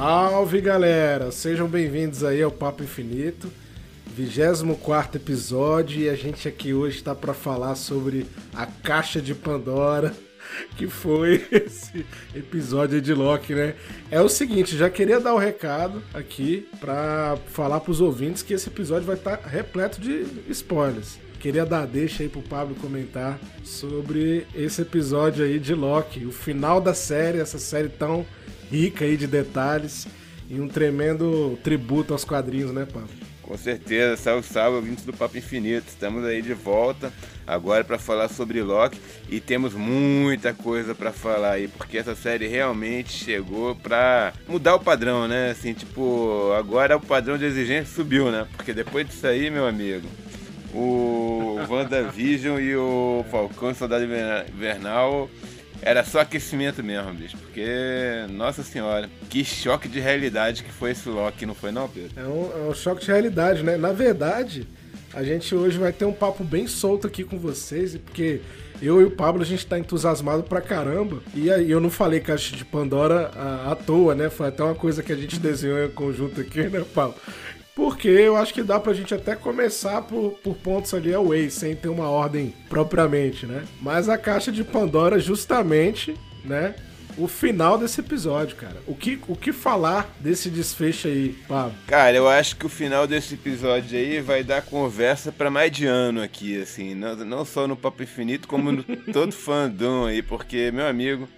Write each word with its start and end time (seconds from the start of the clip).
Salve 0.00 0.62
galera, 0.62 1.30
sejam 1.30 1.68
bem-vindos 1.68 2.24
aí 2.24 2.42
ao 2.42 2.50
Papo 2.50 2.82
Infinito, 2.82 3.52
24 4.06 5.18
episódio 5.18 6.00
e 6.00 6.08
a 6.08 6.14
gente 6.14 6.48
aqui 6.48 6.72
hoje 6.72 6.96
está 6.96 7.14
para 7.14 7.34
falar 7.34 7.74
sobre 7.74 8.26
a 8.54 8.64
Caixa 8.64 9.20
de 9.20 9.34
Pandora, 9.34 10.14
que 10.74 10.86
foi 10.86 11.46
esse 11.52 12.06
episódio 12.34 12.98
de 12.98 13.12
Loki, 13.12 13.54
né? 13.54 13.74
É 14.10 14.22
o 14.22 14.28
seguinte, 14.30 14.74
já 14.74 14.88
queria 14.88 15.20
dar 15.20 15.34
o 15.34 15.36
um 15.36 15.38
recado 15.38 16.02
aqui 16.14 16.66
para 16.80 17.36
falar 17.48 17.80
para 17.80 17.92
os 17.92 18.00
ouvintes 18.00 18.42
que 18.42 18.54
esse 18.54 18.70
episódio 18.70 19.06
vai 19.06 19.16
estar 19.16 19.36
tá 19.36 19.48
repleto 19.50 20.00
de 20.00 20.24
spoilers. 20.48 21.18
Queria 21.38 21.66
dar 21.66 21.86
deixa 21.86 22.22
aí 22.22 22.28
pro 22.30 22.40
Pablo 22.40 22.74
comentar 22.76 23.38
sobre 23.62 24.46
esse 24.54 24.80
episódio 24.80 25.44
aí 25.44 25.58
de 25.58 25.74
Loki, 25.74 26.24
o 26.24 26.32
final 26.32 26.80
da 26.80 26.94
série, 26.94 27.38
essa 27.38 27.58
série 27.58 27.90
tão 27.90 28.24
rica 28.70 29.04
aí 29.04 29.16
de 29.16 29.26
detalhes 29.26 30.06
e 30.48 30.60
um 30.60 30.68
tremendo 30.68 31.58
tributo 31.62 32.12
aos 32.12 32.24
quadrinhos, 32.24 32.72
né, 32.72 32.86
Pablo? 32.86 33.08
Com 33.42 33.58
certeza, 33.58 34.16
salve, 34.16 34.46
salve, 34.46 34.76
ouvintes 34.76 35.04
do 35.04 35.12
Papo 35.12 35.36
Infinito. 35.36 35.88
Estamos 35.88 36.24
aí 36.24 36.40
de 36.40 36.54
volta 36.54 37.12
agora 37.44 37.82
para 37.82 37.98
falar 37.98 38.28
sobre 38.28 38.62
Loki 38.62 38.96
e 39.28 39.40
temos 39.40 39.74
muita 39.74 40.54
coisa 40.54 40.94
para 40.94 41.10
falar 41.10 41.54
aí, 41.54 41.66
porque 41.66 41.98
essa 41.98 42.14
série 42.14 42.46
realmente 42.46 43.10
chegou 43.10 43.74
para 43.74 44.32
mudar 44.46 44.76
o 44.76 44.80
padrão, 44.80 45.26
né? 45.26 45.50
Assim, 45.50 45.74
tipo, 45.74 46.52
agora 46.56 46.96
o 46.96 47.00
padrão 47.00 47.36
de 47.36 47.44
exigência 47.44 47.92
subiu, 47.92 48.30
né? 48.30 48.46
Porque 48.56 48.72
depois 48.72 49.08
disso 49.08 49.26
aí, 49.26 49.50
meu 49.50 49.66
amigo, 49.66 50.06
o 50.72 51.58
WandaVision 51.68 52.60
e 52.60 52.76
o 52.76 53.24
Falcão 53.32 53.74
Soldado 53.74 54.04
Invernal 54.04 55.28
era 55.82 56.04
só 56.04 56.20
aquecimento 56.20 56.82
mesmo, 56.82 57.12
bicho. 57.12 57.36
Porque, 57.36 57.66
nossa 58.30 58.62
senhora, 58.62 59.08
que 59.28 59.44
choque 59.44 59.88
de 59.88 60.00
realidade 60.00 60.62
que 60.62 60.70
foi 60.70 60.90
esse 60.90 61.08
Loki, 61.08 61.46
não 61.46 61.54
foi 61.54 61.70
não, 61.70 61.88
Pedro? 61.88 62.10
É 62.16 62.24
um, 62.24 62.66
é 62.66 62.70
um 62.70 62.74
choque 62.74 63.02
de 63.02 63.08
realidade, 63.08 63.62
né? 63.62 63.76
Na 63.76 63.92
verdade, 63.92 64.66
a 65.12 65.22
gente 65.22 65.54
hoje 65.54 65.78
vai 65.78 65.92
ter 65.92 66.04
um 66.04 66.12
papo 66.12 66.44
bem 66.44 66.66
solto 66.66 67.06
aqui 67.06 67.24
com 67.24 67.38
vocês, 67.38 67.96
porque 67.96 68.40
eu 68.82 69.00
e 69.00 69.04
o 69.04 69.10
Pablo, 69.10 69.42
a 69.42 69.44
gente 69.44 69.66
tá 69.66 69.78
entusiasmado 69.78 70.42
pra 70.42 70.60
caramba. 70.60 71.22
E 71.34 71.50
aí 71.50 71.70
eu 71.70 71.80
não 71.80 71.90
falei 71.90 72.20
caixa 72.20 72.56
de 72.56 72.64
Pandora 72.64 73.30
à, 73.34 73.72
à 73.72 73.76
toa, 73.76 74.14
né? 74.14 74.30
Foi 74.30 74.48
até 74.48 74.62
uma 74.62 74.74
coisa 74.74 75.02
que 75.02 75.12
a 75.12 75.16
gente 75.16 75.38
desenhou 75.38 75.84
em 75.84 75.90
conjunto 75.90 76.40
aqui, 76.40 76.62
né, 76.64 76.82
Pablo? 76.94 77.14
Porque 77.74 78.08
eu 78.08 78.36
acho 78.36 78.52
que 78.52 78.62
dá 78.62 78.78
pra 78.78 78.92
gente 78.92 79.14
até 79.14 79.34
começar 79.34 80.02
por, 80.02 80.32
por 80.42 80.54
pontos 80.56 80.92
ali 80.92 81.14
away, 81.14 81.50
sem 81.50 81.74
ter 81.74 81.88
uma 81.88 82.08
ordem 82.08 82.54
propriamente, 82.68 83.46
né? 83.46 83.64
Mas 83.80 84.08
a 84.08 84.18
caixa 84.18 84.50
de 84.50 84.64
Pandora, 84.64 85.18
justamente, 85.18 86.14
né? 86.44 86.74
O 87.16 87.26
final 87.26 87.76
desse 87.76 88.00
episódio, 88.00 88.56
cara. 88.56 88.76
O 88.86 88.94
que, 88.94 89.20
o 89.28 89.36
que 89.36 89.52
falar 89.52 90.14
desse 90.20 90.48
desfecho 90.48 91.08
aí, 91.08 91.36
Pablo? 91.46 91.74
Cara, 91.86 92.16
eu 92.16 92.28
acho 92.28 92.56
que 92.56 92.64
o 92.64 92.68
final 92.68 93.06
desse 93.06 93.34
episódio 93.34 93.98
aí 93.98 94.20
vai 94.20 94.42
dar 94.42 94.62
conversa 94.62 95.32
para 95.32 95.50
mais 95.50 95.70
de 95.72 95.86
ano 95.86 96.22
aqui, 96.22 96.60
assim. 96.60 96.94
Não, 96.94 97.16
não 97.16 97.44
só 97.44 97.66
no 97.66 97.76
Papo 97.76 98.02
Infinito, 98.02 98.48
como 98.48 98.72
no 98.72 98.84
todo 99.12 99.32
fandom 99.32 100.06
aí, 100.06 100.22
porque, 100.22 100.70
meu 100.70 100.86
amigo, 100.86 101.28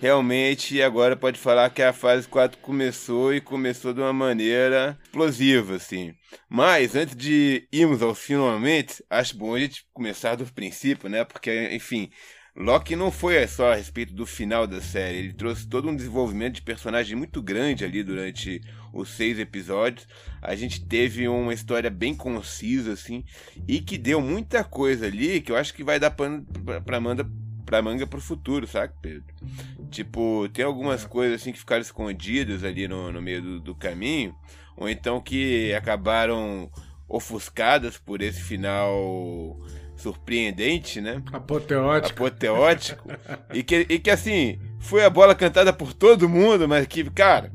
realmente 0.00 0.80
agora 0.82 1.16
pode 1.16 1.38
falar 1.38 1.70
que 1.70 1.82
a 1.82 1.92
fase 1.92 2.26
4 2.28 2.58
começou 2.58 3.34
e 3.34 3.40
começou 3.40 3.92
de 3.92 4.00
uma 4.00 4.12
maneira 4.12 4.98
explosiva, 5.04 5.76
assim. 5.76 6.14
Mas 6.48 6.94
antes 6.94 7.16
de 7.16 7.68
irmos 7.72 8.02
ao 8.02 8.14
finalmente, 8.14 9.02
acho 9.10 9.36
bom 9.36 9.54
a 9.54 9.60
gente 9.60 9.84
começar 9.92 10.36
do 10.36 10.46
princípio, 10.46 11.08
né? 11.08 11.24
Porque, 11.24 11.70
enfim, 11.72 12.10
Loki 12.56 12.96
não 12.96 13.12
foi 13.12 13.46
só 13.46 13.72
a 13.72 13.76
respeito 13.76 14.12
do 14.12 14.26
final 14.26 14.66
da 14.66 14.80
série, 14.80 15.18
ele 15.18 15.32
trouxe 15.32 15.68
todo 15.68 15.88
um 15.88 15.94
desenvolvimento 15.94 16.56
de 16.56 16.62
personagem 16.62 17.16
muito 17.16 17.40
grande 17.40 17.84
ali 17.84 18.02
durante 18.02 18.60
os 18.92 19.10
seis 19.10 19.38
episódios. 19.38 20.08
A 20.42 20.56
gente 20.56 20.84
teve 20.84 21.28
uma 21.28 21.54
história 21.54 21.88
bem 21.88 22.14
concisa, 22.14 22.94
assim, 22.94 23.24
e 23.66 23.80
que 23.80 23.96
deu 23.96 24.20
muita 24.20 24.64
coisa 24.64 25.06
ali 25.06 25.40
que 25.40 25.52
eu 25.52 25.56
acho 25.56 25.72
que 25.72 25.84
vai 25.84 26.00
dar 26.00 26.10
pano 26.10 26.44
pra 26.84 26.96
Amanda 26.96 27.24
pra 27.68 27.82
manga 27.82 28.06
pro 28.06 28.18
futuro, 28.18 28.66
sabe, 28.66 28.94
Pedro? 29.02 29.26
Tipo, 29.90 30.48
tem 30.54 30.64
algumas 30.64 31.04
coisas 31.04 31.38
assim 31.38 31.52
que 31.52 31.58
ficaram 31.58 31.82
escondidas 31.82 32.64
ali 32.64 32.88
no, 32.88 33.12
no 33.12 33.20
meio 33.20 33.42
do, 33.42 33.60
do 33.60 33.74
caminho, 33.74 34.34
ou 34.74 34.88
então 34.88 35.20
que 35.20 35.74
acabaram 35.74 36.70
ofuscadas 37.06 37.98
por 37.98 38.22
esse 38.22 38.40
final 38.40 39.54
surpreendente, 39.96 40.98
né? 41.02 41.22
Apoteótico. 41.30 42.24
Apoteótico. 42.24 43.10
e, 43.52 43.62
que, 43.62 43.86
e 43.86 43.98
que 43.98 44.10
assim, 44.10 44.58
foi 44.78 45.04
a 45.04 45.10
bola 45.10 45.34
cantada 45.34 45.70
por 45.70 45.92
todo 45.92 46.26
mundo, 46.26 46.66
mas 46.66 46.86
que, 46.86 47.04
cara, 47.10 47.52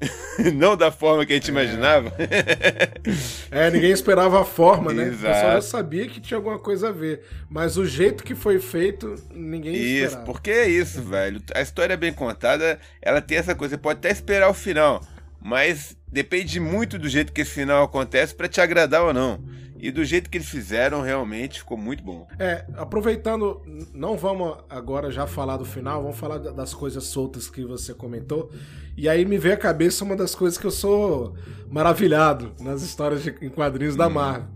não 0.54 0.76
da 0.76 0.90
forma 0.90 1.24
que 1.26 1.32
a 1.32 1.36
gente 1.36 1.48
é. 1.48 1.50
imaginava. 1.50 2.12
é, 3.50 3.70
ninguém 3.70 3.90
esperava 3.90 4.40
a 4.40 4.44
forma, 4.44 4.92
né? 4.92 5.08
Exato. 5.08 5.24
O 5.24 5.34
pessoal 5.34 5.52
já 5.52 5.62
sabia 5.62 6.08
que 6.08 6.20
tinha 6.20 6.38
alguma 6.38 6.58
coisa 6.58 6.88
a 6.88 6.92
ver. 6.92 7.22
Mas 7.48 7.76
o 7.76 7.84
jeito 7.84 8.24
que 8.24 8.34
foi 8.34 8.58
feito, 8.58 9.14
ninguém 9.32 9.74
isso, 9.74 10.04
esperava. 10.04 10.24
porque 10.24 10.50
é 10.50 10.68
isso, 10.68 11.02
velho. 11.02 11.42
A 11.54 11.60
história 11.60 11.96
bem 11.96 12.12
contada, 12.12 12.78
ela 13.02 13.20
tem 13.20 13.38
essa 13.38 13.54
coisa. 13.54 13.76
Você 13.76 13.78
pode 13.78 13.98
até 13.98 14.10
esperar 14.10 14.48
o 14.48 14.54
final, 14.54 15.02
mas 15.40 15.96
depende 16.10 16.58
muito 16.58 16.98
do 16.98 17.08
jeito 17.08 17.32
que 17.32 17.42
esse 17.42 17.52
final 17.52 17.84
acontece 17.84 18.34
para 18.34 18.48
te 18.48 18.60
agradar 18.60 19.02
ou 19.02 19.12
não. 19.12 19.40
E 19.82 19.90
do 19.90 20.04
jeito 20.04 20.28
que 20.28 20.36
eles 20.36 20.48
fizeram, 20.48 21.00
realmente 21.00 21.60
ficou 21.60 21.76
muito 21.76 22.02
bom. 22.02 22.26
É, 22.38 22.64
aproveitando, 22.76 23.62
não 23.94 24.16
vamos 24.16 24.58
agora 24.68 25.10
já 25.10 25.26
falar 25.26 25.56
do 25.56 25.64
final, 25.64 26.02
vamos 26.02 26.18
falar 26.18 26.38
das 26.38 26.74
coisas 26.74 27.04
soltas 27.04 27.48
que 27.48 27.64
você 27.64 27.94
comentou. 27.94 28.50
E 28.96 29.08
aí 29.08 29.24
me 29.24 29.38
veio 29.38 29.54
à 29.54 29.56
cabeça 29.56 30.04
uma 30.04 30.14
das 30.14 30.34
coisas 30.34 30.58
que 30.58 30.66
eu 30.66 30.70
sou 30.70 31.34
maravilhado 31.70 32.52
nas 32.60 32.82
histórias 32.82 33.22
de, 33.22 33.34
em 33.40 33.48
quadrinhos 33.48 33.96
da 33.96 34.06
hum. 34.06 34.10
Marvel. 34.10 34.48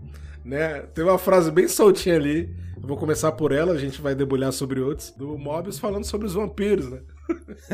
Né? 0.43 0.81
Tem 0.93 1.03
uma 1.03 1.17
frase 1.17 1.49
bem 1.49 1.67
soltinha 1.67 2.15
ali, 2.15 2.55
eu 2.79 2.87
vou 2.87 2.97
começar 2.97 3.31
por 3.31 3.51
ela, 3.51 3.73
a 3.73 3.77
gente 3.79 3.99
vai 3.99 4.13
debulhar 4.13 4.53
sobre 4.53 4.79
outros, 4.79 5.09
do 5.09 5.37
Mobius 5.39 5.79
falando 5.79 6.03
sobre 6.03 6.27
os 6.27 6.33
vampiros, 6.35 6.87
né? 6.87 6.99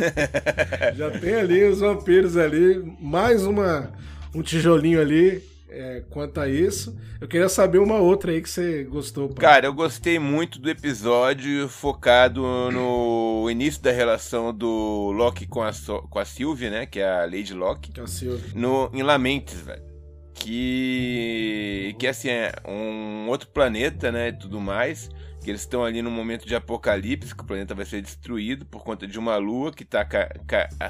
Já 0.96 1.12
tem 1.12 1.36
ali 1.36 1.66
os 1.66 1.82
vampiros 1.82 2.38
ali, 2.38 2.82
mais 3.02 3.46
uma 3.46 3.92
um 4.34 4.42
tijolinho 4.42 5.02
ali 5.02 5.51
é, 5.72 6.04
quanto 6.10 6.40
a 6.40 6.48
isso. 6.48 6.96
Eu 7.20 7.28
queria 7.28 7.48
saber 7.48 7.80
uma 7.80 7.98
outra 7.98 8.32
aí 8.32 8.42
que 8.42 8.50
você 8.50 8.84
gostou. 8.84 9.30
Cara, 9.30 9.66
eu 9.66 9.74
gostei 9.74 10.20
muito 10.20 10.60
do 10.60 10.70
episódio 10.70 11.68
focado 11.70 12.44
no 12.72 13.50
início 13.50 13.82
da 13.82 13.92
relação 13.92 14.54
do 14.54 15.12
Loki 15.12 15.48
com 15.48 15.64
a, 15.64 15.72
com 16.10 16.20
a 16.20 16.26
Sylvie, 16.26 16.70
né? 16.70 16.86
Que 16.86 17.00
é 17.00 17.10
a 17.10 17.26
Lady 17.26 17.54
Loki. 17.54 17.92
Que 17.92 18.02
é 18.02 18.04
a 18.04 18.08
Sylvie. 18.08 18.52
No, 18.54 18.92
em 18.94 19.02
Lamentes, 19.02 19.62
velho. 19.62 19.90
Que, 20.34 21.96
que 22.00 22.08
assim, 22.08 22.30
é 22.30 22.52
um 22.68 23.28
outro 23.28 23.48
planeta, 23.50 24.12
né? 24.12 24.30
E 24.30 24.34
tudo 24.34 24.60
mais 24.60 25.10
que 25.42 25.50
eles 25.50 25.62
estão 25.62 25.84
ali 25.84 26.02
num 26.02 26.12
momento 26.12 26.48
de 26.48 26.56
apocalipse, 26.56 27.36
que 27.36 27.42
o 27.42 27.46
planeta 27.46 27.74
vai 27.74 27.86
ser 27.86 28.02
destruído 28.02 28.64
por 28.66 28.84
conta 28.84 29.08
de 29.08 29.18
uma 29.18 29.38
lua 29.38 29.74
que 29.74 29.84
está 29.84 30.08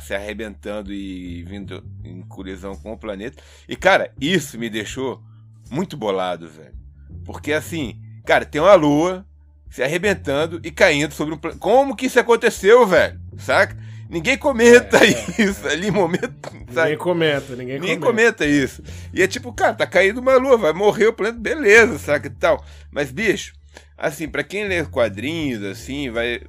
se 0.01 0.13
arrebentando 0.13 0.93
e 0.93 1.43
vindo 1.43 1.83
em 2.03 2.21
colisão 2.23 2.75
com 2.75 2.91
o 2.91 2.97
planeta. 2.97 3.41
E, 3.67 3.75
cara, 3.77 4.13
isso 4.19 4.59
me 4.59 4.69
deixou 4.69 5.23
muito 5.69 5.95
bolado, 5.95 6.49
velho. 6.49 6.75
Porque, 7.23 7.53
assim, 7.53 8.01
cara, 8.25 8.45
tem 8.45 8.59
uma 8.59 8.75
lua 8.75 9.25
se 9.69 9.81
arrebentando 9.81 10.59
e 10.63 10.69
caindo 10.69 11.13
sobre 11.13 11.33
um 11.33 11.37
planeta. 11.37 11.61
Como 11.61 11.95
que 11.95 12.07
isso 12.07 12.19
aconteceu, 12.19 12.85
velho? 12.85 13.19
Saca? 13.37 13.77
Ninguém 14.09 14.37
comenta 14.37 14.97
é, 14.97 15.11
é, 15.11 15.31
isso 15.41 15.65
é. 15.65 15.71
ali 15.71 15.87
em 15.87 15.91
momento. 15.91 16.51
Sabe? 16.73 16.89
Ninguém 16.89 16.97
comenta, 16.97 17.55
ninguém, 17.55 17.79
ninguém 17.79 17.99
comenta. 17.99 18.43
comenta. 18.43 18.45
isso. 18.45 18.83
E 19.13 19.21
é 19.21 19.27
tipo, 19.27 19.53
cara, 19.53 19.73
tá 19.73 19.87
caindo 19.87 20.19
uma 20.19 20.35
lua, 20.35 20.57
vai 20.57 20.73
morrer 20.73 21.07
o 21.07 21.13
planeta, 21.13 21.39
beleza, 21.39 21.97
saca 21.97 22.27
e 22.27 22.31
tal. 22.31 22.61
Mas, 22.91 23.09
bicho, 23.09 23.53
Assim, 23.97 24.27
para 24.27 24.43
quem 24.43 24.67
lê 24.67 24.83
quadrinhos, 24.85 25.63
assim, 25.63 26.09
vai. 26.09 26.41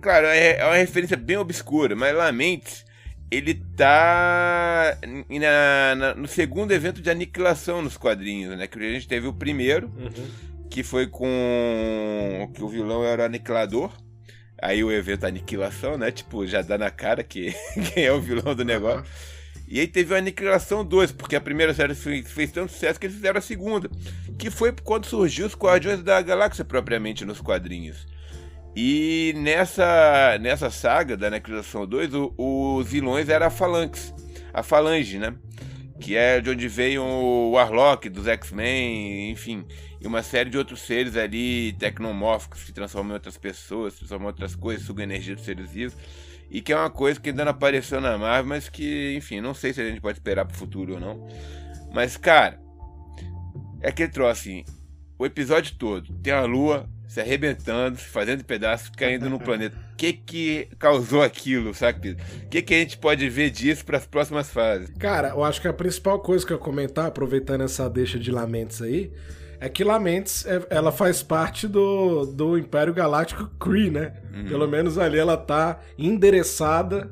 Claro, 0.00 0.26
é, 0.26 0.56
é 0.58 0.64
uma 0.64 0.76
referência 0.76 1.16
bem 1.16 1.36
obscura, 1.36 1.94
mas 1.94 2.14
Lamentes, 2.14 2.84
ele 3.30 3.54
tá 3.76 4.98
na, 5.28 5.94
na, 5.94 6.14
no 6.14 6.28
segundo 6.28 6.72
evento 6.72 7.00
de 7.00 7.10
aniquilação 7.10 7.82
nos 7.82 7.96
quadrinhos, 7.96 8.56
né? 8.56 8.66
Que 8.66 8.78
a 8.78 8.92
gente 8.92 9.08
teve 9.08 9.26
o 9.26 9.32
primeiro, 9.32 9.92
uhum. 9.96 10.28
que 10.68 10.82
foi 10.82 11.06
com. 11.06 12.50
que 12.54 12.62
o 12.62 12.68
vilão 12.68 13.04
era 13.04 13.22
o 13.22 13.26
aniquilador. 13.26 13.90
Aí 14.60 14.84
o 14.84 14.92
evento 14.92 15.26
Aniquilação, 15.26 15.98
né? 15.98 16.12
Tipo, 16.12 16.46
já 16.46 16.62
dá 16.62 16.78
na 16.78 16.88
cara 16.88 17.24
que 17.24 17.52
quem 17.92 18.04
é 18.04 18.12
o 18.12 18.20
vilão 18.20 18.54
do 18.54 18.64
negócio. 18.64 19.00
Uhum. 19.00 19.31
E 19.72 19.80
aí 19.80 19.86
teve 19.86 20.14
a 20.14 20.18
Aniquilação 20.18 20.84
2, 20.84 21.12
porque 21.12 21.34
a 21.34 21.40
primeira 21.40 21.72
série 21.72 21.94
fez, 21.94 22.30
fez 22.30 22.52
tanto 22.52 22.70
sucesso 22.70 23.00
que 23.00 23.06
eles 23.06 23.16
fizeram 23.16 23.38
a 23.38 23.40
segunda. 23.40 23.90
Que 24.38 24.50
foi 24.50 24.70
quando 24.70 25.06
surgiu 25.06 25.46
os 25.46 25.54
Guardiões 25.54 26.02
da 26.02 26.20
Galáxia 26.20 26.62
propriamente 26.62 27.24
nos 27.24 27.40
quadrinhos. 27.40 28.06
E 28.76 29.32
nessa, 29.34 30.36
nessa 30.42 30.68
saga 30.68 31.16
da 31.16 31.28
Aniquilação 31.28 31.86
2, 31.86 32.12
o, 32.12 32.34
os 32.36 32.86
vilões 32.86 33.30
eram 33.30 33.46
a 33.46 33.50
Phalanx. 33.50 34.12
A 34.52 34.62
Falange, 34.62 35.18
né? 35.18 35.34
Que 35.98 36.16
é 36.16 36.38
de 36.38 36.50
onde 36.50 36.68
veio 36.68 37.02
o 37.02 37.52
Warlock 37.52 38.10
dos 38.10 38.26
X-Men, 38.26 39.30
enfim. 39.30 39.64
E 39.98 40.06
uma 40.06 40.22
série 40.22 40.50
de 40.50 40.58
outros 40.58 40.82
seres 40.82 41.16
ali 41.16 41.72
tecnomórficos 41.78 42.62
que 42.62 42.74
transformam 42.74 43.12
em 43.12 43.14
outras 43.14 43.38
pessoas, 43.38 43.94
transformam 43.94 44.26
em 44.26 44.32
outras 44.32 44.54
coisas, 44.54 44.84
sugam 44.84 45.04
energia 45.04 45.34
dos 45.34 45.46
seres 45.46 45.70
vivos. 45.70 45.96
E 46.52 46.60
que 46.60 46.70
é 46.70 46.76
uma 46.76 46.90
coisa 46.90 47.18
que 47.18 47.30
ainda 47.30 47.46
não 47.46 47.52
apareceu 47.52 47.98
na 47.98 48.18
Marvel, 48.18 48.46
mas 48.46 48.68
que, 48.68 49.14
enfim, 49.16 49.40
não 49.40 49.54
sei 49.54 49.72
se 49.72 49.80
a 49.80 49.88
gente 49.88 50.02
pode 50.02 50.18
esperar 50.18 50.44
pro 50.44 50.54
futuro 50.54 50.94
ou 50.94 51.00
não. 51.00 51.26
Mas, 51.94 52.18
cara, 52.18 52.60
é 53.80 53.88
aquele 53.88 54.12
troço 54.12 54.30
assim. 54.32 54.64
O 55.18 55.24
episódio 55.24 55.74
todo 55.78 56.12
tem 56.18 56.30
a 56.30 56.44
lua 56.44 56.86
se 57.08 57.20
arrebentando, 57.20 57.96
se 57.96 58.04
fazendo 58.04 58.44
pedaços, 58.44 58.90
caindo 58.90 59.30
no 59.30 59.40
planeta. 59.40 59.74
O 59.92 59.96
que 59.96 60.12
que 60.12 60.68
causou 60.78 61.22
aquilo, 61.22 61.72
sabe? 61.72 62.18
O 62.44 62.48
que 62.50 62.60
que 62.60 62.74
a 62.74 62.78
gente 62.78 62.98
pode 62.98 63.26
ver 63.30 63.48
disso 63.48 63.82
para 63.82 63.96
as 63.96 64.06
próximas 64.06 64.50
fases? 64.50 64.90
Cara, 64.98 65.28
eu 65.28 65.42
acho 65.42 65.58
que 65.58 65.68
a 65.68 65.72
principal 65.72 66.20
coisa 66.20 66.46
que 66.46 66.52
eu 66.52 66.58
comentar, 66.58 67.06
aproveitando 67.06 67.62
essa 67.62 67.88
deixa 67.88 68.18
de 68.18 68.30
Lamentes 68.30 68.82
aí, 68.82 69.10
é 69.62 69.68
que 69.68 69.84
Lamentes, 69.84 70.44
é, 70.44 70.60
ela 70.70 70.90
faz 70.90 71.22
parte 71.22 71.68
do, 71.68 72.26
do 72.26 72.58
Império 72.58 72.92
Galáctico 72.92 73.46
Kree, 73.60 73.92
né? 73.92 74.12
Uhum. 74.34 74.46
Pelo 74.46 74.66
menos 74.66 74.98
ali 74.98 75.16
ela 75.16 75.36
tá 75.36 75.78
endereçada 75.96 77.08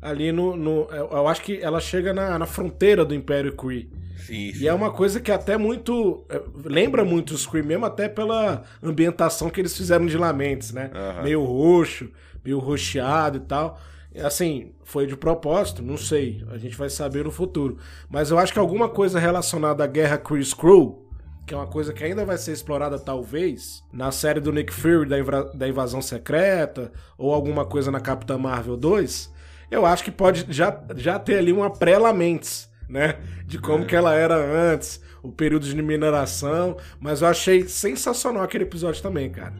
ali 0.00 0.32
no... 0.32 0.56
no 0.56 0.88
eu 0.90 1.28
acho 1.28 1.42
que 1.42 1.60
ela 1.62 1.78
chega 1.80 2.12
na, 2.12 2.36
na 2.40 2.44
fronteira 2.44 3.04
do 3.04 3.14
Império 3.14 3.54
Kree. 3.54 3.88
Sim, 4.18 4.52
sim. 4.52 4.64
E 4.64 4.66
é 4.66 4.74
uma 4.74 4.90
coisa 4.90 5.20
que 5.20 5.30
até 5.30 5.56
muito. 5.56 6.24
É, 6.28 6.42
lembra 6.64 7.04
muito 7.04 7.34
o 7.34 7.38
Scream, 7.38 7.64
mesmo 7.64 7.86
até 7.86 8.08
pela 8.08 8.64
ambientação 8.82 9.48
que 9.48 9.60
eles 9.60 9.76
fizeram 9.76 10.06
de 10.06 10.18
Lamentes, 10.18 10.72
né? 10.72 10.90
Uhum. 10.92 11.22
Meio 11.22 11.44
roxo, 11.44 12.10
meio 12.44 12.58
roxeado 12.58 13.36
e 13.36 13.40
tal. 13.40 13.80
Assim, 14.24 14.72
foi 14.82 15.06
de 15.06 15.16
propósito, 15.16 15.82
não 15.82 15.96
sei. 15.96 16.44
A 16.50 16.58
gente 16.58 16.76
vai 16.76 16.90
saber 16.90 17.24
no 17.24 17.30
futuro. 17.30 17.78
Mas 18.10 18.32
eu 18.32 18.38
acho 18.40 18.52
que 18.52 18.58
alguma 18.58 18.88
coisa 18.88 19.20
relacionada 19.20 19.84
à 19.84 19.86
guerra 19.86 20.18
Chris 20.18 20.52
Crew, 20.52 21.01
que 21.46 21.54
é 21.54 21.56
uma 21.56 21.66
coisa 21.66 21.92
que 21.92 22.04
ainda 22.04 22.24
vai 22.24 22.38
ser 22.38 22.52
explorada, 22.52 22.98
talvez, 22.98 23.82
na 23.92 24.12
série 24.12 24.40
do 24.40 24.52
Nick 24.52 24.72
Fury 24.72 25.08
da, 25.08 25.18
inv 25.18 25.28
da 25.54 25.68
Invasão 25.68 26.00
Secreta, 26.00 26.92
ou 27.18 27.32
alguma 27.34 27.64
coisa 27.64 27.90
na 27.90 28.00
Capitã 28.00 28.38
Marvel 28.38 28.76
2, 28.76 29.32
eu 29.70 29.86
acho 29.86 30.04
que 30.04 30.10
pode 30.10 30.46
já, 30.48 30.82
já 30.96 31.18
ter 31.18 31.38
ali 31.38 31.52
uma 31.52 31.70
pré-Lamentes 31.70 32.70
né? 32.92 33.16
De 33.46 33.58
como 33.58 33.84
é. 33.84 33.86
que 33.86 33.96
ela 33.96 34.14
era 34.14 34.36
antes, 34.36 35.00
o 35.22 35.32
período 35.32 35.66
de 35.66 35.74
mineração. 35.82 36.76
Mas 37.00 37.22
eu 37.22 37.28
achei 37.28 37.66
sensacional 37.66 38.42
aquele 38.42 38.64
episódio 38.64 39.02
também, 39.02 39.30
cara. 39.30 39.54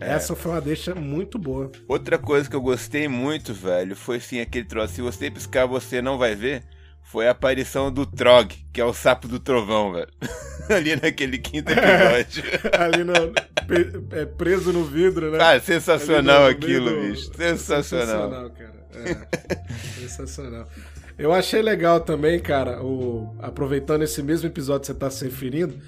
É. 0.00 0.12
Essa 0.12 0.36
foi 0.36 0.52
uma 0.52 0.60
deixa 0.60 0.94
muito 0.94 1.38
boa. 1.38 1.72
Outra 1.88 2.16
coisa 2.16 2.48
que 2.48 2.54
eu 2.54 2.60
gostei 2.60 3.08
muito, 3.08 3.52
velho, 3.52 3.96
foi 3.96 4.18
assim, 4.18 4.40
aquele 4.40 4.66
troço. 4.66 4.94
Se 4.94 5.02
você 5.02 5.30
piscar, 5.30 5.66
você 5.66 6.00
não 6.00 6.16
vai 6.16 6.36
ver. 6.36 6.62
Foi 7.06 7.28
a 7.28 7.30
aparição 7.30 7.90
do 7.90 8.04
Trog, 8.04 8.52
que 8.72 8.80
é 8.80 8.84
o 8.84 8.92
sapo 8.92 9.28
do 9.28 9.38
trovão, 9.38 9.92
velho. 9.92 10.08
Ali 10.68 10.96
naquele 10.96 11.38
quinto 11.38 11.70
episódio. 11.70 12.42
Ali 12.76 13.04
no, 13.04 13.14
é, 14.10 14.26
preso 14.26 14.72
no 14.72 14.84
vidro, 14.84 15.30
né? 15.30 15.38
Ah, 15.40 15.60
sensacional 15.60 16.42
no, 16.42 16.48
aquilo, 16.48 16.90
do... 16.90 17.00
bicho. 17.02 17.30
Sensacional. 17.34 18.50
Sensacional, 18.50 18.50
cara. 18.50 18.86
É. 18.92 20.00
sensacional. 20.00 20.68
Eu 21.16 21.32
achei 21.32 21.62
legal 21.62 22.00
também, 22.00 22.40
cara, 22.40 22.82
o, 22.82 23.34
aproveitando 23.38 24.02
esse 24.02 24.20
mesmo 24.22 24.48
episódio 24.48 24.80
que 24.80 24.86
você 24.86 24.92
está 24.92 25.08
se 25.08 25.24
referindo, 25.24 25.80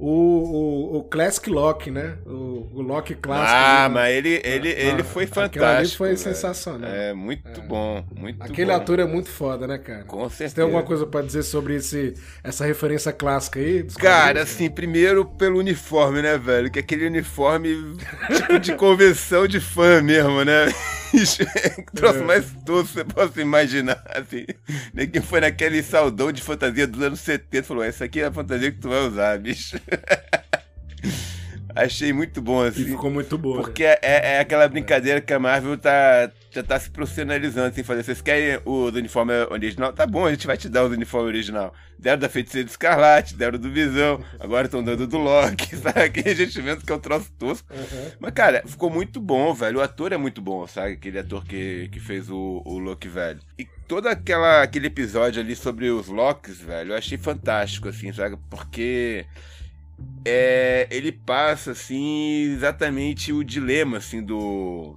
o, 0.00 0.06
o, 0.06 0.96
o, 0.96 1.04
Classic 1.04 1.50
Lock, 1.50 1.90
né? 1.90 2.16
O, 2.24 2.66
o 2.72 2.80
Lock 2.80 3.14
clássico. 3.16 3.54
Ah, 3.54 3.84
ali, 3.84 3.94
mas 3.94 4.14
ele, 4.16 4.40
ele, 4.42 4.68
ah, 4.70 4.80
ele 4.80 5.02
foi 5.02 5.26
fantástico. 5.26 5.64
ali 5.64 5.88
foi 5.90 6.08
velho. 6.08 6.18
sensacional. 6.18 6.90
É, 6.90 7.12
muito 7.12 7.60
é. 7.60 7.66
bom, 7.66 8.02
muito 8.16 8.42
Aquele 8.42 8.70
bom. 8.70 8.76
ator 8.78 8.98
é 8.98 9.04
muito 9.04 9.28
foda, 9.28 9.66
né, 9.66 9.76
cara? 9.76 10.04
Com 10.04 10.20
certeza. 10.30 10.48
Você 10.48 10.54
tem 10.54 10.64
alguma 10.64 10.82
coisa 10.82 11.06
para 11.06 11.20
dizer 11.26 11.42
sobre 11.42 11.74
esse, 11.76 12.14
essa 12.42 12.64
referência 12.64 13.12
clássica 13.12 13.60
aí? 13.60 13.82
Cara, 13.98 14.42
assim, 14.42 14.70
primeiro 14.70 15.26
pelo 15.26 15.58
uniforme, 15.58 16.22
né, 16.22 16.38
velho? 16.38 16.70
Que 16.70 16.78
é 16.78 16.82
aquele 16.82 17.06
uniforme 17.06 17.94
tipo 18.34 18.58
de 18.58 18.74
convenção 18.76 19.46
de 19.46 19.60
fã 19.60 20.00
mesmo, 20.00 20.42
né? 20.44 20.72
Troço 21.94 22.18
é. 22.18 22.24
mais 22.24 22.44
tosco 22.64 22.94
você 22.94 23.04
possa 23.04 23.40
imaginar, 23.40 24.02
assim. 24.14 24.46
Ninguém 24.94 25.22
foi 25.22 25.40
naquele 25.40 25.82
saldão 25.82 26.30
de 26.32 26.42
fantasia 26.42 26.86
dos 26.86 27.02
anos 27.02 27.20
70 27.20 27.56
e 27.58 27.62
falou: 27.62 27.82
essa 27.82 28.04
aqui 28.04 28.20
é 28.20 28.26
a 28.26 28.32
fantasia 28.32 28.70
que 28.70 28.78
tu 28.78 28.88
vai 28.88 29.00
usar, 29.00 29.38
bicho. 29.38 29.78
Achei 31.74 32.12
muito 32.12 32.40
bom, 32.40 32.62
assim. 32.62 32.82
E 32.82 32.84
ficou 32.86 33.10
muito 33.10 33.36
boa. 33.38 33.60
Porque 33.60 33.84
né? 33.84 33.96
é, 34.02 34.34
é, 34.34 34.40
aquela 34.40 34.68
brincadeira 34.68 35.20
que 35.20 35.32
a 35.32 35.38
Marvel 35.38 35.76
tá, 35.76 36.30
já 36.50 36.62
tá 36.62 36.78
se 36.78 36.90
profissionalizando, 36.90 37.68
assim, 37.68 37.82
fazer. 37.82 38.02
Vocês 38.02 38.20
querem 38.20 38.60
o 38.64 38.86
uniforme 38.86 39.32
original? 39.50 39.92
Tá 39.92 40.06
bom, 40.06 40.26
a 40.26 40.30
gente 40.30 40.46
vai 40.46 40.56
te 40.56 40.68
dar 40.68 40.84
o 40.84 40.88
uniforme 40.88 41.28
original. 41.28 41.72
Deram 41.98 42.18
da 42.18 42.28
Feiticeira 42.28 42.64
de 42.64 42.70
Escarlate, 42.70 43.34
deram 43.34 43.58
do 43.58 43.70
Visão, 43.70 44.22
agora 44.38 44.66
estão 44.66 44.82
dando 44.82 45.06
do 45.06 45.18
Loki, 45.18 45.76
sabe? 45.76 46.10
Que 46.10 46.28
a 46.28 46.34
gente 46.34 46.60
vendo 46.60 46.84
que 46.84 46.92
é 46.92 46.94
um 46.94 47.00
troço 47.00 47.30
tosco. 47.38 47.72
Uhum. 47.72 48.10
Mas, 48.18 48.32
cara, 48.32 48.62
ficou 48.66 48.90
muito 48.90 49.20
bom, 49.20 49.52
velho. 49.52 49.78
O 49.78 49.82
ator 49.82 50.12
é 50.12 50.16
muito 50.16 50.40
bom, 50.40 50.66
sabe? 50.66 50.92
Aquele 50.92 51.18
ator 51.18 51.44
que, 51.44 51.88
que 51.92 52.00
fez 52.00 52.30
o, 52.30 52.62
o 52.64 52.78
Loki 52.78 53.08
velho. 53.08 53.40
E 53.58 53.66
todo 53.86 54.06
aquela, 54.06 54.62
aquele 54.62 54.86
episódio 54.86 55.42
ali 55.42 55.56
sobre 55.56 55.90
os 55.90 56.08
Locks, 56.08 56.60
velho, 56.60 56.92
eu 56.92 56.96
achei 56.96 57.18
fantástico, 57.18 57.88
assim, 57.88 58.12
sabe? 58.12 58.38
Porque 58.48 59.26
é, 60.24 60.86
ele 60.90 61.12
passa 61.12 61.72
assim 61.72 62.52
exatamente 62.52 63.32
o 63.32 63.42
dilema 63.42 63.98
assim 63.98 64.22
do 64.22 64.96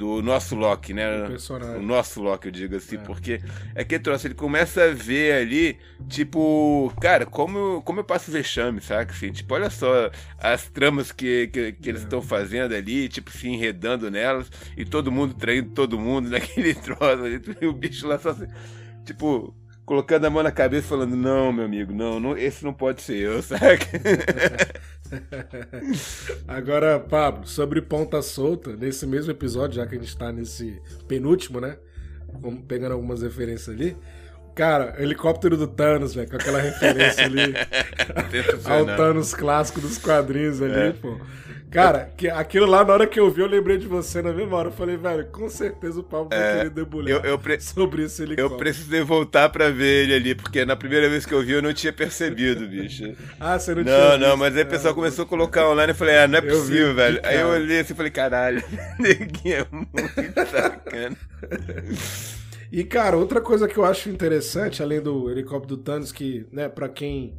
do 0.00 0.22
nosso 0.22 0.54
Loki, 0.54 0.94
né? 0.94 1.04
O, 1.28 1.78
o 1.78 1.82
nosso 1.82 2.22
Loki, 2.22 2.46
eu 2.48 2.52
digo 2.52 2.76
assim, 2.76 2.96
é. 2.96 2.98
porque 3.00 3.40
é 3.74 3.84
que 3.84 3.98
trouxe, 3.98 4.28
ele 4.28 4.34
começa 4.34 4.84
a 4.84 4.94
ver 4.94 5.34
ali, 5.34 5.78
tipo, 6.08 6.90
cara, 7.00 7.26
como, 7.26 7.82
como 7.82 8.00
eu 8.00 8.04
passo 8.04 8.30
vexame, 8.30 8.80
sabe? 8.80 9.10
Assim, 9.10 9.30
tipo, 9.30 9.52
olha 9.52 9.68
só 9.68 10.10
as 10.38 10.68
tramas 10.68 11.12
que, 11.12 11.48
que, 11.48 11.72
que 11.72 11.88
eles 11.88 12.02
estão 12.02 12.20
é. 12.20 12.22
fazendo 12.22 12.74
ali, 12.74 13.08
tipo, 13.08 13.30
se 13.30 13.48
enredando 13.48 14.10
nelas, 14.10 14.50
e 14.76 14.84
todo 14.84 15.12
mundo 15.12 15.34
traindo 15.34 15.70
todo 15.70 15.98
mundo 15.98 16.30
naquele 16.30 16.74
troço 16.74 17.24
ali, 17.24 17.40
e 17.60 17.66
o 17.66 17.72
bicho 17.72 18.06
lá 18.06 18.18
só 18.18 18.30
assim, 18.30 18.46
tipo, 19.04 19.54
colocando 19.90 20.24
a 20.24 20.30
mão 20.30 20.40
na 20.40 20.52
cabeça 20.52 20.86
falando, 20.86 21.16
não, 21.16 21.52
meu 21.52 21.64
amigo, 21.64 21.92
não, 21.92 22.20
não 22.20 22.38
esse 22.38 22.62
não 22.62 22.72
pode 22.72 23.02
ser 23.02 23.16
eu, 23.16 23.42
sabe? 23.42 23.80
Agora, 26.46 27.00
Pablo, 27.00 27.44
sobre 27.44 27.82
ponta 27.82 28.22
solta, 28.22 28.76
nesse 28.76 29.04
mesmo 29.04 29.32
episódio, 29.32 29.74
já 29.74 29.86
que 29.88 29.96
a 29.96 29.98
gente 29.98 30.16
tá 30.16 30.30
nesse 30.30 30.80
penúltimo, 31.08 31.60
né? 31.60 31.76
Vamos 32.40 32.62
pegando 32.68 32.92
algumas 32.92 33.20
referências 33.20 33.68
ali. 33.74 33.96
Cara, 34.54 34.94
helicóptero 34.98 35.56
do 35.56 35.66
Thanos, 35.66 36.14
velho, 36.14 36.28
com 36.28 36.36
aquela 36.36 36.60
referência 36.60 37.24
ali 37.24 37.54
ao 38.64 38.84
Thanos 38.84 39.34
clássico 39.34 39.80
dos 39.80 39.98
quadrinhos 39.98 40.60
ali, 40.60 40.88
é. 40.88 40.92
pô. 40.92 41.18
Cara, 41.70 42.10
que, 42.16 42.28
aquilo 42.28 42.66
lá, 42.66 42.84
na 42.84 42.92
hora 42.92 43.06
que 43.06 43.20
eu 43.20 43.30
vi, 43.30 43.42
eu 43.42 43.46
lembrei 43.46 43.78
de 43.78 43.86
você 43.86 44.20
na 44.20 44.32
mesma 44.32 44.56
hora. 44.56 44.68
Eu 44.68 44.72
falei, 44.72 44.96
velho, 44.96 45.24
com 45.26 45.48
certeza 45.48 46.00
o 46.00 46.02
Pablo 46.02 46.28
vai 46.28 46.38
é, 46.38 46.56
querer 46.56 46.70
debulhar 46.70 47.24
eu, 47.24 47.30
eu 47.30 47.38
pre... 47.38 47.60
sobre 47.60 48.02
esse 48.02 48.22
helicóptero. 48.22 48.54
Eu 48.54 48.58
precisei 48.58 49.02
voltar 49.02 49.48
pra 49.50 49.70
ver 49.70 50.04
ele 50.04 50.14
ali, 50.14 50.34
porque 50.34 50.64
na 50.64 50.74
primeira 50.74 51.08
vez 51.08 51.24
que 51.24 51.32
eu 51.32 51.42
vi, 51.42 51.52
eu 51.52 51.62
não 51.62 51.72
tinha 51.72 51.92
percebido, 51.92 52.66
bicho. 52.66 53.12
ah, 53.38 53.56
você 53.56 53.72
não, 53.72 53.84
não 53.84 53.84
tinha 53.84 54.18
Não, 54.18 54.18
não, 54.18 54.36
mas 54.36 54.56
aí 54.56 54.64
o 54.64 54.66
pessoal 54.66 54.94
começou 54.94 55.24
a 55.24 55.28
colocar 55.28 55.68
online 55.70 55.92
e 55.92 55.94
falei, 55.94 56.18
ah, 56.18 56.26
não 56.26 56.38
é 56.38 56.42
possível, 56.42 56.88
vi, 56.88 56.94
velho. 56.94 57.20
Aí 57.22 57.38
eu 57.38 57.46
olhei 57.46 57.80
assim 57.80 57.92
e 57.92 57.96
falei, 57.96 58.10
caralho, 58.10 58.64
neguinho 58.98 59.54
é 59.54 59.66
muito 59.70 60.50
sacana. 60.50 61.16
E, 62.72 62.84
cara, 62.84 63.16
outra 63.16 63.40
coisa 63.40 63.66
que 63.66 63.76
eu 63.76 63.84
acho 63.84 64.08
interessante, 64.08 64.82
além 64.82 65.00
do 65.00 65.30
helicóptero 65.30 65.76
do 65.76 65.82
Thanos, 65.82 66.12
que, 66.12 66.46
né, 66.52 66.68
pra 66.68 66.88
quem 66.88 67.36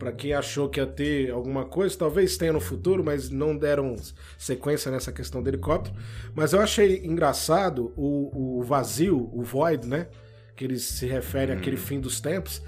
para 0.00 0.12
quem 0.12 0.32
achou 0.32 0.66
que 0.66 0.80
ia 0.80 0.86
ter 0.86 1.30
alguma 1.30 1.66
coisa, 1.66 1.94
talvez 1.96 2.38
tenha 2.38 2.54
no 2.54 2.60
futuro, 2.60 3.04
mas 3.04 3.28
não 3.28 3.54
deram 3.54 3.94
sequência 4.38 4.90
nessa 4.90 5.12
questão 5.12 5.42
do 5.42 5.50
helicóptero. 5.50 5.94
Mas 6.34 6.54
eu 6.54 6.60
achei 6.62 7.04
engraçado 7.04 7.92
o, 7.94 8.60
o 8.60 8.62
vazio, 8.62 9.28
o 9.30 9.42
void, 9.42 9.86
né? 9.86 10.06
Que 10.56 10.64
eles 10.64 10.84
se 10.84 11.04
referem 11.04 11.54
hum. 11.54 11.58
àquele 11.58 11.76
fim 11.76 12.00
dos 12.00 12.18
tempos. 12.18 12.62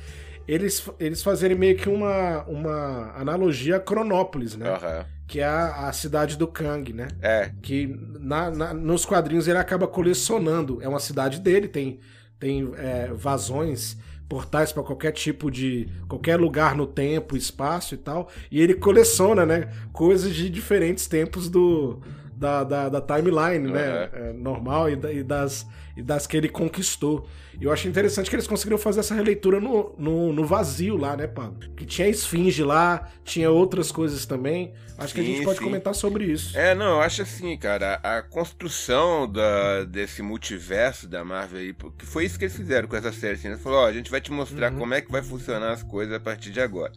Eles, 0.46 0.86
eles 1.00 1.22
fazerem 1.22 1.56
meio 1.56 1.74
que 1.76 1.88
uma, 1.88 2.42
uma 2.44 3.12
analogia 3.16 3.76
a 3.76 3.80
Cronópolis, 3.80 4.54
né? 4.54 4.70
Uhum. 4.70 5.04
Que 5.32 5.40
é 5.40 5.46
a, 5.46 5.88
a, 5.88 5.92
cidade 5.94 6.36
do 6.36 6.46
Kang, 6.46 6.92
né? 6.92 7.08
É. 7.22 7.50
Que 7.62 7.86
na, 8.20 8.50
na, 8.50 8.74
nos 8.74 9.06
quadrinhos 9.06 9.48
ele 9.48 9.56
acaba 9.56 9.88
colecionando. 9.88 10.78
É 10.82 10.86
uma 10.86 11.00
cidade 11.00 11.40
dele, 11.40 11.68
tem, 11.68 12.00
tem 12.38 12.70
é, 12.76 13.10
vazões 13.14 13.96
portais 14.28 14.72
para 14.72 14.82
qualquer 14.82 15.12
tipo 15.12 15.50
de 15.50 15.88
qualquer 16.06 16.38
lugar 16.38 16.76
no 16.76 16.86
tempo, 16.86 17.34
espaço 17.34 17.94
e 17.94 17.96
tal. 17.96 18.28
E 18.50 18.60
ele 18.60 18.74
coleciona, 18.74 19.46
né, 19.46 19.72
coisas 19.90 20.34
de 20.34 20.50
diferentes 20.50 21.06
tempos 21.06 21.48
do 21.48 21.98
da, 22.42 22.64
da, 22.64 22.88
da 22.88 23.00
timeline, 23.00 23.68
uhum. 23.68 23.72
né, 23.72 24.10
é, 24.12 24.32
normal 24.32 24.90
e, 24.90 24.94
e, 24.94 25.22
das 25.22 25.66
e 25.96 26.02
das 26.02 26.26
que 26.26 26.36
ele 26.36 26.48
conquistou. 26.48 27.28
E 27.60 27.64
eu 27.64 27.72
achei 27.72 27.90
interessante 27.90 28.28
que 28.28 28.34
eles 28.34 28.46
conseguiram 28.46 28.78
fazer 28.78 29.00
essa 29.00 29.14
releitura 29.14 29.60
no, 29.60 29.94
no, 29.98 30.32
no 30.32 30.44
vazio 30.44 30.96
lá, 30.96 31.16
né, 31.16 31.26
Pablo? 31.26 31.58
Que 31.76 31.84
tinha 31.84 32.08
esfinge 32.08 32.64
lá, 32.64 33.08
tinha 33.24 33.50
outras 33.50 33.92
coisas 33.92 34.24
também. 34.24 34.72
Acho 34.96 35.08
sim, 35.08 35.14
que 35.14 35.20
a 35.20 35.24
gente 35.24 35.44
pode 35.44 35.58
sim. 35.58 35.64
comentar 35.64 35.94
sobre 35.94 36.24
isso. 36.24 36.58
É, 36.58 36.74
não, 36.74 36.96
eu 36.96 37.00
acho 37.02 37.22
assim, 37.22 37.56
cara, 37.58 38.00
a 38.02 38.22
construção 38.22 39.30
da, 39.30 39.84
desse 39.84 40.22
multiverso 40.22 41.06
da 41.06 41.24
Marvel 41.24 41.60
aí, 41.60 41.74
que 41.98 42.06
foi 42.06 42.24
isso 42.24 42.38
que 42.38 42.46
eles 42.46 42.56
fizeram 42.56 42.88
com 42.88 42.96
essa 42.96 43.12
série. 43.12 43.34
Assim, 43.34 43.48
eles 43.48 43.62
falaram, 43.62 43.84
ó, 43.84 43.86
a 43.86 43.92
gente 43.92 44.10
vai 44.10 44.20
te 44.20 44.32
mostrar 44.32 44.72
uhum. 44.72 44.78
como 44.78 44.94
é 44.94 45.00
que 45.00 45.12
vai 45.12 45.22
funcionar 45.22 45.72
as 45.72 45.82
coisas 45.82 46.14
a 46.14 46.20
partir 46.20 46.50
de 46.50 46.60
agora. 46.60 46.92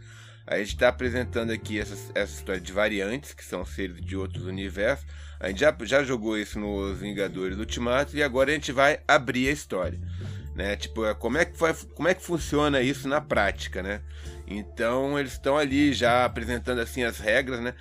A 0.48 0.58
gente 0.60 0.70
está 0.70 0.90
apresentando 0.90 1.52
aqui 1.52 1.80
essa, 1.80 1.96
essa 2.14 2.34
história 2.34 2.62
de 2.62 2.72
variantes, 2.72 3.34
que 3.34 3.44
são 3.44 3.66
seres 3.66 4.00
de 4.00 4.16
outros 4.16 4.46
universos. 4.46 5.06
A 5.40 5.50
gente 5.50 5.60
já, 5.60 5.75
já 5.82 6.04
jogou 6.04 6.38
isso 6.38 6.60
nos 6.60 7.00
Vingadores 7.00 7.58
Ultimato 7.58 8.16
e 8.16 8.22
agora 8.22 8.52
a 8.52 8.54
gente 8.54 8.72
vai 8.72 9.00
abrir 9.08 9.50
a 9.50 9.52
história. 9.52 10.00
Né? 10.56 10.75
Tipo, 10.75 11.06
é, 11.06 11.14
como 11.16 11.38
é, 11.38 11.46
que 11.46 11.58
foi, 11.58 11.74
como 11.96 12.08
é 12.08 12.14
que 12.14 12.24
funciona 12.24 12.82
isso 12.82 13.08
na 13.08 13.20
prática, 13.20 13.84
né? 13.84 14.02
Então 14.48 15.20
eles 15.20 15.34
estão 15.34 15.58
ali 15.58 15.92
já 15.92 16.24
apresentando 16.24 16.80
assim 16.80 17.04
as 17.04 17.20
regras, 17.20 17.60
né? 17.60 17.74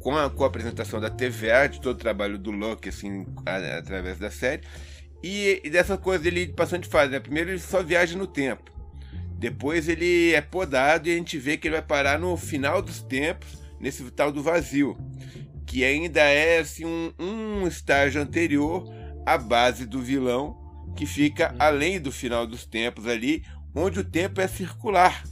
Com 0.00 0.14
a, 0.16 0.28
com 0.28 0.44
a 0.44 0.46
apresentação 0.46 1.00
da 1.00 1.08
TVA, 1.08 1.68
de 1.68 1.80
todo 1.80 1.94
o 1.94 1.98
trabalho 1.98 2.36
do 2.36 2.50
Loki, 2.50 2.90
assim, 2.90 3.26
a, 3.46 3.78
através 3.78 4.18
da 4.18 4.30
série. 4.30 4.62
E, 5.22 5.62
e 5.64 5.70
dessa 5.70 5.96
coisa 5.96 6.28
ele 6.28 6.48
passando 6.48 6.82
de 6.82 6.88
fase, 6.88 7.12
né? 7.12 7.20
Primeiro 7.20 7.50
ele 7.50 7.58
só 7.58 7.82
viaja 7.82 8.18
no 8.18 8.26
tempo. 8.26 8.77
Depois 9.38 9.88
ele 9.88 10.34
é 10.34 10.40
podado 10.40 11.08
e 11.08 11.12
a 11.12 11.16
gente 11.16 11.38
vê 11.38 11.56
que 11.56 11.68
ele 11.68 11.76
vai 11.76 11.84
parar 11.84 12.18
no 12.18 12.36
final 12.36 12.82
dos 12.82 13.00
tempos, 13.00 13.48
nesse 13.78 14.02
tal 14.10 14.32
do 14.32 14.42
vazio, 14.42 14.98
que 15.64 15.84
ainda 15.84 16.20
é 16.20 16.58
assim, 16.58 16.84
um, 16.84 17.12
um 17.18 17.68
estágio 17.68 18.20
anterior 18.20 18.84
à 19.24 19.38
base 19.38 19.86
do 19.86 20.02
vilão, 20.02 20.58
que 20.96 21.06
fica 21.06 21.54
além 21.58 22.00
do 22.00 22.10
final 22.10 22.46
dos 22.46 22.66
tempos 22.66 23.06
ali, 23.06 23.44
onde 23.72 24.00
o 24.00 24.04
tempo 24.04 24.40
é 24.40 24.48
circular, 24.48 25.22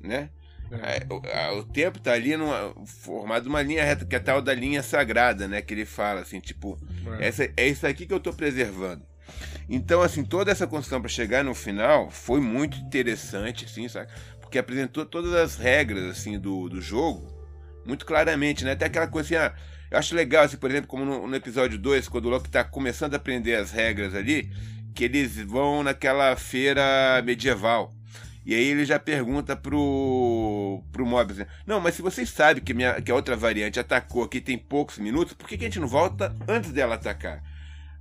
né? 0.00 0.30
É. 0.70 1.06
O, 1.12 1.60
o, 1.60 1.64
tempo 1.64 1.98
está 1.98 2.12
ali 2.12 2.36
numa, 2.36 2.74
formado 2.86 3.46
uma 3.46 3.62
linha 3.62 3.84
reta, 3.84 4.04
que 4.04 4.14
é 4.14 4.18
a 4.18 4.22
tal 4.22 4.42
da 4.42 4.54
linha 4.54 4.82
sagrada, 4.82 5.46
né? 5.48 5.62
Que 5.62 5.74
ele 5.74 5.84
fala 5.84 6.20
assim, 6.20 6.40
tipo, 6.40 6.78
é, 7.18 7.28
essa, 7.28 7.50
é 7.56 7.68
isso 7.68 7.86
aqui 7.86 8.06
que 8.06 8.12
eu 8.12 8.18
estou 8.18 8.32
preservando. 8.32 9.04
Então, 9.68 10.02
assim, 10.02 10.24
toda 10.24 10.50
essa 10.50 10.66
construção 10.66 11.00
para 11.00 11.08
chegar 11.08 11.42
no 11.42 11.54
final 11.54 12.10
foi 12.10 12.40
muito 12.40 12.76
interessante, 12.78 13.64
assim, 13.64 13.88
sabe? 13.88 14.10
Porque 14.40 14.58
apresentou 14.58 15.04
todas 15.04 15.32
as 15.32 15.56
regras, 15.56 16.04
assim, 16.10 16.38
do, 16.38 16.68
do 16.68 16.80
jogo 16.80 17.36
muito 17.86 18.04
claramente, 18.04 18.64
né? 18.64 18.72
Até 18.72 18.86
aquela 18.86 19.06
coisa 19.06 19.26
assim, 19.26 19.36
ah, 19.36 19.54
eu 19.90 19.98
acho 19.98 20.14
legal, 20.14 20.44
assim, 20.44 20.56
por 20.56 20.70
exemplo, 20.70 20.88
como 20.88 21.04
no, 21.04 21.26
no 21.26 21.36
episódio 21.36 21.78
2, 21.78 22.08
quando 22.08 22.26
o 22.26 22.28
Loki 22.28 22.48
está 22.48 22.64
começando 22.64 23.14
a 23.14 23.16
aprender 23.16 23.54
as 23.54 23.70
regras 23.70 24.14
ali, 24.14 24.50
que 24.94 25.04
eles 25.04 25.36
vão 25.36 25.82
naquela 25.82 26.34
feira 26.36 27.22
medieval. 27.24 27.94
E 28.44 28.54
aí 28.54 28.64
ele 28.64 28.84
já 28.84 28.98
pergunta 28.98 29.56
pro, 29.56 30.82
pro 30.92 31.04
Mobius, 31.04 31.38
né? 31.38 31.46
não, 31.66 31.80
mas 31.80 31.96
se 31.96 32.02
vocês 32.02 32.30
sabem 32.30 32.62
que, 32.62 32.72
minha, 32.72 33.00
que 33.00 33.10
a 33.10 33.14
outra 33.14 33.36
variante 33.36 33.80
atacou 33.80 34.22
aqui 34.22 34.40
tem 34.40 34.56
poucos 34.56 34.98
minutos, 34.98 35.34
por 35.34 35.48
que, 35.48 35.58
que 35.58 35.64
a 35.64 35.68
gente 35.68 35.80
não 35.80 35.88
volta 35.88 36.34
antes 36.46 36.70
dela 36.70 36.94
atacar? 36.94 37.42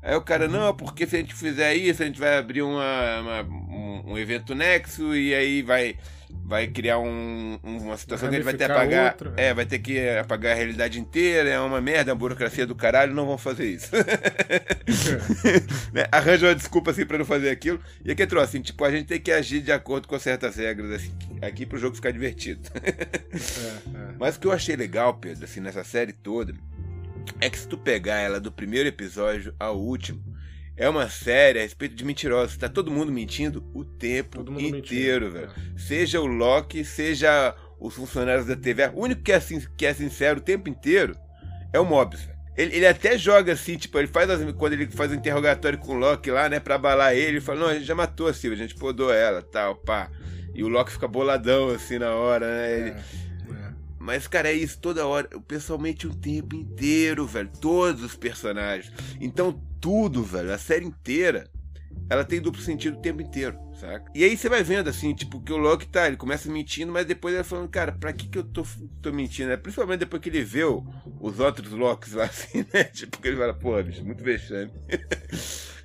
Aí 0.05 0.15
o 0.15 0.21
cara, 0.21 0.47
não, 0.47 0.71
porque 0.71 1.07
se 1.07 1.15
a 1.15 1.19
gente 1.19 1.33
fizer 1.33 1.73
isso, 1.73 2.03
a 2.03 2.05
gente 2.05 2.19
vai 2.19 2.37
abrir 2.37 2.61
uma, 2.61 3.21
uma 3.21 3.41
um, 3.41 4.11
um, 4.11 4.17
evento 4.19 4.53
nexo 4.53 5.15
e 5.15 5.33
aí 5.33 5.63
vai, 5.63 5.97
vai 6.29 6.67
criar 6.67 6.99
um, 6.99 7.59
uma 7.63 7.97
situação 7.97 8.29
que 8.29 8.35
a 8.35 8.37
gente 8.37 8.45
vai 8.45 8.53
ter 8.53 8.67
que 8.67 8.71
apagar. 8.71 9.13
Outro, 9.13 9.33
é. 9.35 9.47
é, 9.47 9.53
vai 9.55 9.65
ter 9.65 9.79
que 9.79 10.07
apagar 10.09 10.51
a 10.51 10.55
realidade 10.55 10.99
inteira, 10.99 11.49
é 11.49 11.59
uma 11.59 11.81
merda, 11.81 12.11
a 12.11 12.15
burocracia 12.15 12.67
do 12.67 12.75
caralho, 12.75 13.15
não 13.15 13.25
vão 13.25 13.35
fazer 13.35 13.65
isso. 13.65 13.89
né? 15.91 16.05
Arranja 16.11 16.49
uma 16.49 16.55
desculpa 16.55 16.91
assim 16.91 17.03
pra 17.03 17.17
não 17.17 17.25
fazer 17.25 17.49
aquilo. 17.49 17.79
E 18.03 18.11
aqui 18.11 18.27
trouxe 18.27 18.45
assim, 18.45 18.61
tipo, 18.61 18.85
a 18.85 18.91
gente 18.91 19.07
tem 19.07 19.19
que 19.19 19.31
agir 19.31 19.59
de 19.59 19.71
acordo 19.71 20.07
com 20.07 20.19
certas 20.19 20.57
regras 20.57 20.91
assim, 20.91 21.15
aqui 21.41 21.65
pro 21.65 21.79
jogo 21.79 21.95
ficar 21.95 22.11
divertido. 22.11 22.61
é, 22.75 22.89
é. 22.89 24.13
Mas 24.19 24.35
o 24.35 24.39
que 24.39 24.45
eu 24.45 24.51
achei 24.51 24.75
legal, 24.75 25.15
Pedro, 25.15 25.45
assim, 25.45 25.61
nessa 25.61 25.83
série 25.83 26.13
toda 26.13 26.53
é 27.39 27.49
que 27.49 27.57
se 27.57 27.67
tu 27.67 27.77
pegar 27.77 28.19
ela 28.19 28.39
do 28.39 28.51
primeiro 28.51 28.87
episódio 28.87 29.53
ao 29.59 29.79
último, 29.79 30.23
é 30.77 30.89
uma 30.89 31.09
série 31.09 31.59
a 31.59 31.61
respeito 31.61 31.95
de 31.95 32.03
mentirosos. 32.03 32.57
Tá 32.57 32.67
todo 32.67 32.91
mundo 32.91 33.11
mentindo 33.11 33.63
o 33.73 33.85
tempo 33.85 34.43
inteiro, 34.59 35.31
velho. 35.31 35.49
É. 35.49 35.79
Seja 35.79 36.19
o 36.19 36.25
Loki, 36.25 36.83
seja 36.83 37.55
os 37.79 37.93
funcionários 37.93 38.45
da 38.45 38.55
TV. 38.55 38.87
O 38.93 39.03
único 39.03 39.21
que 39.21 39.31
é, 39.31 39.39
que 39.77 39.85
é 39.85 39.93
sincero 39.93 40.39
o 40.39 40.43
tempo 40.43 40.69
inteiro 40.69 41.15
é 41.71 41.79
o 41.79 41.85
Mobius. 41.85 42.27
Ele, 42.57 42.75
ele 42.75 42.87
até 42.87 43.17
joga 43.17 43.51
assim, 43.51 43.77
tipo, 43.77 43.97
ele 43.99 44.07
faz 44.07 44.29
as, 44.29 44.51
quando 44.53 44.73
ele 44.73 44.87
faz 44.87 45.11
o 45.11 45.15
interrogatório 45.15 45.77
com 45.77 45.93
o 45.93 45.97
Loki 45.97 46.31
lá, 46.31 46.47
né, 46.47 46.57
pra 46.57 46.75
abalar 46.75 47.13
ele, 47.13 47.27
ele 47.27 47.41
fala, 47.41 47.59
não, 47.59 47.67
a 47.67 47.73
gente 47.73 47.85
já 47.85 47.95
matou 47.95 48.27
a 48.27 48.33
Silvia, 48.33 48.57
a 48.57 48.67
gente 48.67 48.79
podou 48.79 49.13
ela, 49.13 49.41
tal, 49.41 49.75
pá. 49.75 50.09
E 50.53 50.63
o 50.63 50.69
Loki 50.69 50.93
fica 50.93 51.05
boladão 51.05 51.69
assim 51.69 51.99
na 51.99 52.15
hora, 52.15 52.47
né? 52.47 52.77
Ele, 52.77 52.89
é. 52.91 53.24
Mas, 54.05 54.27
cara, 54.27 54.49
é 54.49 54.53
isso 54.53 54.77
toda 54.79 55.07
hora. 55.07 55.27
Eu 55.31 55.41
pessoalmente 55.41 56.05
o 56.05 56.13
tempo 56.13 56.55
inteiro, 56.55 57.25
velho. 57.25 57.49
Todos 57.59 58.03
os 58.03 58.15
personagens. 58.15 58.93
Então, 59.19 59.59
tudo, 59.81 60.23
velho. 60.23 60.53
A 60.53 60.59
série 60.59 60.85
inteira. 60.85 61.49
Ela 62.07 62.23
tem 62.23 62.39
duplo 62.39 62.61
sentido 62.61 62.99
o 62.99 63.01
tempo 63.01 63.23
inteiro, 63.23 63.57
saca? 63.79 64.11
E 64.13 64.23
aí 64.23 64.37
você 64.37 64.47
vai 64.47 64.61
vendo, 64.61 64.87
assim, 64.87 65.15
tipo, 65.15 65.41
que 65.41 65.51
o 65.51 65.57
Loki 65.57 65.87
tá, 65.87 66.05
ele 66.05 66.17
começa 66.17 66.51
mentindo, 66.51 66.91
mas 66.91 67.07
depois 67.07 67.33
ele 67.33 67.43
falando, 67.43 67.67
cara, 67.67 67.93
pra 67.93 68.13
que 68.13 68.27
que 68.27 68.37
eu 68.37 68.43
tô, 68.43 68.63
tô 69.01 69.11
mentindo? 69.11 69.51
É, 69.51 69.57
principalmente 69.57 70.01
depois 70.01 70.21
que 70.21 70.29
ele 70.29 70.43
vê 70.43 70.65
o, 70.65 70.85
os 71.19 71.39
outros 71.39 71.71
Locks 71.71 72.13
lá, 72.13 72.25
assim, 72.29 72.63
né? 72.71 72.83
Tipo, 72.83 73.19
que 73.19 73.27
ele 73.27 73.37
fala, 73.37 73.55
pô, 73.55 73.81
bicho, 73.81 74.05
muito 74.05 74.23
vexame. 74.23 74.71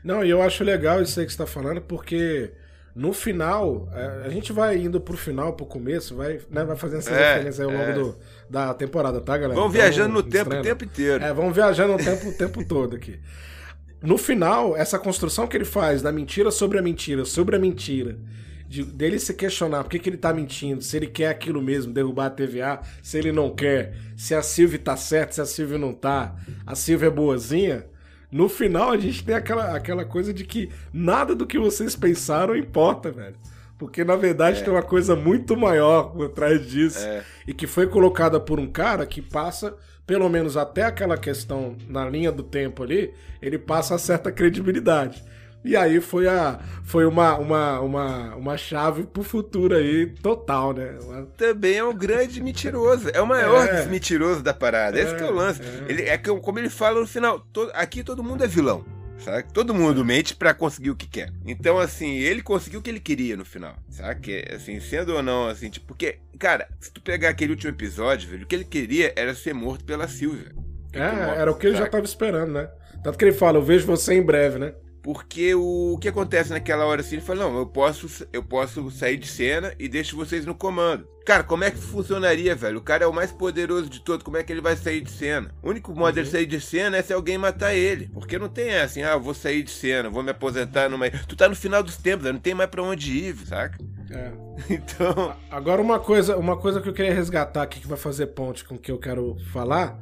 Não, 0.05 0.23
e 0.23 0.29
eu 0.29 0.43
acho 0.43 0.63
legal 0.63 1.01
isso 1.01 1.19
aí 1.19 1.25
que 1.25 1.33
você 1.33 1.39
tá 1.39 1.47
falando, 1.47 1.81
porque 1.81 2.53
no 2.95 3.13
final, 3.13 3.89
é, 3.93 4.27
a 4.27 4.29
gente 4.29 4.53
vai 4.53 4.77
indo 4.77 5.01
pro 5.01 5.17
final, 5.17 5.53
pro 5.53 5.65
começo, 5.65 6.17
vai, 6.17 6.41
né, 6.51 6.65
vai 6.65 6.77
fazendo 6.77 6.99
essas 6.99 7.13
é, 7.17 7.35
referências 7.35 7.61
ao 7.61 7.71
longo 7.71 7.83
é. 7.83 7.93
do, 7.93 8.17
da 8.49 8.75
temporada, 8.75 9.21
tá, 9.21 9.37
galera? 9.37 9.55
Vamos 9.55 9.75
então, 9.75 9.85
viajando 9.85 10.15
no 10.15 10.23
tempo 10.23 10.55
o 10.55 10.63
tempo 10.63 10.85
inteiro. 10.85 11.25
É, 11.25 11.33
vamos 11.33 11.55
viajando 11.55 11.93
no 11.93 11.99
tempo 11.99 12.29
o 12.29 12.33
tempo 12.33 12.65
todo 12.65 12.97
aqui. 12.97 13.21
No 14.03 14.19
final, 14.19 14.77
essa 14.77 14.99
construção 14.99 15.47
que 15.47 15.57
ele 15.57 15.65
faz 15.65 16.03
da 16.03 16.11
mentira 16.11 16.51
sobre 16.51 16.79
a 16.79 16.83
mentira, 16.83 17.25
sobre 17.25 17.55
a 17.55 17.59
mentira, 17.59 18.19
de, 18.67 18.83
dele 18.83 19.19
se 19.19 19.35
questionar 19.35 19.85
por 19.85 19.91
que, 19.91 19.99
que 19.99 20.09
ele 20.09 20.17
tá 20.17 20.33
mentindo, 20.33 20.83
se 20.83 20.97
ele 20.97 21.07
quer 21.07 21.29
aquilo 21.29 21.61
mesmo, 21.61 21.93
derrubar 21.93 22.27
a 22.27 22.31
TVA, 22.31 22.81
se 23.03 23.19
ele 23.19 23.31
não 23.31 23.51
quer, 23.51 23.95
se 24.17 24.35
a 24.35 24.43
Sylvie 24.43 24.79
tá 24.79 24.97
certa, 24.97 25.35
se 25.35 25.41
a 25.41 25.47
Sylvie 25.47 25.77
não 25.77 25.93
tá, 25.93 26.35
a 26.67 26.75
Sylvie 26.75 27.07
é 27.07 27.11
boazinha 27.11 27.87
no 28.31 28.49
final 28.49 28.91
a 28.91 28.97
gente 28.97 29.25
tem 29.25 29.35
aquela, 29.35 29.77
aquela 29.77 30.05
coisa 30.05 30.33
de 30.33 30.45
que 30.45 30.71
nada 30.93 31.35
do 31.35 31.47
que 31.47 31.59
vocês 31.59 31.97
pensaram 31.97 32.57
importa, 32.57 33.11
velho. 33.11 33.37
Porque 33.79 34.05
na 34.05 34.15
verdade 34.15 34.61
é. 34.61 34.63
tem 34.63 34.73
uma 34.73 34.83
coisa 34.83 35.17
muito 35.17 35.57
maior 35.57 36.13
por 36.13 36.29
trás 36.29 36.67
disso. 36.67 37.05
É. 37.05 37.25
E 37.47 37.55
que 37.55 37.67
foi 37.67 37.87
colocada 37.87 38.39
por 38.39 38.61
um 38.61 38.67
cara 38.67 39.07
que 39.07 39.23
passa, 39.23 39.75
pelo 40.07 40.29
menos 40.29 40.57
até 40.57 40.85
aquela 40.85 41.17
questão 41.17 41.77
na 41.89 42.09
linha 42.09 42.31
do 42.31 42.43
tempo 42.43 42.83
ali, 42.83 43.13
ele 43.41 43.59
passa 43.59 43.97
certa 43.99 44.31
credibilidade. 44.31 45.25
E 45.63 45.77
aí 45.77 46.01
foi, 46.01 46.27
a, 46.27 46.59
foi 46.83 47.05
uma, 47.05 47.37
uma, 47.37 47.81
uma, 47.81 48.35
uma 48.35 48.57
chave 48.57 49.05
pro 49.05 49.23
futuro 49.23 49.77
aí 49.77 50.07
total, 50.07 50.73
né? 50.73 50.99
Também 51.37 51.77
é 51.77 51.85
um 51.85 51.95
grande 51.95 52.43
mentiroso. 52.43 53.11
É 53.13 53.21
o 53.21 53.27
maior 53.27 53.69
é. 53.69 53.85
mentiroso 53.85 54.43
da 54.43 54.55
parada. 54.55 54.99
É, 54.99 55.03
Esse 55.03 55.15
é 55.17 55.27
o 55.27 55.35
lance. 55.35 55.61
É. 55.61 55.91
Ele, 55.91 56.03
é 56.05 56.17
como 56.17 56.59
ele 56.59 56.71
fala 56.71 57.01
no 57.01 57.07
final, 57.07 57.41
to, 57.53 57.71
aqui 57.75 58.03
todo 58.03 58.25
mundo 58.25 58.43
é 58.43 58.47
vilão. 58.47 58.85
Sabe? 59.19 59.53
Todo 59.53 59.75
mundo 59.75 60.03
mente 60.03 60.35
para 60.35 60.55
conseguir 60.55 60.91
o 60.91 60.97
que 60.97 61.07
quer. 61.07 61.31
Então, 61.45 61.79
assim, 61.79 62.17
ele 62.17 62.41
conseguiu 62.43 62.81
o 62.81 62.83
que 62.83 62.89
ele 62.89 63.01
queria 63.01 63.37
no 63.37 63.45
final. 63.45 63.77
Sabe? 63.91 64.19
Que, 64.21 64.45
assim, 64.55 64.81
sendo 64.81 65.15
ou 65.15 65.23
não, 65.23 65.47
assim, 65.47 65.69
tipo, 65.69 65.89
porque, 65.89 66.19
cara, 66.39 66.67
se 66.81 66.91
tu 66.91 67.03
pegar 67.03 67.29
aquele 67.29 67.53
último 67.53 67.71
episódio, 67.71 68.31
velho, 68.31 68.45
o 68.45 68.47
que 68.47 68.55
ele 68.55 68.65
queria 68.65 69.13
era 69.15 69.35
ser 69.35 69.53
morto 69.53 69.85
pela 69.85 70.09
Silvia. 70.09 70.53
É, 70.93 71.39
era 71.39 71.51
o 71.51 71.55
que 71.55 71.67
ele 71.67 71.77
já 71.77 71.87
tava 71.87 72.05
esperando, 72.05 72.53
né? 72.53 72.71
Tanto 73.05 73.19
que 73.19 73.25
ele 73.25 73.33
fala, 73.33 73.59
eu 73.59 73.63
vejo 73.63 73.87
você 73.87 74.15
em 74.15 74.23
breve, 74.23 74.59
né? 74.59 74.73
Porque 75.03 75.55
o, 75.55 75.95
o 75.95 75.99
que 75.99 76.09
acontece 76.09 76.51
naquela 76.51 76.85
hora 76.85 77.01
assim, 77.01 77.17
ele 77.17 77.25
fala, 77.25 77.45
não, 77.45 77.59
eu 77.59 77.67
posso, 77.67 78.27
eu 78.33 78.43
posso 78.43 78.91
sair 78.91 79.17
de 79.17 79.27
cena 79.27 79.73
e 79.79 79.89
deixo 79.89 80.17
vocês 80.17 80.45
no 80.45 80.55
comando. 80.55 81.09
Cara, 81.25 81.43
como 81.43 81.65
é 81.65 81.71
que 81.71 81.79
funcionaria, 81.79 82.55
velho? 82.55 82.79
O 82.79 82.83
cara 82.83 83.05
é 83.05 83.07
o 83.07 83.13
mais 83.13 83.31
poderoso 83.31 83.89
de 83.89 84.01
todos, 84.01 84.23
como 84.23 84.37
é 84.37 84.43
que 84.43 84.53
ele 84.53 84.61
vai 84.61 84.77
sair 84.77 85.01
de 85.01 85.11
cena? 85.11 85.55
O 85.63 85.71
único 85.71 85.95
modo 85.95 86.17
uhum. 86.17 86.23
de 86.23 86.29
sair 86.31 86.47
de 86.47 86.61
cena 86.61 86.97
é 86.97 87.03
se 87.03 87.13
alguém 87.13 87.39
matar 87.39 87.75
ele. 87.75 88.09
Porque 88.13 88.39
não 88.39 88.49
tem 88.49 88.75
assim, 88.77 89.03
ah, 89.03 89.17
vou 89.17 89.33
sair 89.33 89.63
de 89.63 89.71
cena, 89.71 90.11
vou 90.11 90.23
me 90.23 90.31
aposentar 90.31 90.89
numa. 90.89 91.09
Tu 91.11 91.37
tá 91.37 91.49
no 91.49 91.55
final 91.55 91.83
dos 91.83 91.97
tempos, 91.97 92.31
não 92.31 92.41
tem 92.41 92.55
mais 92.55 92.69
pra 92.69 92.83
onde 92.83 93.13
ir, 93.13 93.37
saca? 93.47 93.79
É. 94.11 94.33
Então. 94.69 95.35
Agora 95.51 95.81
uma 95.81 95.99
coisa, 95.99 96.37
uma 96.37 96.57
coisa 96.57 96.81
que 96.83 96.89
eu 96.89 96.93
queria 96.93 97.15
resgatar 97.15 97.63
aqui 97.63 97.81
que 97.81 97.87
vai 97.87 97.97
fazer 97.97 98.27
ponte 98.27 98.63
com 98.65 98.75
o 98.75 98.79
que 98.79 98.93
eu 98.93 98.99
quero 98.99 99.37
falar 99.53 99.99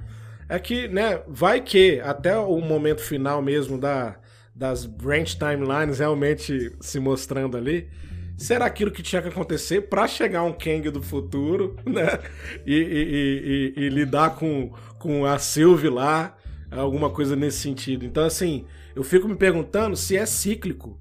é 0.49 0.59
que, 0.59 0.89
né, 0.89 1.21
vai 1.29 1.61
que 1.61 2.01
até 2.01 2.37
o 2.37 2.59
momento 2.61 3.03
final 3.03 3.43
mesmo 3.43 3.79
da 3.79 4.17
das 4.59 4.85
branch 4.85 5.37
timelines 5.39 6.01
realmente 6.01 6.73
se 6.81 6.99
mostrando 6.99 7.57
ali, 7.57 7.89
será 8.37 8.67
aquilo 8.67 8.91
que 8.91 9.05
tinha 9.05 9.23
que 9.23 9.29
acontecer 9.29 9.83
para 9.83 10.09
chegar 10.09 10.43
um 10.43 10.53
Kang 10.53 10.91
do 10.91 11.01
futuro, 11.01 11.77
né? 11.87 12.19
E, 12.67 12.75
e, 12.75 13.75
e, 13.77 13.85
e, 13.85 13.89
lidar 13.89 14.35
com, 14.35 14.73
com 14.99 15.25
a 15.25 15.39
Sylvie 15.39 15.89
lá, 15.89 16.37
alguma 16.73 17.09
coisa 17.09 17.37
nesse 17.37 17.59
sentido. 17.59 18.05
Então, 18.05 18.25
assim, 18.25 18.67
eu 18.97 19.05
fico 19.05 19.29
me 19.29 19.37
perguntando 19.37 19.97
se 19.97 20.17
é 20.17 20.27
cíclico 20.27 21.01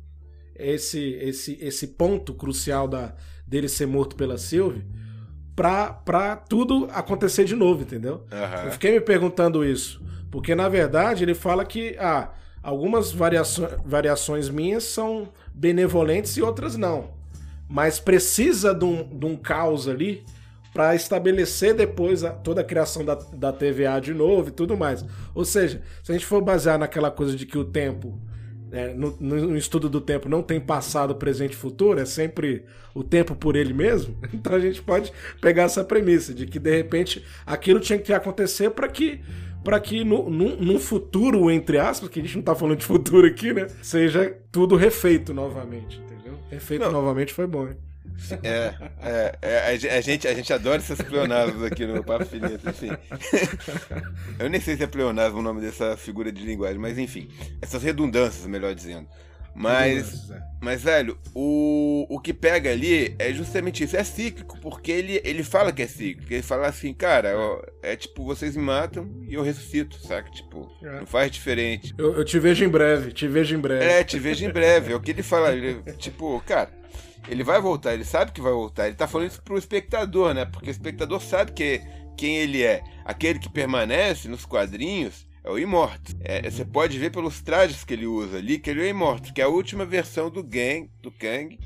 esse, 0.55 1.13
esse, 1.15 1.57
esse 1.59 1.87
ponto 1.87 2.35
crucial 2.35 2.87
da, 2.87 3.15
dele 3.47 3.67
ser 3.67 3.87
morto 3.87 4.15
pela 4.15 4.37
Sylvie 4.37 4.85
pra, 5.55 5.91
pra 5.91 6.35
tudo 6.35 6.87
acontecer 6.91 7.43
de 7.43 7.55
novo, 7.55 7.81
entendeu? 7.81 8.23
Uhum. 8.31 8.65
Eu 8.65 8.71
fiquei 8.71 8.91
me 8.91 9.01
perguntando 9.01 9.65
isso. 9.65 9.99
Porque, 10.29 10.53
na 10.53 10.69
verdade, 10.69 11.23
ele 11.23 11.33
fala 11.33 11.65
que. 11.65 11.95
Ah, 11.97 12.31
Algumas 12.67 13.13
variações, 13.13 14.49
minhas 14.49 14.83
são 14.83 15.29
benevolentes 15.53 16.35
e 16.35 16.41
outras 16.41 16.75
não. 16.75 17.11
Mas 17.69 17.97
precisa 17.97 18.75
de 18.75 18.83
um, 18.83 19.17
de 19.17 19.25
um 19.25 19.37
caos 19.37 19.87
ali 19.87 20.25
para 20.73 20.93
estabelecer 20.93 21.73
depois 21.73 22.25
a, 22.25 22.31
toda 22.31 22.59
a 22.59 22.65
criação 22.65 23.05
da, 23.05 23.15
da 23.15 23.53
TVA 23.53 24.01
de 24.01 24.13
novo 24.13 24.49
e 24.49 24.51
tudo 24.51 24.75
mais. 24.75 25.05
Ou 25.33 25.45
seja, 25.45 25.81
se 26.03 26.11
a 26.11 26.13
gente 26.13 26.25
for 26.25 26.41
basear 26.41 26.77
naquela 26.77 27.09
coisa 27.09 27.37
de 27.37 27.45
que 27.45 27.57
o 27.57 27.63
tempo 27.63 28.19
é, 28.71 28.93
no, 28.93 29.15
no, 29.19 29.57
estudo 29.57 29.89
do 29.89 30.01
tempo 30.01 30.27
não 30.27 30.41
tem 30.41 30.59
passado, 30.59 31.15
presente 31.15 31.53
e 31.53 31.55
futuro, 31.55 31.99
é 31.99 32.05
sempre 32.05 32.65
o 32.93 33.03
tempo 33.03 33.35
por 33.35 33.55
ele 33.55 33.73
mesmo. 33.73 34.15
Então 34.33 34.53
a 34.53 34.59
gente 34.59 34.81
pode 34.81 35.11
pegar 35.41 35.63
essa 35.63 35.83
premissa 35.83 36.33
de 36.33 36.45
que 36.45 36.59
de 36.59 36.75
repente 36.75 37.23
aquilo 37.45 37.79
tinha 37.79 37.97
que 37.97 38.13
acontecer 38.13 38.69
para 38.71 38.87
que 38.87 39.21
para 39.63 39.79
que 39.81 40.03
no, 40.03 40.29
no, 40.29 40.55
no, 40.55 40.79
futuro, 40.79 41.51
entre 41.51 41.77
aspas, 41.77 42.07
que 42.07 42.19
a 42.19 42.23
gente 42.23 42.37
não 42.37 42.43
tá 42.43 42.55
falando 42.55 42.77
de 42.77 42.85
futuro 42.85 43.27
aqui, 43.27 43.51
né? 43.51 43.67
Seja 43.81 44.33
tudo 44.49 44.77
refeito 44.77 45.33
novamente, 45.33 45.99
entendeu? 45.99 46.39
Refeito 46.49 46.85
não. 46.85 46.91
novamente 46.91 47.33
foi 47.33 47.45
bom. 47.45 47.67
Hein? 47.67 47.75
É, 48.43 48.73
é, 49.01 49.37
é, 49.41 49.97
a, 49.97 50.01
gente, 50.01 50.27
a 50.27 50.33
gente 50.33 50.51
adora 50.51 50.77
essas 50.77 51.01
pleonasmos 51.01 51.63
aqui 51.63 51.85
no 51.85 52.03
Papo 52.03 52.25
Finito, 52.25 52.69
enfim. 52.69 52.89
Eu 54.39 54.49
nem 54.49 54.59
sei 54.59 54.75
se 54.75 54.83
é 54.83 54.87
pleonasmo 54.87 55.39
o 55.39 55.41
nome 55.41 55.61
dessa 55.61 55.95
figura 55.95 56.31
de 56.31 56.43
linguagem, 56.43 56.77
mas 56.77 56.97
enfim. 56.97 57.29
Essas 57.61 57.83
redundâncias, 57.83 58.45
melhor 58.47 58.73
dizendo. 58.73 59.07
Mas, 59.59 60.29
é. 60.29 60.39
mas 60.61 60.83
velho, 60.83 61.17
o, 61.33 62.05
o 62.07 62.19
que 62.19 62.31
pega 62.31 62.69
ali 62.69 63.15
é 63.17 63.33
justamente 63.33 63.83
isso. 63.83 63.97
É 63.97 64.03
cíclico, 64.03 64.59
porque 64.59 64.91
ele, 64.91 65.19
ele 65.23 65.43
fala 65.43 65.71
que 65.71 65.81
é 65.81 65.87
cíclico. 65.87 66.31
Ele 66.31 66.43
fala 66.43 66.67
assim, 66.67 66.93
cara, 66.93 67.35
ó, 67.35 67.59
é 67.81 67.95
tipo, 67.95 68.23
vocês 68.23 68.55
me 68.55 68.61
matam 68.61 69.09
e 69.27 69.33
eu 69.33 69.41
ressuscito, 69.41 69.97
saca? 69.97 70.29
Tipo, 70.29 70.71
é. 70.83 70.99
não 70.99 71.07
faz 71.07 71.31
diferente. 71.31 71.91
Eu, 71.97 72.13
eu, 72.13 72.23
te 72.23 72.37
vejo 72.37 72.63
em 72.63 72.69
breve, 72.69 73.11
te 73.11 73.27
vejo 73.27 73.55
em 73.55 73.59
breve. 73.59 73.83
É, 73.83 74.03
te 74.03 74.19
vejo 74.19 74.45
em 74.45 74.51
breve. 74.51 74.93
É 74.93 74.95
o 74.95 75.01
que 75.01 75.09
ele 75.09 75.23
fala. 75.23 75.51
Ele, 75.51 75.81
tipo, 75.93 76.39
cara, 76.45 76.69
ele 77.27 77.43
vai 77.43 77.59
voltar, 77.61 77.93
ele 77.93 78.05
sabe 78.05 78.31
que 78.31 78.41
vai 78.41 78.53
voltar. 78.53 78.87
Ele 78.87 78.95
tá 78.95 79.07
falando 79.07 79.29
isso 79.29 79.41
pro 79.41 79.57
espectador, 79.57 80.33
né? 80.33 80.45
Porque 80.45 80.69
o 80.69 80.71
espectador 80.71 81.21
sabe 81.21 81.51
que, 81.51 81.81
quem 82.17 82.37
ele 82.37 82.63
é. 82.63 82.83
Aquele 83.05 83.39
que 83.39 83.49
permanece 83.49 84.27
nos 84.27 84.45
quadrinhos 84.45 85.27
é 85.43 85.49
o 85.49 85.59
Imortus. 85.59 86.15
É, 86.21 86.49
você 86.49 86.65
pode 86.65 86.97
ver 86.97 87.11
pelos 87.11 87.41
trajes 87.41 87.83
que 87.83 87.93
ele 87.93 88.07
usa 88.07 88.37
ali 88.37 88.59
que 88.59 88.69
ele 88.69 88.85
é 88.85 88.89
Imortus, 88.89 89.31
que 89.31 89.41
é 89.41 89.45
a 89.45 89.49
última 89.49 89.85
versão 89.85 90.29
do 90.29 90.43
Gang, 90.43 90.89
do 91.01 91.11
Kang, 91.11 91.57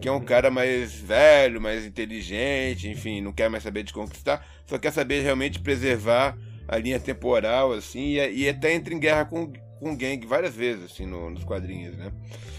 que 0.00 0.08
é 0.08 0.12
um 0.12 0.20
cara 0.20 0.50
mais 0.50 0.94
velho, 0.94 1.60
mais 1.60 1.86
inteligente, 1.86 2.88
enfim, 2.88 3.20
não 3.20 3.32
quer 3.32 3.48
mais 3.48 3.62
saber 3.62 3.82
de 3.82 3.92
conquistar, 3.92 4.46
só 4.66 4.78
quer 4.78 4.92
saber 4.92 5.22
realmente 5.22 5.60
preservar 5.60 6.36
a 6.68 6.76
linha 6.76 7.00
temporal, 7.00 7.72
assim, 7.72 8.16
e, 8.18 8.42
e 8.42 8.48
até 8.48 8.74
entra 8.74 8.92
em 8.92 8.98
guerra 8.98 9.24
com, 9.24 9.50
com 9.78 9.92
o 9.92 9.96
Gang 9.96 10.24
várias 10.26 10.54
vezes, 10.54 10.92
assim, 10.92 11.06
no, 11.06 11.30
nos 11.30 11.44
quadrinhos, 11.44 11.96
né? 11.96 12.12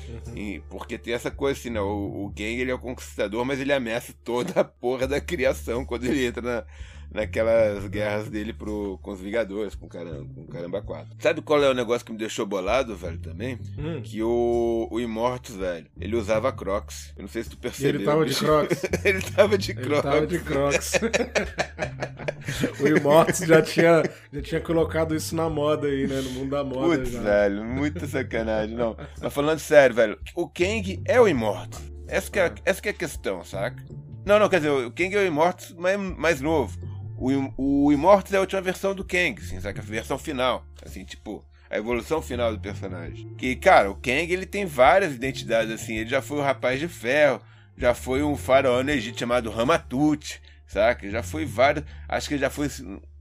Uhum. 0.10 0.38
E, 0.38 0.60
porque 0.70 0.98
tem 0.98 1.14
essa 1.14 1.32
coisa 1.32 1.60
assim, 1.60 1.70
né? 1.70 1.82
O, 1.82 2.26
o 2.26 2.30
Gang 2.30 2.60
ele 2.60 2.72
é 2.72 2.74
o 2.74 2.80
conquistador, 2.80 3.44
mas 3.46 3.60
ele 3.60 3.74
ameaça 3.74 4.14
toda 4.24 4.62
a 4.62 4.64
porra 4.64 5.08
da 5.08 5.20
criação 5.20 5.86
quando 5.86 6.06
ele 6.06 6.26
entra 6.26 6.42
na, 6.42 6.66
naquelas 7.12 7.88
guerras 7.88 8.30
dele 8.30 8.54
pro, 8.54 9.00
com 9.02 9.12
os 9.12 9.20
Vingadores, 9.20 9.76
com 9.76 9.88
caramba, 9.88 10.30
com 10.34 10.48
caramba 10.48 10.82
4. 10.82 11.16
Sabe 11.20 11.42
qual 11.42 11.64
é 11.64 11.70
o 11.70 11.74
negócio 11.74 12.06
que 12.06 12.12
me 12.12 12.18
deixou 12.18 12.46
bolado, 12.46 12.96
velho, 12.96 13.18
também? 13.20 13.60
Hum. 13.78 14.02
Que 14.02 14.22
o, 14.22 14.88
o 14.90 15.00
Immortus, 15.00 15.56
velho, 15.56 15.88
ele 16.00 16.16
usava 16.16 16.52
Crocs. 16.52 17.14
Eu 17.16 17.24
não 17.24 17.30
sei 17.30 17.44
se 17.44 17.50
tu 17.50 17.58
percebeu. 17.58 18.02
ele 18.02 18.06
tava 18.06 18.26
de 18.26 18.36
Crocs. 18.36 18.84
ele 19.04 19.22
tava 19.22 19.58
de 19.58 19.74
Crocs. 19.74 19.92
Ele 19.92 20.02
tava 20.02 20.28
de 20.28 20.40
Crocs. 20.40 20.92
o 22.80 22.88
Immortus 22.88 23.40
já 23.40 23.62
tinha, 23.62 24.04
já 24.32 24.42
tinha 24.42 24.62
colocado 24.62 25.16
isso 25.16 25.36
na 25.36 25.50
moda 25.50 25.88
aí, 25.88 26.08
né? 26.08 26.22
No 26.22 26.30
mundo 26.32 26.50
da 26.52 26.64
moda. 26.64 26.98
Putz, 26.98 27.12
já. 27.12 27.22
velho, 27.22 27.64
muita 27.64 28.08
sacanagem. 28.08 28.76
Não, 28.76 28.96
mas 29.22 29.34
falando 29.34 29.60
sério, 29.60 29.96
velho, 29.96 30.20
o 30.36 30.48
Kang 30.48 31.02
é 31.06 31.20
o 31.20 31.28
Immortus. 31.28 31.82
Essa 32.08 32.32
que 32.32 32.40
é, 32.40 32.54
essa 32.66 32.82
que 32.82 32.88
é 32.90 32.92
a 32.92 32.96
questão, 32.96 33.44
saca? 33.44 33.84
Não, 34.26 34.40
não, 34.40 34.50
quer 34.50 34.58
dizer, 34.58 34.70
o 34.70 34.92
Kang 34.92 35.16
é 35.16 35.20
o 35.20 35.26
Immortus 35.26 35.74
mais, 35.74 36.00
mais 36.00 36.42
novo. 36.42 36.78
O, 37.18 37.86
o 37.88 37.92
Immortus 37.92 38.34
é 38.34 38.38
a 38.38 38.42
última 38.42 38.62
versão 38.62 38.94
do 38.94 39.04
Kang, 39.04 39.42
assim, 39.42 39.60
sabe? 39.60 39.80
A 39.80 39.82
versão 39.82 40.18
final. 40.18 40.66
Assim, 40.86 41.04
tipo, 41.04 41.44
a 41.70 41.78
evolução 41.78 42.22
final 42.22 42.52
do 42.54 42.60
personagem. 42.60 43.34
Que, 43.36 43.56
cara, 43.56 43.90
o 43.90 43.96
Kang 43.96 44.32
ele 44.32 44.46
tem 44.46 44.66
várias 44.66 45.13
identidades, 45.13 45.72
assim. 45.72 45.98
Ele 45.98 46.10
já 46.10 46.22
foi 46.22 46.38
o 46.38 46.42
Rapaz 46.42 46.80
de 46.80 46.88
Ferro, 46.88 47.42
já 47.78 47.94
foi 47.94 48.24
um 48.24 48.36
faraó 48.36 48.82
no 48.84 48.92
Egito 48.92 49.20
chamado 49.20 49.50
Ramatut, 49.50 50.42
saca? 50.67 51.10
Já 51.10 51.23
foi 51.23 51.45
vários. 51.45 51.86
Acho 52.08 52.30
que 52.30 52.38
já 52.38 52.49
foi 52.49 52.69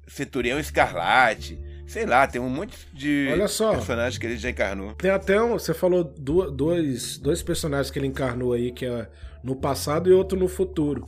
Centurião 0.06 0.58
Escarlate. 0.58 1.58
Sei 1.86 2.04
lá, 2.04 2.26
tem 2.26 2.40
um 2.40 2.48
monte 2.48 2.76
de 2.92 3.28
Olha 3.30 3.46
só, 3.46 3.72
personagens 3.72 4.18
que 4.18 4.26
ele 4.26 4.36
já 4.36 4.50
encarnou. 4.50 4.92
Tem 4.94 5.10
até 5.10 5.40
um. 5.40 5.52
Você 5.52 5.72
falou 5.72 6.02
dois, 6.04 7.16
dois 7.16 7.42
personagens 7.42 7.90
que 7.90 7.98
ele 7.98 8.08
encarnou 8.08 8.52
aí, 8.52 8.72
que 8.72 8.84
é 8.84 9.08
no 9.42 9.54
passado 9.54 10.10
e 10.10 10.12
outro 10.12 10.38
no 10.38 10.48
futuro. 10.48 11.06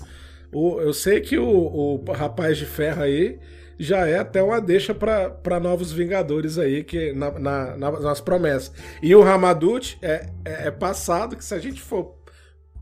O, 0.52 0.80
eu 0.80 0.94
sei 0.94 1.20
que 1.20 1.36
o, 1.36 1.46
o 1.46 2.12
rapaz 2.12 2.56
de 2.56 2.64
ferro 2.64 3.02
aí 3.02 3.38
já 3.78 4.06
é 4.06 4.18
até 4.18 4.42
uma 4.42 4.60
deixa 4.60 4.94
para 4.94 5.60
novos 5.60 5.92
Vingadores 5.92 6.58
aí, 6.58 6.82
que 6.82 7.12
na, 7.12 7.30
na, 7.38 7.76
nas 7.76 8.20
promessas. 8.20 8.72
E 9.02 9.14
o 9.14 9.22
Ramadut 9.22 9.98
é, 10.02 10.28
é, 10.44 10.66
é, 10.68 10.70
passado, 10.70 11.36
que 11.36 11.44
se 11.44 11.54
a 11.54 11.58
gente 11.58 11.80
for 11.80 12.16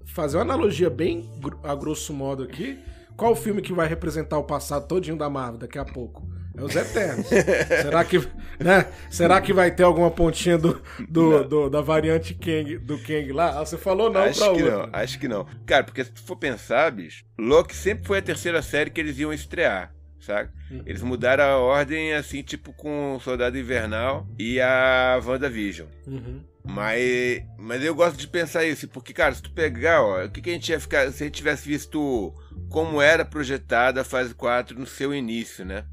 fazer 0.07 0.37
uma 0.37 0.43
analogia 0.43 0.89
bem 0.89 1.29
a 1.63 1.75
grosso 1.75 2.15
modo 2.15 2.43
aqui, 2.43 2.79
qual 3.17 3.33
o 3.33 3.37
filme 3.37 3.63
que 3.63 3.73
vai 3.73 3.89
representar 3.89 4.39
o 4.39 4.45
passado 4.45 4.87
todinho 4.87 5.17
da 5.17 5.29
Marvel 5.31 5.59
daqui 5.59 5.79
a 5.79 5.85
pouco? 5.85 6.29
É 6.57 6.63
os 6.63 6.75
Eternos. 6.75 7.27
Será 7.83 8.05
que, 8.05 8.19
né? 8.59 8.87
Será 9.11 9.41
que 9.41 9.53
vai 9.53 9.71
ter 9.71 9.83
alguma 9.83 10.11
pontinha 10.11 10.57
do, 10.57 10.81
do, 11.09 11.45
do 11.45 11.71
da 11.71 11.83
variante 11.83 12.35
Kang, 12.35 12.79
do 12.79 12.99
Kang 12.99 13.31
lá? 13.33 13.61
Ah, 13.61 13.67
você 13.67 13.77
falou 13.77 14.11
não 14.11 14.23
acho 14.23 14.39
pra 14.41 14.55
que 14.55 14.63
outra. 14.63 14.87
não, 14.87 14.89
acho 14.93 15.19
que 15.19 15.29
não. 15.29 15.47
Cara, 15.67 15.85
porque 15.85 16.03
se 16.03 16.13
tu 16.13 16.23
for 16.23 16.37
pensar, 16.37 16.91
bicho, 16.91 17.25
Loki 17.39 17.77
sempre 17.77 18.07
foi 18.07 18.19
a 18.19 18.23
terceira 18.23 18.63
série 18.63 18.91
que 18.91 19.01
eles 19.01 19.19
iam 19.19 19.33
estrear. 19.33 19.95
Sabe? 20.19 20.51
Uhum. 20.71 20.83
Eles 20.87 21.03
mudaram 21.03 21.45
a 21.45 21.59
ordem 21.59 22.15
assim, 22.15 22.43
tipo 22.43 22.73
com 22.73 23.15
o 23.15 23.21
Soldado 23.21 23.57
Invernal 23.57 24.27
e 24.39 24.61
a 24.61 25.21
WandaVision. 25.25 25.87
Uhum. 26.07 26.41
Mas, 26.69 27.45
mas 27.57 27.83
eu 27.85 27.95
gosto 27.95 28.17
de 28.17 28.27
pensar 28.27 28.65
isso, 28.65 28.89
porque, 28.89 29.13
cara, 29.13 29.35
se 29.35 29.41
tu 29.41 29.51
pegar, 29.53 30.03
ó, 30.03 30.25
o 30.25 30.31
que, 30.31 30.41
que 30.41 30.51
a 30.51 30.53
gente 30.53 30.71
ia 30.71 30.81
ficar 30.81 31.11
se 31.13 31.23
a 31.23 31.27
gente 31.27 31.37
tivesse 31.37 31.69
visto 31.69 32.35
como 32.69 33.01
era 33.01 33.25
projetada 33.25 34.01
a 34.01 34.05
fase 34.05 34.35
4 34.35 34.79
no 34.79 34.87
seu 34.87 35.15
início, 35.15 35.65
né? 35.65 35.85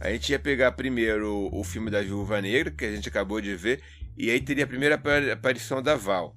A 0.00 0.10
gente 0.10 0.32
ia 0.32 0.38
pegar 0.38 0.72
primeiro 0.72 1.48
o, 1.52 1.62
filme 1.62 1.90
da 1.90 2.00
Viúva 2.00 2.40
Negra, 2.40 2.72
que 2.72 2.84
a 2.84 2.90
gente 2.90 3.08
acabou 3.08 3.40
de 3.40 3.54
ver, 3.54 3.82
e 4.16 4.30
aí 4.30 4.40
teria 4.40 4.64
a 4.64 4.66
primeira 4.66 5.00
aparição 5.32 5.80
da 5.80 5.94
Val. 5.94 6.34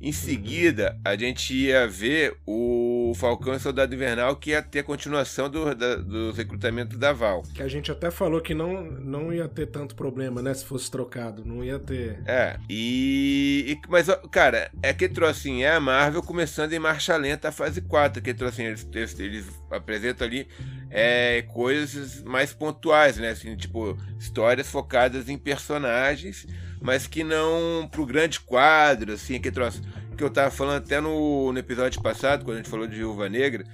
Em 0.00 0.12
seguida, 0.12 0.98
a 1.04 1.14
gente 1.14 1.52
ia 1.52 1.86
ver 1.86 2.38
o 2.46 2.99
Falcão 3.14 3.54
e 3.54 3.60
Soldado 3.60 3.94
Invernal, 3.94 4.36
que 4.36 4.50
ia 4.50 4.62
ter 4.62 4.80
a 4.80 4.84
continuação 4.84 5.48
do, 5.48 5.74
da, 5.74 5.96
do 5.96 6.32
recrutamento 6.32 6.96
da 6.96 7.12
Val. 7.12 7.42
Que 7.54 7.62
a 7.62 7.68
gente 7.68 7.90
até 7.90 8.10
falou 8.10 8.40
que 8.40 8.54
não, 8.54 8.82
não 8.82 9.32
ia 9.32 9.48
ter 9.48 9.66
tanto 9.66 9.94
problema, 9.94 10.42
né? 10.42 10.52
Se 10.54 10.64
fosse 10.64 10.90
trocado. 10.90 11.44
Não 11.44 11.64
ia 11.64 11.78
ter. 11.78 12.20
É. 12.26 12.56
E. 12.68 13.64
e 13.68 13.88
mas, 13.88 14.06
cara, 14.30 14.70
é 14.82 14.92
que 14.92 15.08
trouxe 15.08 15.30
assim, 15.30 15.62
é 15.62 15.72
a 15.72 15.80
Marvel 15.80 16.22
começando 16.22 16.72
em 16.72 16.78
marcha 16.78 17.16
lenta 17.16 17.48
a 17.48 17.52
fase 17.52 17.80
4. 17.80 18.22
Que 18.22 18.34
trouxe 18.34 18.66
assim, 18.66 18.86
eles, 18.92 19.18
eles 19.18 19.46
apresentam 19.70 20.26
ali 20.26 20.48
é, 20.90 21.42
coisas 21.42 22.22
mais 22.22 22.52
pontuais, 22.52 23.16
né? 23.16 23.30
Assim, 23.30 23.56
tipo, 23.56 23.96
histórias 24.18 24.68
focadas 24.68 25.28
em 25.28 25.38
personagens 25.38 26.46
mas 26.80 27.06
que 27.06 27.22
não 27.22 27.86
pro 27.90 28.06
grande 28.06 28.40
quadro, 28.40 29.12
assim, 29.12 29.38
que 29.38 29.50
troço. 29.50 29.82
Que 30.20 30.24
eu 30.24 30.28
tava 30.28 30.50
falando 30.50 30.84
até 30.84 31.00
no, 31.00 31.50
no 31.50 31.58
episódio 31.58 32.02
passado, 32.02 32.44
quando 32.44 32.56
a 32.56 32.60
gente 32.60 32.68
falou 32.68 32.86
de 32.86 32.94
Viúva 32.94 33.26
Negra, 33.26 33.64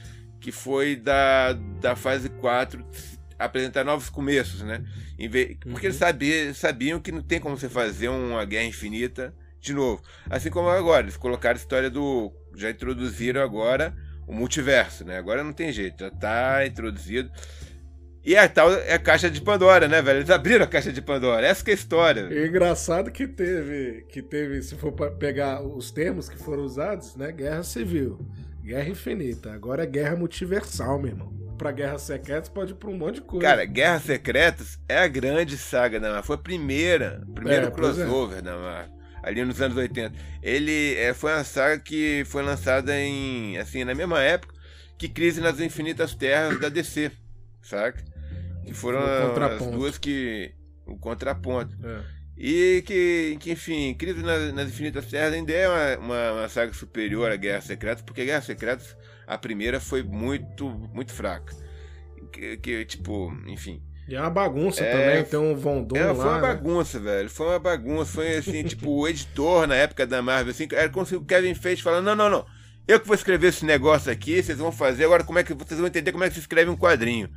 que 0.40 0.52
foi 0.52 0.94
da, 0.94 1.54
da 1.80 1.96
fase 1.96 2.28
4 2.28 2.86
apresentar 3.36 3.82
novos 3.82 4.08
começos, 4.08 4.62
né? 4.62 4.80
Porque 5.18 5.58
uhum. 5.66 5.76
eles 5.82 5.96
sabiam, 5.96 6.54
sabiam 6.54 7.00
que 7.00 7.10
não 7.10 7.20
tem 7.20 7.40
como 7.40 7.58
você 7.58 7.68
fazer 7.68 8.10
uma 8.10 8.44
guerra 8.44 8.64
infinita 8.64 9.34
de 9.60 9.74
novo. 9.74 10.00
Assim 10.30 10.48
como 10.48 10.68
agora, 10.68 11.02
eles 11.02 11.16
colocaram 11.16 11.56
a 11.56 11.60
história 11.60 11.90
do. 11.90 12.32
Já 12.54 12.70
introduziram 12.70 13.42
agora 13.42 13.92
o 14.24 14.32
multiverso, 14.32 15.04
né? 15.04 15.18
Agora 15.18 15.42
não 15.42 15.52
tem 15.52 15.72
jeito, 15.72 15.98
já 15.98 16.12
tá 16.12 16.64
introduzido. 16.64 17.28
E 18.26 18.36
a 18.36 18.48
tal 18.48 18.72
é 18.72 18.94
a 18.94 18.98
caixa 18.98 19.30
de 19.30 19.40
Pandora, 19.40 19.86
né, 19.86 20.02
velho? 20.02 20.18
Eles 20.18 20.30
abriram 20.30 20.64
a 20.64 20.66
caixa 20.66 20.92
de 20.92 21.00
Pandora. 21.00 21.46
Essa 21.46 21.64
que 21.64 21.70
é 21.70 21.74
a 21.74 21.76
história. 21.76 22.28
É 22.28 22.44
engraçado 22.44 23.08
que 23.12 23.24
teve, 23.28 24.04
que 24.08 24.20
teve, 24.20 24.60
se 24.62 24.74
for 24.74 24.90
pegar 24.90 25.62
os 25.62 25.92
termos 25.92 26.28
que 26.28 26.36
foram 26.36 26.64
usados, 26.64 27.14
né? 27.14 27.30
Guerra 27.30 27.62
civil, 27.62 28.18
guerra 28.64 28.88
infinita. 28.88 29.52
Agora 29.52 29.84
é 29.84 29.86
guerra 29.86 30.16
multiversal, 30.16 30.98
meu 30.98 31.12
irmão. 31.12 31.32
Pra 31.56 31.70
Guerra 31.70 31.98
Secretas 31.98 32.48
pode 32.48 32.72
ir 32.72 32.74
pra 32.74 32.90
um 32.90 32.98
monte 32.98 33.14
de 33.14 33.20
coisa. 33.22 33.46
Cara, 33.46 33.64
Guerra 33.64 34.00
Secretas 34.00 34.76
é 34.88 34.98
a 34.98 35.06
grande 35.06 35.56
saga 35.56 36.00
da 36.00 36.08
Marvel. 36.08 36.24
Foi 36.24 36.36
a 36.36 36.40
primeira, 36.40 37.22
primeiro 37.32 37.66
é, 37.66 37.68
é, 37.68 37.70
crossover 37.70 38.38
é. 38.38 38.42
da 38.42 38.56
Marvel. 38.56 38.96
Ali 39.22 39.44
nos 39.44 39.62
anos 39.62 39.76
80. 39.76 40.12
Ele 40.42 40.96
é, 40.96 41.14
foi 41.14 41.32
uma 41.32 41.44
saga 41.44 41.78
que 41.78 42.24
foi 42.26 42.42
lançada 42.42 42.98
em, 42.98 43.56
assim, 43.56 43.84
na 43.84 43.94
mesma 43.94 44.20
época 44.20 44.52
que 44.98 45.08
Crise 45.08 45.40
nas 45.40 45.60
Infinitas 45.60 46.12
Terras 46.12 46.58
da 46.58 46.68
DC, 46.68 47.12
saca? 47.62 48.15
Que 48.66 48.74
foram 48.74 49.00
as 49.00 49.66
duas 49.66 49.98
que. 49.98 50.52
O 50.86 50.98
contraponto. 50.98 51.76
É. 51.84 52.16
E 52.36 52.82
que, 52.86 53.38
que, 53.40 53.52
enfim, 53.52 53.94
Crise 53.94 54.22
nas, 54.22 54.52
nas 54.52 54.68
Infinitas 54.68 55.06
Terras 55.06 55.32
ainda 55.32 55.52
é 55.52 55.66
uma, 55.66 55.98
uma, 55.98 56.32
uma, 56.32 56.48
saga 56.48 56.72
superior 56.74 57.32
à 57.32 57.36
Guerra 57.36 57.62
Secreta, 57.62 58.02
porque 58.04 58.20
a 58.20 58.24
Guerra 58.26 58.42
Secreta 58.42 58.84
A 59.26 59.38
primeira 59.38 59.80
foi 59.80 60.02
muito, 60.02 60.68
muito 60.68 61.12
fraca. 61.12 61.56
Que, 62.30 62.58
que 62.58 62.84
tipo, 62.84 63.32
enfim. 63.46 63.82
E 64.06 64.14
é 64.14 64.20
uma 64.20 64.30
bagunça 64.30 64.84
é, 64.84 64.92
também, 64.92 65.24
tem 65.24 65.38
um 65.38 65.56
Vondon 65.56 65.96
é, 65.96 66.04
lá. 66.04 66.14
Foi 66.14 66.24
uma 66.24 66.34
né? 66.34 66.40
bagunça, 66.40 67.00
velho. 67.00 67.30
Foi 67.30 67.46
uma 67.46 67.58
bagunça. 67.58 68.12
Foi 68.12 68.36
assim, 68.36 68.62
tipo, 68.64 68.90
o 68.90 69.08
editor 69.08 69.66
na 69.66 69.74
época 69.74 70.06
da 70.06 70.20
Marvel, 70.22 70.52
assim, 70.52 70.68
era 70.72 70.88
como 70.90 71.06
se 71.06 71.16
o 71.16 71.24
Kevin 71.24 71.54
fez 71.54 71.80
falando: 71.80 72.04
não, 72.04 72.14
não, 72.14 72.30
não. 72.30 72.46
Eu 72.86 73.00
que 73.00 73.06
vou 73.06 73.16
escrever 73.16 73.48
esse 73.48 73.64
negócio 73.64 74.12
aqui, 74.12 74.40
vocês 74.40 74.58
vão 74.58 74.70
fazer. 74.70 75.04
Agora, 75.04 75.24
como 75.24 75.38
é 75.38 75.42
que 75.42 75.54
vocês 75.54 75.80
vão 75.80 75.88
entender 75.88 76.12
como 76.12 76.22
é 76.22 76.28
que 76.28 76.34
se 76.34 76.40
escreve 76.40 76.70
um 76.70 76.76
quadrinho? 76.76 77.28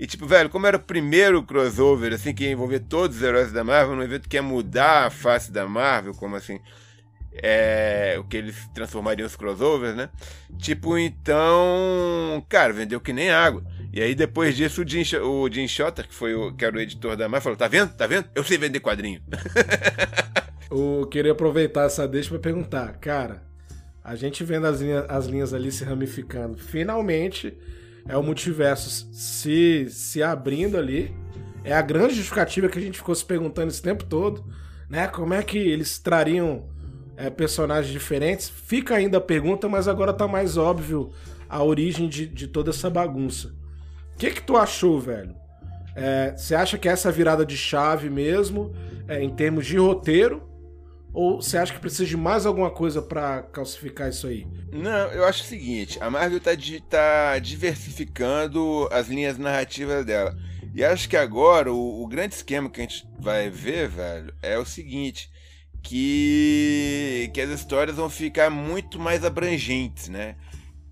E, 0.00 0.06
tipo, 0.06 0.26
velho, 0.26 0.48
como 0.48 0.66
era 0.66 0.78
o 0.78 0.80
primeiro 0.80 1.42
crossover, 1.42 2.14
assim, 2.14 2.32
que 2.32 2.44
ia 2.44 2.50
envolver 2.50 2.80
todos 2.80 3.18
os 3.18 3.22
heróis 3.22 3.52
da 3.52 3.62
Marvel, 3.62 3.94
num 3.94 4.02
evento 4.02 4.30
que 4.30 4.38
ia 4.38 4.42
mudar 4.42 5.04
a 5.04 5.10
face 5.10 5.52
da 5.52 5.68
Marvel, 5.68 6.14
como 6.14 6.36
assim 6.36 6.58
é, 7.34 8.16
o 8.18 8.24
que 8.24 8.38
eles 8.38 8.56
transformariam 8.74 9.26
os 9.26 9.36
crossovers, 9.36 9.94
né? 9.94 10.08
Tipo, 10.56 10.96
então, 10.96 12.42
cara, 12.48 12.72
vendeu 12.72 12.98
que 12.98 13.12
nem 13.12 13.30
água. 13.30 13.62
E 13.92 14.00
aí 14.00 14.14
depois 14.14 14.56
disso 14.56 14.82
o 14.82 14.88
Jim, 14.88 15.02
o 15.22 15.68
Shotter, 15.68 16.08
que 16.08 16.14
foi 16.14 16.34
o 16.34 16.50
que 16.54 16.64
era 16.64 16.78
o 16.78 16.80
editor 16.80 17.14
da 17.14 17.28
Marvel, 17.28 17.42
falou: 17.42 17.58
"Tá 17.58 17.68
vendo? 17.68 17.92
Tá 17.92 18.06
vendo? 18.06 18.26
Eu 18.34 18.42
sei 18.42 18.56
vender 18.56 18.80
quadrinho". 18.80 19.20
Eu 20.70 21.06
queria 21.08 21.32
aproveitar 21.32 21.84
essa 21.84 22.08
deixa 22.08 22.30
para 22.30 22.38
perguntar, 22.38 22.92
cara, 23.00 23.42
a 24.02 24.16
gente 24.16 24.42
vendo 24.44 24.66
as 24.66 24.80
linhas, 24.80 25.04
as 25.10 25.26
linhas 25.26 25.52
ali 25.52 25.70
se 25.70 25.84
ramificando, 25.84 26.56
finalmente 26.56 27.54
é 28.08 28.16
o 28.16 28.22
multiverso 28.22 29.08
se 29.12 29.86
se 29.90 30.22
abrindo 30.22 30.76
ali. 30.76 31.14
É 31.62 31.74
a 31.74 31.82
grande 31.82 32.14
justificativa 32.14 32.68
que 32.68 32.78
a 32.78 32.82
gente 32.82 32.98
ficou 32.98 33.14
se 33.14 33.24
perguntando 33.24 33.68
esse 33.68 33.82
tempo 33.82 34.04
todo, 34.04 34.44
né? 34.88 35.06
Como 35.06 35.34
é 35.34 35.42
que 35.42 35.58
eles 35.58 35.98
trariam 35.98 36.68
é, 37.20 37.28
personagens 37.28 37.92
diferentes. 37.92 38.48
Fica 38.48 38.94
ainda 38.94 39.18
a 39.18 39.20
pergunta, 39.20 39.68
mas 39.68 39.86
agora 39.86 40.12
tá 40.12 40.26
mais 40.26 40.56
óbvio 40.56 41.10
a 41.48 41.62
origem 41.62 42.08
de, 42.08 42.26
de 42.26 42.46
toda 42.46 42.70
essa 42.70 42.88
bagunça. 42.88 43.48
O 44.14 44.18
que 44.18 44.30
que 44.30 44.42
tu 44.42 44.56
achou, 44.56 44.98
velho? 44.98 45.34
É, 45.94 46.34
você 46.34 46.54
acha 46.54 46.78
que 46.78 46.88
é 46.88 46.92
essa 46.92 47.12
virada 47.12 47.44
de 47.44 47.56
chave 47.56 48.08
mesmo, 48.08 48.72
é, 49.06 49.22
em 49.22 49.28
termos 49.28 49.66
de 49.66 49.76
roteiro? 49.76 50.48
Ou 51.12 51.42
você 51.42 51.58
acha 51.58 51.72
que 51.72 51.80
precisa 51.80 52.06
de 52.06 52.16
mais 52.16 52.46
alguma 52.46 52.70
coisa 52.70 53.02
para 53.02 53.42
calcificar 53.42 54.08
isso 54.08 54.26
aí? 54.26 54.46
Não, 54.72 55.08
eu 55.12 55.24
acho 55.24 55.42
o 55.42 55.46
seguinte: 55.46 55.98
a 56.00 56.08
Marvel 56.08 56.40
tá, 56.40 56.52
tá 56.88 57.38
diversificando 57.38 58.88
as 58.92 59.08
linhas 59.08 59.36
narrativas 59.36 60.04
dela. 60.04 60.36
E 60.72 60.84
acho 60.84 61.08
que 61.08 61.16
agora 61.16 61.72
o, 61.72 62.02
o 62.02 62.06
grande 62.06 62.34
esquema 62.34 62.70
que 62.70 62.80
a 62.80 62.84
gente 62.84 63.06
vai 63.18 63.50
ver, 63.50 63.88
velho, 63.88 64.32
é 64.40 64.56
o 64.56 64.64
seguinte: 64.64 65.28
que, 65.82 67.30
que 67.34 67.40
as 67.40 67.50
histórias 67.50 67.96
vão 67.96 68.08
ficar 68.08 68.50
muito 68.50 68.98
mais 68.98 69.24
abrangentes, 69.24 70.08
né? 70.08 70.36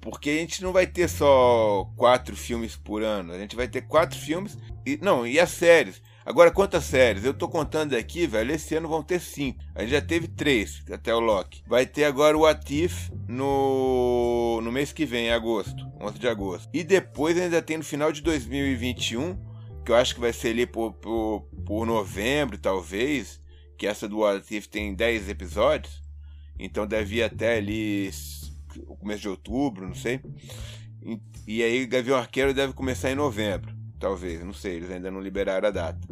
Porque 0.00 0.30
a 0.30 0.34
gente 0.34 0.62
não 0.62 0.72
vai 0.72 0.86
ter 0.86 1.08
só 1.08 1.90
quatro 1.96 2.36
filmes 2.36 2.76
por 2.76 3.02
ano, 3.02 3.32
a 3.32 3.38
gente 3.38 3.56
vai 3.56 3.68
ter 3.68 3.82
quatro 3.82 4.18
filmes 4.18 4.56
e 4.86 4.98
não, 5.00 5.26
e 5.26 5.38
as 5.38 5.50
séries. 5.50 6.00
Agora, 6.28 6.50
quantas 6.50 6.84
séries? 6.84 7.24
Eu 7.24 7.32
tô 7.32 7.48
contando 7.48 7.96
aqui, 7.96 8.26
velho, 8.26 8.52
esse 8.52 8.74
ano 8.74 8.86
vão 8.86 9.02
ter 9.02 9.18
cinco. 9.18 9.64
A 9.74 9.80
gente 9.80 9.92
já 9.92 10.02
teve 10.02 10.28
três, 10.28 10.82
até 10.92 11.14
o 11.14 11.20
Loki. 11.20 11.62
Vai 11.66 11.86
ter 11.86 12.04
agora 12.04 12.36
o 12.36 12.44
Atif 12.44 13.10
no, 13.26 14.60
no 14.60 14.70
mês 14.70 14.92
que 14.92 15.06
vem, 15.06 15.28
em 15.28 15.30
agosto, 15.30 15.90
11 15.98 16.18
de 16.18 16.28
agosto. 16.28 16.68
E 16.70 16.84
depois 16.84 17.38
ainda 17.38 17.62
tem 17.62 17.78
no 17.78 17.82
final 17.82 18.12
de 18.12 18.20
2021, 18.20 19.38
que 19.82 19.90
eu 19.90 19.96
acho 19.96 20.14
que 20.14 20.20
vai 20.20 20.34
ser 20.34 20.48
ali 20.48 20.66
por, 20.66 20.92
por, 20.92 21.48
por 21.64 21.86
novembro, 21.86 22.58
talvez, 22.58 23.40
que 23.78 23.86
essa 23.86 24.06
do 24.06 24.18
What 24.18 24.54
If 24.54 24.66
tem 24.66 24.94
10 24.94 25.30
episódios, 25.30 26.02
então 26.58 26.86
deve 26.86 27.16
ir 27.16 27.22
até 27.22 27.56
ali 27.56 28.10
o 28.86 28.94
começo 28.98 29.22
de 29.22 29.30
outubro, 29.30 29.88
não 29.88 29.94
sei. 29.94 30.20
E, 31.02 31.18
e 31.46 31.62
aí 31.62 31.86
Gavião 31.86 32.18
Arqueiro 32.18 32.52
deve 32.52 32.74
começar 32.74 33.10
em 33.10 33.14
novembro, 33.14 33.77
talvez, 33.98 34.42
não 34.44 34.52
sei, 34.52 34.76
eles 34.76 34.90
ainda 34.90 35.10
não 35.10 35.20
liberaram 35.20 35.68
a 35.68 35.70
data. 35.70 36.06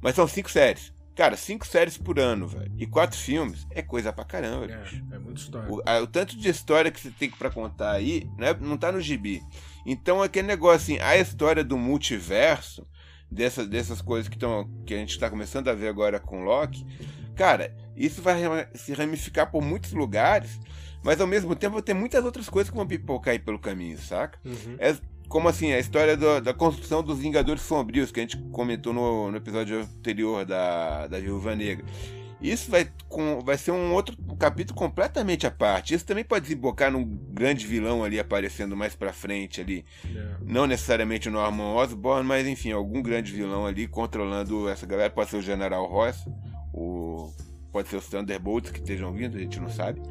Mas 0.00 0.14
são 0.14 0.26
cinco 0.26 0.50
séries. 0.50 0.92
Cara, 1.14 1.36
cinco 1.36 1.66
séries 1.66 1.98
por 1.98 2.18
ano, 2.18 2.48
velho. 2.48 2.72
E 2.78 2.86
quatro 2.86 3.18
filmes 3.18 3.66
é 3.70 3.82
coisa 3.82 4.12
pra 4.12 4.24
caramba, 4.24 4.66
é, 4.66 5.14
É 5.14 5.18
muita 5.18 5.40
história. 5.40 5.70
O, 5.70 5.82
a, 5.84 6.00
o, 6.00 6.06
tanto 6.06 6.36
de 6.36 6.48
história 6.48 6.90
que 6.90 7.00
você 7.00 7.10
tem 7.10 7.30
pra 7.30 7.50
contar 7.50 7.92
aí, 7.92 8.28
né, 8.38 8.54
não 8.58 8.78
tá 8.78 8.90
no 8.90 9.00
gibi. 9.00 9.42
Então 9.84 10.22
aquele 10.22 10.48
negócio 10.48 10.94
assim, 10.94 10.98
a 11.04 11.16
história 11.16 11.62
do 11.62 11.76
multiverso 11.76 12.86
dessas, 13.30 13.68
dessas 13.68 14.00
coisas 14.00 14.28
que, 14.28 14.38
tão, 14.38 14.68
que 14.86 14.94
a 14.94 14.98
gente 14.98 15.10
está 15.10 15.28
começando 15.28 15.68
a 15.68 15.74
ver 15.74 15.88
agora 15.88 16.18
com 16.18 16.44
Loki, 16.44 16.86
cara, 17.34 17.74
isso 17.96 18.22
vai 18.22 18.40
se 18.74 18.94
ramificar 18.94 19.50
por 19.50 19.62
muitos 19.62 19.92
lugares, 19.92 20.58
mas 21.02 21.20
ao 21.20 21.26
mesmo 21.26 21.54
tempo 21.54 21.74
vai 21.74 21.82
ter 21.82 21.94
muitas 21.94 22.24
outras 22.24 22.48
coisas 22.48 22.70
que 22.70 22.76
vão 22.76 22.86
pipocar 22.86 23.32
aí 23.32 23.38
pelo 23.38 23.58
caminho, 23.58 23.98
saca? 23.98 24.38
Uhum. 24.44 24.76
É 24.78 24.96
como 25.32 25.48
assim, 25.48 25.72
a 25.72 25.78
história 25.78 26.14
do, 26.14 26.42
da 26.42 26.52
construção 26.52 27.02
dos 27.02 27.18
Vingadores 27.18 27.62
Sombrios, 27.62 28.12
que 28.12 28.20
a 28.20 28.22
gente 28.22 28.36
comentou 28.52 28.92
no, 28.92 29.30
no 29.30 29.36
episódio 29.38 29.80
anterior 29.80 30.44
da, 30.44 31.06
da 31.06 31.18
Viúva 31.18 31.56
Negra. 31.56 31.86
Isso 32.38 32.70
vai, 32.70 32.86
com, 33.08 33.40
vai 33.40 33.56
ser 33.56 33.70
um 33.70 33.94
outro 33.94 34.14
capítulo 34.38 34.78
completamente 34.78 35.46
à 35.46 35.50
parte. 35.50 35.94
Isso 35.94 36.04
também 36.04 36.22
pode 36.22 36.42
desembocar 36.42 36.92
num 36.92 37.02
grande 37.32 37.66
vilão 37.66 38.04
ali 38.04 38.20
aparecendo 38.20 38.76
mais 38.76 38.94
pra 38.94 39.10
frente 39.10 39.58
ali. 39.58 39.86
Yeah. 40.04 40.32
É. 40.32 40.36
Não 40.44 40.66
necessariamente 40.66 41.30
o 41.30 41.32
Norman 41.32 41.76
Osborn, 41.76 42.28
mas 42.28 42.46
enfim, 42.46 42.72
algum 42.72 43.00
grande 43.00 43.32
vilão 43.32 43.64
ali 43.64 43.88
controlando 43.88 44.68
essa 44.68 44.84
galera. 44.84 45.08
Pode 45.08 45.30
ser 45.30 45.38
o 45.38 45.42
General 45.42 45.86
Ross, 45.86 46.26
o, 46.74 47.32
pode 47.72 47.88
ser 47.88 47.96
os 47.96 48.06
Thunderbolts 48.06 48.70
que 48.70 48.80
estejam 48.80 49.10
vindo, 49.14 49.38
a 49.38 49.40
gente 49.40 49.58
não 49.58 49.70
sabe. 49.70 50.02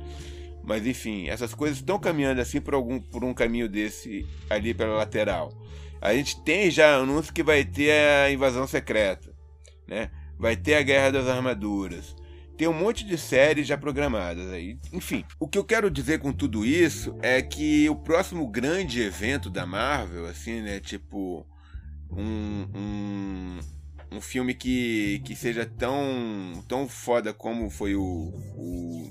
Mas 0.64 0.86
enfim, 0.86 1.28
essas 1.28 1.54
coisas 1.54 1.78
estão 1.78 2.00
caminhando 2.00 2.42
assim 2.42 2.62
por, 2.62 2.74
algum, 2.74 3.00
por 3.00 3.24
um 3.24 3.34
caminho 3.34 3.68
desse 3.68 4.26
ali 4.50 4.74
pela 4.74 4.96
lateral. 4.96 5.52
A 6.00 6.14
gente 6.14 6.42
tem 6.44 6.70
já 6.72 6.96
anúncio 6.96 7.34
que 7.34 7.44
vai 7.44 7.64
ter 7.64 7.92
a 7.92 8.32
invasão 8.32 8.68
secreta, 8.68 9.34
né? 9.88 10.10
Vai 10.38 10.56
ter 10.56 10.76
a 10.76 10.82
Guerra 10.82 11.12
das 11.12 11.28
Armaduras 11.28 12.16
tem 12.62 12.68
um 12.68 12.74
monte 12.74 13.04
de 13.04 13.18
séries 13.18 13.66
já 13.66 13.76
programadas 13.76 14.52
aí. 14.52 14.78
Enfim, 14.94 15.26
o 15.40 15.48
que 15.48 15.58
eu 15.58 15.64
quero 15.64 15.90
dizer 15.90 16.20
com 16.20 16.32
tudo 16.32 16.64
isso 16.64 17.18
é 17.20 17.42
que 17.42 17.90
o 17.90 17.96
próximo 17.96 18.48
grande 18.48 19.02
evento 19.02 19.50
da 19.50 19.66
Marvel, 19.66 20.28
assim, 20.28 20.62
né, 20.62 20.80
tipo 20.80 21.44
um, 22.12 22.68
um, 22.76 23.60
um 24.12 24.22
filme 24.22 24.54
que, 24.54 25.24
que 25.26 25.36
seja 25.36 25.66
tão, 25.66 26.64
tão 26.68 26.88
foda 26.88 27.34
como 27.34 27.68
foi 27.68 27.96
o, 27.96 28.04
o 28.04 29.10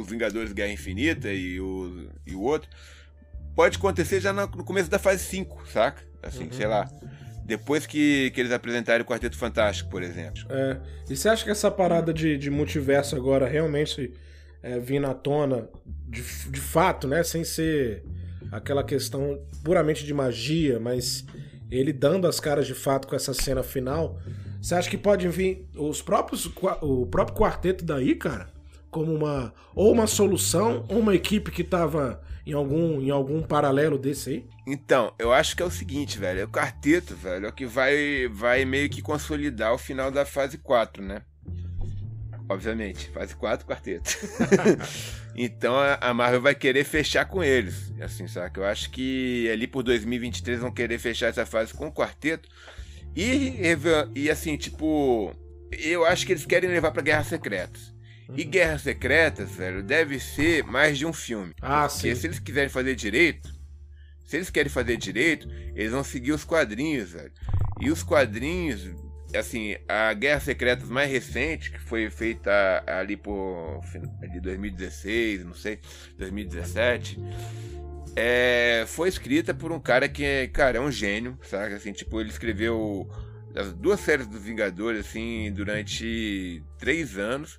os 0.00 0.08
Vingadores 0.08 0.52
Guerra 0.52 0.72
Infinita 0.72 1.32
e 1.32 1.60
o, 1.60 2.08
e 2.26 2.34
o 2.34 2.40
outro, 2.42 2.68
pode 3.54 3.76
acontecer 3.76 4.20
já 4.20 4.32
no, 4.32 4.46
no 4.46 4.64
começo 4.64 4.90
da 4.90 4.98
fase 4.98 5.24
5, 5.24 5.68
saca? 5.68 6.02
Assim, 6.22 6.44
uhum. 6.44 6.52
sei 6.52 6.66
lá 6.66 6.88
depois 7.50 7.84
que, 7.84 8.30
que 8.30 8.40
eles 8.40 8.52
apresentarem 8.52 9.02
o 9.02 9.04
Quarteto 9.04 9.36
Fantástico, 9.36 9.90
por 9.90 10.04
exemplo. 10.04 10.44
É. 10.48 10.76
E 11.10 11.16
você 11.16 11.28
acha 11.28 11.44
que 11.44 11.50
essa 11.50 11.68
parada 11.68 12.14
de, 12.14 12.38
de 12.38 12.48
multiverso 12.48 13.16
agora 13.16 13.48
realmente 13.48 14.14
é, 14.62 14.78
vir 14.78 15.00
na 15.00 15.14
tona 15.14 15.68
de, 15.84 16.22
de 16.48 16.60
fato, 16.60 17.08
né? 17.08 17.24
Sem 17.24 17.42
ser 17.42 18.04
aquela 18.52 18.84
questão 18.84 19.40
puramente 19.64 20.04
de 20.04 20.14
magia, 20.14 20.78
mas 20.78 21.24
ele 21.70 21.92
dando 21.92 22.28
as 22.28 22.38
caras 22.38 22.68
de 22.68 22.74
fato 22.74 23.08
com 23.08 23.16
essa 23.16 23.34
cena 23.34 23.64
final. 23.64 24.20
Você 24.62 24.74
acha 24.74 24.88
que 24.88 24.98
pode 24.98 25.26
vir 25.28 25.68
os 25.74 26.00
próprios 26.00 26.46
o 26.82 27.06
próprio 27.06 27.36
quarteto 27.36 27.84
daí, 27.84 28.14
cara, 28.14 28.49
como 28.90 29.14
uma 29.14 29.54
ou 29.74 29.92
uma 29.92 30.06
solução 30.06 30.84
ou 30.88 30.98
uma 30.98 31.14
equipe 31.14 31.50
que 31.50 31.64
tava 31.64 32.20
em 32.46 32.52
algum, 32.52 33.00
em 33.00 33.10
algum 33.10 33.42
paralelo 33.42 33.98
desse 33.98 34.30
aí? 34.30 34.46
Então, 34.66 35.12
eu 35.18 35.32
acho 35.32 35.56
que 35.56 35.62
é 35.62 35.66
o 35.66 35.70
seguinte, 35.70 36.18
velho. 36.18 36.40
É 36.40 36.44
o 36.44 36.48
quarteto, 36.48 37.14
velho, 37.14 37.46
é 37.46 37.48
o 37.48 37.52
que 37.52 37.66
vai, 37.66 38.28
vai 38.28 38.64
meio 38.64 38.88
que 38.88 39.02
consolidar 39.02 39.72
o 39.72 39.78
final 39.78 40.10
da 40.10 40.24
fase 40.24 40.58
4, 40.58 41.02
né? 41.02 41.22
Obviamente, 42.48 43.08
fase 43.10 43.36
4, 43.36 43.64
quarteto. 43.64 44.10
então 45.36 45.76
a 46.00 46.12
Marvel 46.12 46.40
vai 46.40 46.54
querer 46.54 46.82
fechar 46.82 47.24
com 47.24 47.44
eles. 47.44 47.92
Assim, 48.00 48.26
sabe? 48.26 48.58
Eu 48.58 48.64
acho 48.64 48.90
que 48.90 49.48
ali 49.52 49.68
por 49.68 49.84
2023 49.84 50.58
vão 50.58 50.72
querer 50.72 50.98
fechar 50.98 51.28
essa 51.28 51.46
fase 51.46 51.72
com 51.72 51.86
o 51.86 51.92
quarteto. 51.92 52.48
E, 53.14 53.54
e 54.16 54.28
assim, 54.28 54.56
tipo, 54.56 55.32
eu 55.70 56.04
acho 56.04 56.26
que 56.26 56.32
eles 56.32 56.44
querem 56.44 56.70
levar 56.70 56.90
pra 56.90 57.02
Guerras 57.02 57.28
Secretas. 57.28 57.94
E 58.36 58.44
uhum. 58.44 58.50
Guerras 58.50 58.82
Secretas, 58.82 59.50
velho, 59.50 59.82
deve 59.82 60.18
ser 60.20 60.64
mais 60.64 60.98
de 60.98 61.06
um 61.06 61.12
filme. 61.12 61.52
Ah, 61.60 61.88
Porque 61.88 62.14
sim. 62.14 62.20
se 62.20 62.26
eles 62.26 62.38
quiserem 62.38 62.68
fazer 62.68 62.94
direito, 62.94 63.50
se 64.24 64.36
eles 64.36 64.50
querem 64.50 64.70
fazer 64.70 64.96
direito, 64.96 65.48
eles 65.74 65.90
vão 65.90 66.04
seguir 66.04 66.32
os 66.32 66.44
quadrinhos, 66.44 67.10
velho. 67.10 67.32
E 67.80 67.90
os 67.90 68.02
quadrinhos, 68.02 68.88
assim, 69.34 69.76
a 69.88 70.12
Guerra 70.12 70.40
Secretas 70.40 70.88
mais 70.88 71.10
recente, 71.10 71.72
que 71.72 71.80
foi 71.80 72.08
feita 72.10 72.84
ali 72.86 73.16
por 73.16 73.80
de 74.30 74.40
2016, 74.40 75.44
não 75.44 75.54
sei, 75.54 75.80
2017, 76.16 77.18
é, 78.14 78.84
foi 78.86 79.08
escrita 79.08 79.52
por 79.52 79.72
um 79.72 79.80
cara 79.80 80.08
que, 80.08 80.48
cara, 80.48 80.78
é 80.78 80.80
um 80.80 80.92
gênio, 80.92 81.38
sabe? 81.42 81.74
Assim, 81.74 81.92
tipo, 81.92 82.20
ele 82.20 82.30
escreveu 82.30 83.08
as 83.56 83.72
duas 83.72 83.98
séries 83.98 84.28
dos 84.28 84.42
Vingadores, 84.42 85.00
assim, 85.00 85.50
durante 85.52 86.62
três 86.78 87.18
anos 87.18 87.58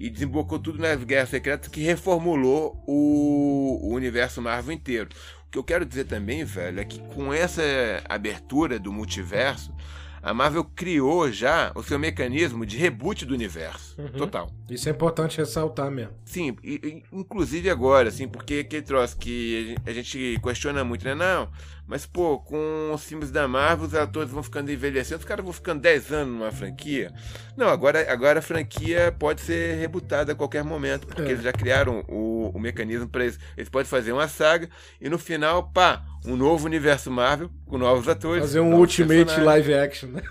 e 0.00 0.08
desembocou 0.08 0.58
tudo 0.58 0.78
nas 0.78 1.04
Guerras 1.04 1.28
Secretas 1.28 1.68
que 1.68 1.82
reformulou 1.82 2.82
o, 2.86 3.78
o 3.82 3.94
universo 3.94 4.40
Marvel 4.40 4.72
inteiro. 4.72 5.10
O 5.46 5.50
que 5.50 5.58
eu 5.58 5.62
quero 5.64 5.84
dizer 5.84 6.04
também, 6.04 6.42
velho, 6.42 6.80
é 6.80 6.84
que 6.84 6.98
com 7.14 7.34
essa 7.34 7.62
abertura 8.08 8.78
do 8.78 8.90
multiverso, 8.90 9.74
a 10.22 10.32
Marvel 10.32 10.64
criou 10.64 11.30
já 11.30 11.72
o 11.74 11.82
seu 11.82 11.98
mecanismo 11.98 12.64
de 12.64 12.76
reboot 12.76 13.26
do 13.26 13.34
universo. 13.34 14.00
Uhum. 14.00 14.08
Total. 14.08 14.50
Isso 14.68 14.88
é 14.88 14.92
importante 14.92 15.38
ressaltar 15.38 15.90
mesmo. 15.90 16.12
Sim, 16.24 16.56
e, 16.62 17.04
e, 17.12 17.18
inclusive 17.18 17.68
agora, 17.68 18.08
assim, 18.08 18.28
porque 18.28 18.64
aquele 18.66 18.82
troço 18.82 19.18
que 19.18 19.74
a 19.84 19.92
gente 19.92 20.38
questiona 20.42 20.84
muito, 20.84 21.04
né? 21.04 21.14
Não, 21.14 21.48
mas, 21.90 22.06
pô, 22.06 22.38
com 22.38 22.92
os 22.94 23.02
filmes 23.02 23.32
da 23.32 23.48
Marvel, 23.48 23.84
os 23.84 23.94
atores 23.96 24.30
vão 24.30 24.44
ficando 24.44 24.70
envelhecendo, 24.70 25.18
os 25.18 25.24
caras 25.24 25.44
vão 25.44 25.52
ficando 25.52 25.80
10 25.80 26.12
anos 26.12 26.34
numa 26.34 26.52
franquia. 26.52 27.12
Não, 27.56 27.66
agora, 27.66 28.06
agora 28.12 28.38
a 28.38 28.42
franquia 28.42 29.12
pode 29.18 29.40
ser 29.40 29.74
rebutada 29.76 30.30
a 30.30 30.34
qualquer 30.36 30.62
momento, 30.62 31.04
porque 31.04 31.22
é. 31.22 31.30
eles 31.32 31.42
já 31.42 31.52
criaram 31.52 32.04
o, 32.06 32.52
o 32.54 32.60
mecanismo 32.60 33.08
para 33.08 33.26
isso. 33.26 33.40
Eles 33.56 33.68
podem 33.68 33.88
fazer 33.88 34.12
uma 34.12 34.28
saga 34.28 34.68
e 35.00 35.08
no 35.08 35.18
final, 35.18 35.64
pá, 35.64 36.04
um 36.24 36.36
novo 36.36 36.64
universo 36.64 37.10
Marvel 37.10 37.50
com 37.66 37.76
novos 37.76 38.06
atores. 38.08 38.44
Fazer 38.44 38.60
um 38.60 38.72
Ultimate 38.76 39.40
live 39.40 39.74
action, 39.74 40.10
né? 40.10 40.22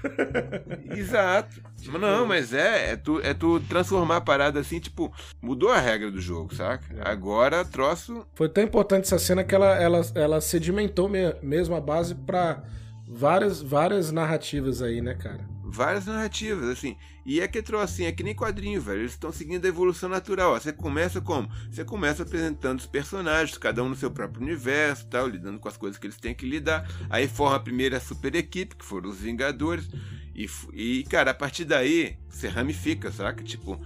Exato. 0.95 1.62
Tipo... 1.82 1.98
Não, 1.98 2.26
mas 2.26 2.54
é, 2.54 2.92
é 2.92 2.96
tu, 2.96 3.20
é 3.22 3.34
tu 3.34 3.60
transformar 3.62 4.18
a 4.18 4.22
parada 4.22 4.60
assim, 4.60 4.80
tipo, 4.80 5.12
mudou 5.42 5.70
a 5.70 5.80
regra 5.80 6.12
do 6.12 6.20
jogo, 6.20 6.54
saca? 6.54 6.86
Agora 7.02 7.65
troço. 7.65 8.26
Foi 8.34 8.50
tão 8.50 8.63
importante 8.63 9.06
essa 9.06 9.20
cena 9.20 9.44
que 9.44 9.54
ela, 9.54 9.76
ela, 9.76 10.02
ela 10.15 10.42
sedimentou 10.42 11.10
mesmo 11.42 11.76
a 11.76 11.82
base 11.82 12.15
para 12.15 12.63
várias, 13.08 13.62
várias 13.62 14.12
narrativas 14.12 14.82
aí, 14.82 15.02
né, 15.02 15.15
cara? 15.15 15.59
Várias 15.71 16.05
narrativas, 16.05 16.67
assim. 16.69 16.97
E 17.25 17.39
é 17.39 17.47
que 17.47 17.62
troço 17.62 17.84
assim, 17.84 18.05
é 18.05 18.12
que 18.12 18.23
nem 18.23 18.34
quadrinho, 18.34 18.82
velho. 18.82 19.01
Eles 19.01 19.12
estão 19.12 19.32
seguindo 19.32 19.63
a 19.63 19.67
evolução 19.67 20.10
natural. 20.10 20.53
Ó. 20.53 20.60
Você 20.60 20.73
começa 20.73 21.21
como? 21.21 21.49
Você 21.69 21.86
começa 21.86 22.23
apresentando 22.23 22.79
os 22.79 22.86
personagens, 22.86 23.58
cada 23.58 23.84
um 23.84 23.89
no 23.89 23.95
seu 23.95 24.10
próprio 24.10 24.41
universo, 24.41 25.05
tal, 25.08 25.27
lidando 25.27 25.60
com 25.60 25.67
as 25.67 25.77
coisas 25.77 25.99
que 25.99 26.08
eles 26.08 26.17
têm 26.17 26.34
que 26.34 26.45
lidar. 26.45 26.89
Aí 27.10 27.27
forma 27.27 27.55
a 27.55 27.60
primeira 27.60 27.99
super 27.99 28.34
equipe, 28.36 28.75
que 28.75 28.84
foram 28.86 29.10
os 29.10 29.19
Vingadores. 29.19 29.89
E, 30.36 30.49
e 30.73 31.03
cara, 31.03 31.32
a 31.32 31.34
partir 31.34 31.65
daí, 31.65 32.17
você 32.27 32.47
ramifica, 32.47 33.12
saca? 33.12 33.43
Tipo, 33.43 33.79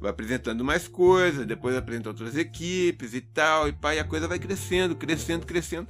vai 0.00 0.10
apresentando 0.10 0.64
mais 0.64 0.86
coisas, 0.86 1.46
depois 1.46 1.74
apresenta 1.74 2.10
outras 2.10 2.36
equipes 2.36 3.14
e 3.14 3.20
tal, 3.20 3.68
e 3.68 3.74
e 3.94 3.98
a 3.98 4.04
coisa 4.04 4.28
vai 4.28 4.38
crescendo, 4.38 4.94
crescendo, 4.94 5.46
crescendo. 5.46 5.88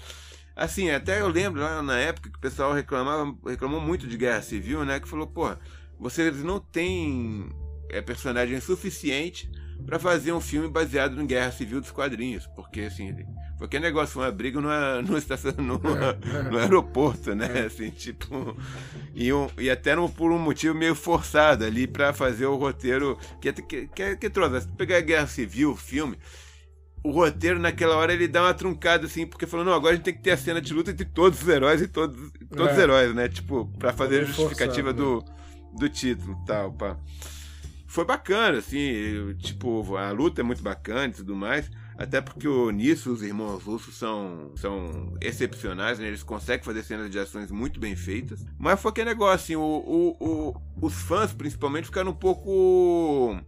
Assim, 0.56 0.90
até 0.90 1.20
eu 1.20 1.28
lembro 1.28 1.60
lá 1.60 1.82
na 1.82 1.98
época 1.98 2.30
que 2.30 2.38
o 2.38 2.40
pessoal 2.40 2.72
reclamava, 2.72 3.34
reclamou 3.44 3.80
muito 3.80 4.06
de 4.06 4.16
guerra 4.16 4.40
civil, 4.40 4.84
né? 4.84 5.00
Que 5.00 5.08
falou, 5.08 5.26
porra, 5.26 5.58
vocês 5.98 6.42
não 6.44 6.60
têm 6.60 7.48
é, 7.90 8.00
personagem 8.00 8.60
suficiente 8.60 9.50
para 9.84 9.98
fazer 9.98 10.32
um 10.32 10.40
filme 10.40 10.68
baseado 10.68 11.20
em 11.20 11.26
guerra 11.26 11.50
civil 11.50 11.80
dos 11.80 11.90
quadrinhos. 11.90 12.46
Porque, 12.54 12.82
assim, 12.82 13.12
qualquer 13.58 13.80
negócio, 13.80 14.20
uma 14.20 14.30
briga 14.30 14.60
no, 14.60 14.68
no, 15.02 15.18
estação, 15.18 15.52
no, 15.58 15.80
no 16.50 16.58
aeroporto, 16.58 17.34
né? 17.34 17.50
É. 17.52 17.66
Assim, 17.66 17.90
tipo. 17.90 18.56
E, 19.12 19.32
um, 19.32 19.48
e 19.58 19.68
até 19.68 19.96
por 20.16 20.30
um 20.30 20.38
motivo 20.38 20.74
meio 20.74 20.94
forçado 20.94 21.64
ali 21.64 21.88
para 21.88 22.12
fazer 22.12 22.46
o 22.46 22.56
roteiro. 22.56 23.18
Que, 23.40 23.52
que, 23.52 23.88
que, 23.88 24.16
que 24.16 24.30
trouxe. 24.30 24.62
Se 24.62 24.68
pegar 24.68 25.00
guerra 25.00 25.26
civil, 25.26 25.74
filme 25.74 26.16
o 27.04 27.10
roteiro 27.10 27.60
naquela 27.60 27.96
hora 27.96 28.14
ele 28.14 28.26
dá 28.26 28.42
uma 28.42 28.54
truncada 28.54 29.04
assim, 29.04 29.26
porque 29.26 29.46
falou, 29.46 29.64
não, 29.64 29.74
agora 29.74 29.92
a 29.92 29.96
gente 29.96 30.06
tem 30.06 30.14
que 30.14 30.22
ter 30.22 30.30
a 30.30 30.36
cena 30.38 30.58
de 30.58 30.72
luta 30.72 30.90
entre 30.90 31.04
todos 31.04 31.42
os 31.42 31.46
heróis 31.46 31.82
e 31.82 31.86
todos, 31.86 32.32
todos 32.48 32.68
é. 32.68 32.72
os 32.72 32.78
heróis, 32.78 33.14
né? 33.14 33.28
Tipo, 33.28 33.66
pra 33.78 33.92
fazer 33.92 34.22
a 34.22 34.24
justificativa 34.24 34.88
forçado, 34.88 35.20
do, 35.20 35.24
né? 35.24 35.78
do 35.78 35.88
título 35.90 36.42
tal, 36.46 36.72
pá. 36.72 36.96
Foi 37.86 38.06
bacana, 38.06 38.58
assim, 38.58 39.34
tipo, 39.38 39.96
a 39.96 40.10
luta 40.12 40.40
é 40.40 40.44
muito 40.44 40.62
bacana 40.62 41.04
e 41.04 41.12
tudo 41.12 41.36
mais. 41.36 41.70
Até 41.96 42.20
porque 42.20 42.48
o, 42.48 42.70
nisso 42.70 43.12
os 43.12 43.22
irmãos 43.22 43.62
russos 43.62 43.94
são, 43.94 44.52
são 44.56 45.16
excepcionais, 45.20 45.98
né? 45.98 46.08
Eles 46.08 46.22
conseguem 46.22 46.64
fazer 46.64 46.82
cenas 46.82 47.10
de 47.10 47.18
ações 47.18 47.50
muito 47.50 47.78
bem 47.78 47.94
feitas. 47.94 48.44
Mas 48.58 48.80
foi 48.80 48.90
aquele 48.90 49.10
negócio, 49.10 49.34
assim, 49.34 49.56
o, 49.56 49.62
o, 49.62 50.16
o, 50.20 50.86
os 50.86 50.94
fãs 50.94 51.32
principalmente 51.32 51.86
ficaram 51.86 52.10
um 52.10 52.14
pouco 52.14 53.38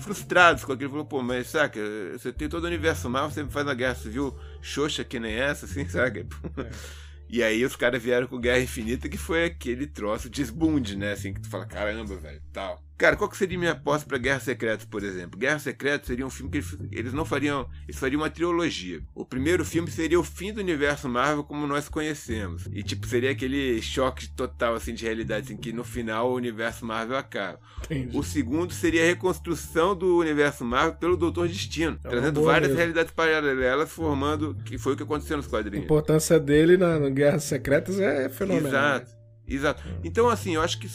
frustrados 0.00 0.64
com 0.64 0.72
aquilo. 0.72 0.90
Falou, 0.90 1.06
pô, 1.06 1.22
mas 1.22 1.48
saca, 1.48 1.80
você 2.12 2.32
tem 2.32 2.48
todo 2.48 2.64
o 2.64 2.66
universo 2.66 3.08
mal, 3.08 3.30
você 3.30 3.44
faz 3.46 3.66
uma 3.66 3.74
guerra 3.74 3.94
civil 3.94 4.38
xoxa 4.60 5.04
que 5.04 5.18
nem 5.18 5.34
essa, 5.34 5.64
assim, 5.64 5.86
saca? 5.88 6.20
É. 6.20 7.04
E 7.28 7.42
aí 7.42 7.64
os 7.64 7.74
caras 7.74 8.02
vieram 8.02 8.26
com 8.26 8.38
Guerra 8.38 8.60
Infinita, 8.60 9.08
que 9.08 9.18
foi 9.18 9.46
aquele 9.46 9.86
troço 9.86 10.28
desbunde, 10.28 10.96
né? 10.96 11.12
Assim, 11.12 11.32
que 11.32 11.40
tu 11.40 11.48
fala, 11.48 11.66
caramba, 11.66 12.16
velho, 12.16 12.40
tal. 12.52 12.80
Cara, 12.96 13.16
qual 13.16 13.28
que 13.28 13.36
seria 13.36 13.58
minha 13.58 13.72
aposta 13.72 14.06
para 14.06 14.18
Guerra 14.18 14.38
Secreta, 14.38 14.86
por 14.88 15.02
exemplo? 15.02 15.38
Guerra 15.38 15.58
Secreta 15.58 16.06
seria 16.06 16.24
um 16.24 16.30
filme 16.30 16.50
que 16.50 16.58
eles, 16.58 16.78
eles, 16.92 17.12
não 17.12 17.24
fariam. 17.24 17.68
Eles 17.88 17.98
fariam 17.98 18.20
uma 18.20 18.30
trilogia. 18.30 19.02
O 19.14 19.24
primeiro 19.24 19.64
filme 19.64 19.90
seria 19.90 20.18
o 20.18 20.22
fim 20.22 20.52
do 20.52 20.60
universo 20.60 21.08
Marvel 21.08 21.42
como 21.42 21.66
nós 21.66 21.88
conhecemos. 21.88 22.68
E, 22.72 22.84
tipo, 22.84 23.06
seria 23.08 23.32
aquele 23.32 23.82
choque 23.82 24.28
total, 24.28 24.74
assim, 24.74 24.94
de 24.94 25.04
realidade, 25.04 25.46
assim, 25.46 25.56
que 25.56 25.72
no 25.72 25.82
final 25.82 26.30
o 26.30 26.36
universo 26.36 26.86
Marvel 26.86 27.16
acaba. 27.16 27.58
Entendi. 27.84 28.16
O 28.16 28.22
segundo 28.22 28.72
seria 28.72 29.02
a 29.02 29.06
reconstrução 29.06 29.96
do 29.96 30.18
universo 30.18 30.64
Marvel 30.64 30.94
pelo 30.94 31.16
Doutor 31.16 31.48
Destino, 31.48 31.98
é 32.04 32.08
trazendo 32.08 32.42
várias 32.44 32.68
mesmo. 32.68 32.78
realidades 32.78 33.12
paralelas, 33.12 33.90
formando. 33.90 34.54
que 34.64 34.78
foi 34.78 34.92
o 34.92 34.96
que 34.96 35.02
aconteceu 35.02 35.36
nos 35.36 35.48
quadrinhos. 35.48 35.82
A 35.82 35.84
importância 35.84 36.38
dele 36.38 36.76
na, 36.76 36.98
na 37.00 37.10
Guerras 37.10 37.44
Secretas 37.44 37.98
é 37.98 38.28
fenomenal. 38.28 38.68
Exato. 38.68 39.10
Né? 39.10 39.23
Exato. 39.46 39.82
Então, 40.02 40.28
assim, 40.28 40.54
eu 40.54 40.62
acho 40.62 40.78
que 40.78 40.88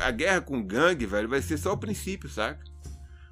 a 0.00 0.10
guerra 0.10 0.40
com 0.40 0.62
gangue, 0.62 1.06
velho, 1.06 1.28
vai 1.28 1.40
ser 1.40 1.56
só 1.56 1.72
o 1.72 1.78
princípio, 1.78 2.28
saca? 2.28 2.60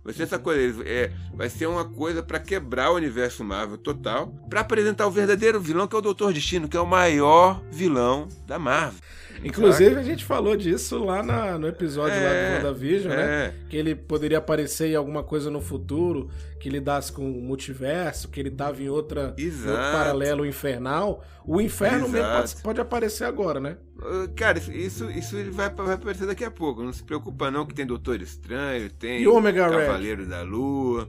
Vai 0.03 0.15
ser 0.15 0.23
essa 0.23 0.39
coisa, 0.39 0.83
é, 0.87 1.13
vai 1.35 1.51
ser 1.51 1.67
uma 1.67 1.85
coisa 1.85 2.23
para 2.23 2.39
quebrar 2.39 2.91
o 2.91 2.97
universo 2.97 3.45
Marvel 3.45 3.77
total, 3.77 4.29
para 4.49 4.61
apresentar 4.61 5.07
o 5.07 5.11
verdadeiro 5.11 5.61
vilão 5.61 5.87
que 5.87 5.95
é 5.95 5.99
o 5.99 6.03
Doutor 6.03 6.33
Destino, 6.33 6.69
que 6.69 6.77
é 6.77 6.81
o 6.81 6.87
maior 6.87 7.63
vilão 7.71 8.27
da 8.47 8.59
Marvel. 8.59 9.01
Inclusive, 9.43 9.97
a 9.97 10.03
gente 10.03 10.25
falou 10.25 10.57
disso 10.57 11.03
lá 11.05 11.23
na, 11.23 11.59
no 11.59 11.67
episódio 11.67 12.17
é, 12.17 12.21
lá 12.21 12.31
do 12.31 12.37
é, 12.37 12.57
WandaVision, 12.57 13.13
né? 13.13 13.23
é. 13.23 13.27
né? 13.27 13.55
Que 13.69 13.77
ele 13.77 13.95
poderia 13.95 14.39
aparecer 14.39 14.91
em 14.91 14.95
alguma 14.95 15.23
coisa 15.23 15.51
no 15.51 15.61
futuro 15.61 16.31
que 16.59 16.69
lidasse 16.69 17.11
com 17.11 17.23
o 17.23 17.43
multiverso, 17.43 18.29
que 18.29 18.39
ele 18.39 18.51
tava 18.51 18.83
em 18.83 18.89
outra, 18.89 19.29
outro 19.29 19.93
paralelo 19.93 20.45
infernal. 20.45 21.25
O 21.45 21.61
inferno 21.61 22.07
Exato. 22.07 22.13
mesmo 22.13 22.31
pode, 22.31 22.63
pode, 22.63 22.81
aparecer 22.81 23.25
agora, 23.25 23.59
né? 23.59 23.77
Uh, 23.97 24.29
cara, 24.37 24.59
isso, 24.59 25.11
isso 25.11 25.37
vai, 25.53 25.71
vai 25.71 25.95
aparecer 25.95 26.27
daqui 26.27 26.45
a 26.45 26.51
pouco. 26.51 26.83
Não 26.83 26.93
se 26.93 27.03
preocupa 27.03 27.51
não 27.51 27.65
que 27.65 27.75
tem 27.75 27.87
Doutor 27.87 28.21
Estranho, 28.21 28.91
tem 28.91 29.23
e 29.23 29.27
Omega 29.27 29.69
Cavaleiro 29.71 30.23
Red? 30.23 30.29
da 30.29 30.43
Lua. 30.43 31.09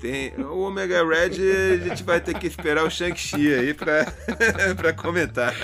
Tem, 0.00 0.32
o 0.38 0.60
Omega 0.60 1.06
Red 1.06 1.36
a 1.74 1.88
gente 1.88 2.02
vai 2.02 2.22
ter 2.22 2.38
que 2.38 2.46
esperar 2.46 2.84
o 2.84 2.90
Shang-Chi 2.90 3.52
aí 3.52 3.74
pra, 3.74 4.06
pra 4.74 4.94
comentar. 4.94 5.54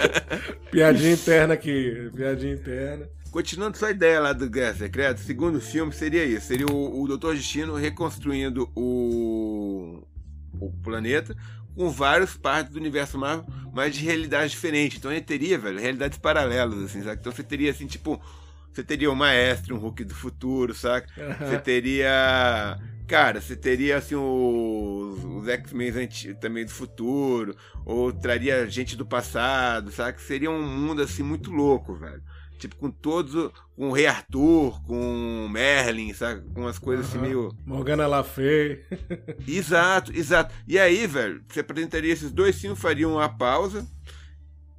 Piadinha 0.71 1.15
interna 1.15 1.55
aqui, 1.55 2.11
piadinha 2.15 2.53
interna. 2.53 3.09
Continuando 3.31 3.79
sua 3.79 3.91
ideia 3.91 4.21
lá 4.21 4.35
do 4.35 4.49
Guerra 4.49 4.75
Secreta, 4.75 5.21
o 5.21 5.25
segundo 5.25 5.59
filme 5.59 5.91
seria 5.91 6.25
isso: 6.25 6.49
seria 6.49 6.67
o, 6.67 7.03
o 7.03 7.09
Doutor 7.09 7.35
Destino 7.35 7.77
reconstruindo 7.77 8.71
o, 8.77 10.07
o 10.61 10.71
planeta 10.83 11.35
com 11.75 11.89
várias 11.91 12.37
partes 12.37 12.75
do 12.75 12.79
universo 12.79 13.19
Marvel, 13.19 13.47
mas 13.73 13.95
de 13.95 14.05
realidades 14.05 14.53
diferentes. 14.53 14.99
Então 14.99 15.11
ele 15.11 15.23
teria, 15.23 15.59
velho, 15.59 15.79
realidades 15.79 16.19
paralelas, 16.19 16.83
assim, 16.83 17.03
sabe? 17.03 17.21
Então 17.21 17.33
você 17.33 17.43
teria, 17.43 17.71
assim, 17.71 17.87
tipo, 17.87 18.21
você 18.73 18.83
teria 18.83 19.11
o 19.11 19.17
Maestro, 19.17 19.77
um 19.77 19.79
Hulk 19.79 20.05
do 20.05 20.15
futuro, 20.15 20.75
saca? 20.75 21.09
Você 21.39 21.59
teria 21.59 22.79
Cara, 23.07 23.41
você 23.41 23.55
teria 23.55 23.99
assim 23.99 24.17
os, 24.17 25.25
os 25.25 25.49
X-Men 25.49 25.93
também 26.41 26.65
do 26.65 26.71
futuro, 26.73 27.57
ou 27.85 28.13
traria 28.13 28.69
gente 28.69 28.97
do 28.97 29.07
passado, 29.07 29.93
sabe? 29.93 30.15
Que 30.15 30.23
seria 30.23 30.51
um 30.51 30.63
mundo 30.63 31.03
assim 31.03 31.23
muito 31.23 31.51
louco, 31.51 31.95
velho. 31.95 32.23
Tipo, 32.59 32.77
com 32.77 32.91
todos. 32.91 33.53
Com 33.77 33.91
o 33.91 33.93
Rei 33.93 34.07
Arthur, 34.07 34.83
com 34.85 35.49
Merlin, 35.51 36.15
sabe? 36.15 36.43
Com 36.55 36.63
umas 36.63 36.79
coisas 36.79 37.07
uhum. 37.07 37.13
assim 37.13 37.21
meio. 37.21 37.57
Morgana 37.65 38.07
La 38.07 38.25
Fey. 38.25 38.83
exato, 39.47 40.11
exato. 40.13 40.55
E 40.67 40.79
aí, 40.79 41.07
velho, 41.07 41.45
você 41.47 41.61
apresentaria 41.61 42.13
esses 42.13 42.33
dois 42.33 42.59
filmes, 42.59 42.81
fariam 42.81 43.13
uma 43.13 43.29
pausa 43.29 43.87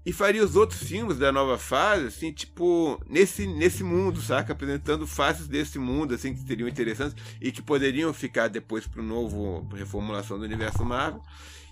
e 0.08 0.14
faria 0.14 0.42
os 0.42 0.56
outros 0.56 0.82
filmes 0.82 1.18
da 1.18 1.34
nova 1.34 1.58
fase, 1.58 2.06
assim, 2.06 2.32
tipo, 2.32 2.98
nesse, 3.10 3.46
nesse 3.46 3.84
mundo, 3.84 4.22
saca? 4.22 4.54
Apresentando 4.54 5.06
faces 5.06 5.50
desse 5.50 5.78
mundo, 5.78 6.14
assim, 6.14 6.34
que 6.34 6.40
seriam 6.48 6.70
interessantes 6.70 7.14
e 7.42 7.52
que 7.52 7.62
poderiam 7.62 8.14
ficar 8.14 8.48
depois 8.48 8.88
para 8.88 9.02
o 9.02 9.04
novo 9.04 9.68
reformulação 9.76 10.40
do 10.40 10.46
universo 10.46 10.86
Marvel. 10.86 11.22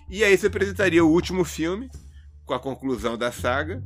E 0.06 0.22
aí 0.22 0.36
você 0.36 0.48
apresentaria 0.48 1.02
o 1.02 1.10
último 1.10 1.44
filme, 1.44 1.88
com 2.44 2.52
a 2.52 2.60
conclusão 2.60 3.16
da 3.16 3.32
saga, 3.32 3.82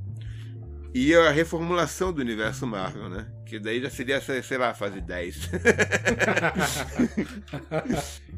e 0.92 1.14
a 1.14 1.30
reformulação 1.30 2.12
do 2.12 2.20
universo 2.20 2.66
Marvel, 2.66 3.08
né? 3.08 3.28
Que 3.50 3.58
daí 3.58 3.82
já 3.82 3.90
seria, 3.90 4.20
sei 4.20 4.56
lá, 4.56 4.72
fase 4.72 5.00
10. 5.00 5.50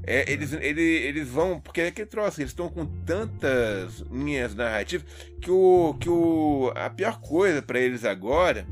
é, 0.04 0.32
eles, 0.32 0.54
eles, 0.54 1.02
eles 1.02 1.28
vão. 1.28 1.60
Porque 1.60 1.82
é 1.82 1.90
que 1.90 2.06
troço, 2.06 2.40
eles 2.40 2.52
estão 2.52 2.70
com 2.70 2.86
tantas 2.86 3.98
linhas 4.10 4.54
narrativas 4.54 5.06
que, 5.38 5.50
o, 5.50 5.94
que 6.00 6.08
o, 6.08 6.72
a 6.74 6.88
pior 6.88 7.20
coisa 7.20 7.60
para 7.60 7.78
eles 7.78 8.06
agora 8.06 8.66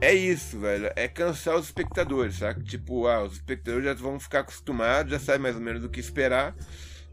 é 0.00 0.12
isso, 0.12 0.58
velho. 0.58 0.90
É 0.96 1.06
cansar 1.06 1.54
os 1.54 1.66
espectadores, 1.66 2.38
sabe? 2.38 2.64
Tipo, 2.64 3.06
ah, 3.06 3.22
os 3.22 3.34
espectadores 3.34 3.84
já 3.84 3.94
vão 3.94 4.18
ficar 4.18 4.40
acostumados, 4.40 5.12
já 5.12 5.20
sabem 5.20 5.42
mais 5.42 5.54
ou 5.54 5.62
menos 5.62 5.82
do 5.82 5.88
que 5.88 6.00
esperar. 6.00 6.52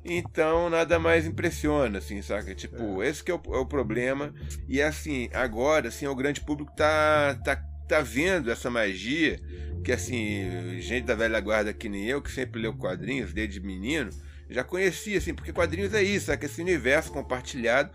Então 0.03 0.67
nada 0.67 0.97
mais 0.97 1.27
impressiona, 1.27 1.99
assim, 1.99 2.23
saca? 2.23 2.55
Tipo, 2.55 3.03
é. 3.03 3.09
esse 3.09 3.23
que 3.23 3.29
é 3.29 3.35
o, 3.35 3.41
é 3.53 3.57
o, 3.59 3.67
problema. 3.67 4.33
E 4.67 4.81
assim, 4.81 5.29
agora, 5.31 5.89
assim, 5.89 6.07
o 6.07 6.15
grande 6.15 6.41
público 6.41 6.75
tá, 6.75 7.35
tá, 7.43 7.63
tá 7.87 8.01
vendo 8.01 8.51
essa 8.51 8.69
magia 8.69 9.39
que, 9.83 9.91
assim, 9.91 10.79
gente 10.81 11.05
da 11.05 11.15
velha 11.15 11.39
guarda 11.39 11.73
que 11.73 11.87
nem 11.87 12.05
eu, 12.05 12.21
que 12.21 12.31
sempre 12.31 12.61
leu 12.61 12.73
quadrinhos 12.73 13.33
desde 13.33 13.59
menino, 13.59 14.09
já 14.49 14.63
conhecia, 14.63 15.17
assim, 15.17 15.33
porque 15.33 15.53
quadrinhos 15.53 15.93
é 15.93 16.03
isso, 16.03 16.31
é 16.31 16.39
esse 16.41 16.61
universo 16.61 17.11
compartilhado 17.11 17.91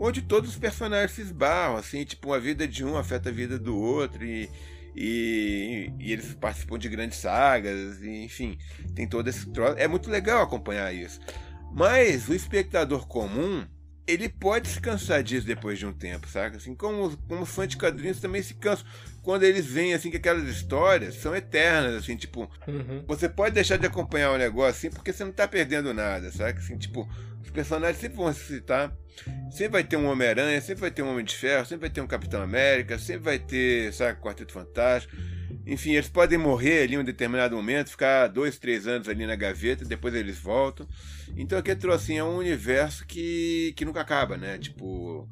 onde 0.00 0.22
todos 0.22 0.48
os 0.48 0.56
personagens 0.56 1.12
se 1.12 1.20
esbarram, 1.20 1.76
assim, 1.76 2.02
tipo, 2.04 2.32
a 2.32 2.38
vida 2.38 2.66
de 2.66 2.82
um 2.82 2.96
afeta 2.96 3.28
a 3.28 3.32
vida 3.32 3.58
do 3.58 3.76
outro 3.76 4.24
e, 4.24 4.48
e, 4.96 5.92
e 6.00 6.12
eles 6.12 6.32
participam 6.34 6.78
de 6.78 6.88
grandes 6.88 7.18
sagas, 7.18 8.00
e, 8.02 8.24
enfim, 8.24 8.56
tem 8.94 9.06
todo 9.06 9.28
esse 9.28 9.50
troço. 9.52 9.76
É 9.76 9.86
muito 9.86 10.10
legal 10.10 10.42
acompanhar 10.42 10.90
isso. 10.94 11.20
Mas 11.70 12.30
o 12.30 12.34
espectador 12.34 13.06
comum, 13.06 13.66
ele 14.06 14.28
pode 14.28 14.68
se 14.68 14.80
cansar 14.80 15.22
disso 15.22 15.46
depois 15.46 15.78
de 15.78 15.86
um 15.86 15.92
tempo, 15.92 16.28
sabe? 16.28 16.56
Assim, 16.56 16.74
como, 16.74 17.16
como 17.28 17.44
fã 17.44 17.66
de 17.66 17.76
quadrinhos 17.76 18.20
também 18.20 18.42
se 18.42 18.54
cansam. 18.54 18.86
Quando 19.22 19.42
eles 19.42 19.66
veem, 19.66 19.94
assim, 19.94 20.10
que 20.10 20.16
aquelas 20.16 20.48
histórias 20.48 21.14
são 21.14 21.34
eternas, 21.34 21.94
assim, 21.94 22.16
tipo... 22.16 22.50
Uhum. 22.66 23.04
Você 23.06 23.28
pode 23.28 23.54
deixar 23.54 23.76
de 23.76 23.86
acompanhar 23.86 24.32
o 24.32 24.38
negócio, 24.38 24.70
assim, 24.70 24.90
porque 24.90 25.12
você 25.12 25.24
não 25.24 25.32
tá 25.32 25.46
perdendo 25.46 25.92
nada, 25.92 26.30
sabe? 26.30 26.58
Assim, 26.58 26.76
tipo, 26.76 27.08
os 27.42 27.50
personagens 27.50 28.00
sempre 28.00 28.16
vão 28.16 28.32
se 28.32 28.44
citar. 28.44 28.92
Sempre 29.50 29.72
vai 29.72 29.84
ter 29.84 29.96
um 29.96 30.06
Homem-Aranha, 30.06 30.60
sempre 30.60 30.80
vai 30.80 30.90
ter 30.90 31.02
um 31.02 31.10
Homem 31.10 31.24
de 31.24 31.36
Ferro, 31.36 31.66
sempre 31.66 31.82
vai 31.82 31.90
ter 31.90 32.00
um 32.00 32.06
Capitão 32.06 32.42
América, 32.42 32.98
sempre 32.98 33.22
vai 33.22 33.38
ter, 33.38 33.92
sabe, 33.92 34.20
Quarteto 34.20 34.52
Fantástico. 34.52 35.14
Enfim, 35.66 35.92
eles 35.92 36.08
podem 36.08 36.38
morrer 36.38 36.82
ali 36.82 36.94
em 36.94 36.98
um 36.98 37.04
determinado 37.04 37.54
momento, 37.54 37.90
ficar 37.90 38.28
dois, 38.28 38.58
três 38.58 38.86
anos 38.86 39.08
ali 39.08 39.26
na 39.26 39.36
gaveta, 39.36 39.84
depois 39.84 40.14
eles 40.14 40.38
voltam. 40.38 40.86
Então 41.36 41.58
aqui 41.58 41.74
trouxe 41.76 42.04
assim, 42.04 42.18
é 42.18 42.24
um 42.24 42.36
universo 42.36 43.06
que, 43.06 43.72
que 43.76 43.84
nunca 43.84 44.00
acaba, 44.00 44.36
né? 44.36 44.58
Tipo. 44.58 45.28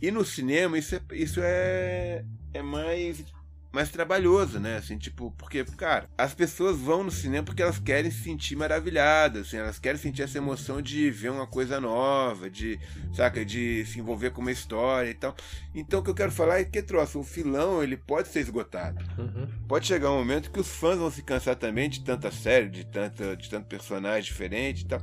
E 0.00 0.10
no 0.10 0.24
cinema 0.24 0.76
isso 0.76 0.96
é, 0.96 1.00
isso 1.12 1.40
é, 1.42 2.24
é 2.52 2.62
mais 2.62 3.24
mais 3.72 3.90
trabalhoso, 3.90 4.60
né? 4.60 4.76
Assim, 4.76 4.98
tipo, 4.98 5.32
porque, 5.38 5.64
cara, 5.64 6.08
as 6.16 6.34
pessoas 6.34 6.78
vão 6.78 7.02
no 7.02 7.10
cinema 7.10 7.44
porque 7.44 7.62
elas 7.62 7.78
querem 7.78 8.10
se 8.10 8.22
sentir 8.22 8.54
maravilhadas, 8.54 9.48
assim, 9.48 9.56
elas 9.56 9.78
querem 9.78 9.98
sentir 9.98 10.22
essa 10.22 10.38
emoção 10.38 10.82
de 10.82 11.10
ver 11.10 11.30
uma 11.30 11.46
coisa 11.46 11.80
nova, 11.80 12.50
de, 12.50 12.78
saca, 13.14 13.44
de 13.44 13.84
se 13.86 13.98
envolver 13.98 14.30
com 14.30 14.42
uma 14.42 14.52
história 14.52 15.10
e 15.10 15.14
tal. 15.14 15.34
Então, 15.74 16.00
o 16.00 16.02
que 16.02 16.10
eu 16.10 16.14
quero 16.14 16.30
falar 16.30 16.60
é 16.60 16.64
que, 16.64 16.82
troço, 16.82 17.18
o 17.18 17.24
filão, 17.24 17.82
ele 17.82 17.96
pode 17.96 18.28
ser 18.28 18.40
esgotado. 18.40 19.02
Uhum. 19.18 19.48
Pode 19.66 19.86
chegar 19.86 20.10
um 20.10 20.18
momento 20.18 20.50
que 20.50 20.60
os 20.60 20.68
fãs 20.68 20.98
vão 20.98 21.10
se 21.10 21.22
cansar 21.22 21.56
também 21.56 21.88
de 21.88 22.00
tanta 22.00 22.30
série, 22.30 22.68
de, 22.68 22.84
tanta, 22.84 23.36
de 23.36 23.48
tanto 23.48 23.66
personagem 23.66 24.30
diferente 24.30 24.82
e 24.82 24.86
tal. 24.86 25.00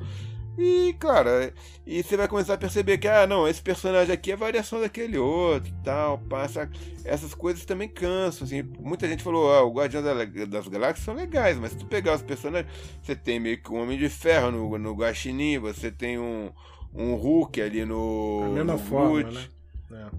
E, 0.62 0.94
cara, 1.00 1.54
e 1.88 2.04
você 2.04 2.18
vai 2.18 2.28
começar 2.28 2.56
a 2.56 2.58
perceber 2.58 2.98
que, 2.98 3.08
ah, 3.08 3.26
não, 3.26 3.48
esse 3.48 3.62
personagem 3.62 4.14
aqui 4.14 4.34
é 4.34 4.36
variação 4.36 4.82
daquele 4.82 5.18
outro 5.18 5.70
e 5.70 5.84
tal, 5.86 6.18
passa. 6.18 6.70
Essas 7.06 7.34
coisas 7.34 7.64
também 7.64 7.88
cansam, 7.88 8.46
assim. 8.46 8.62
Muita 8.78 9.08
gente 9.08 9.24
falou, 9.24 9.54
ah, 9.54 9.64
o 9.64 9.72
Guardião 9.72 10.04
das 10.04 10.68
Galáxias 10.68 11.06
são 11.06 11.14
legais, 11.14 11.58
mas 11.58 11.72
se 11.72 11.78
tu 11.78 11.86
pegar 11.86 12.14
os 12.14 12.22
personagens, 12.22 12.70
você 13.02 13.16
tem 13.16 13.40
meio 13.40 13.64
que 13.64 13.72
um 13.72 13.82
Homem 13.82 13.98
de 13.98 14.10
Ferro 14.10 14.52
no, 14.52 14.78
no 14.78 14.94
Guaxinim, 14.94 15.60
você 15.60 15.90
tem 15.90 16.20
um, 16.20 16.52
um 16.94 17.16
Hulk 17.16 17.62
ali 17.62 17.86
no. 17.86 18.42
A 18.44 18.50
mesma 18.50 18.74
no 18.74 18.80
forma, 18.80 19.32
né? 19.32 19.48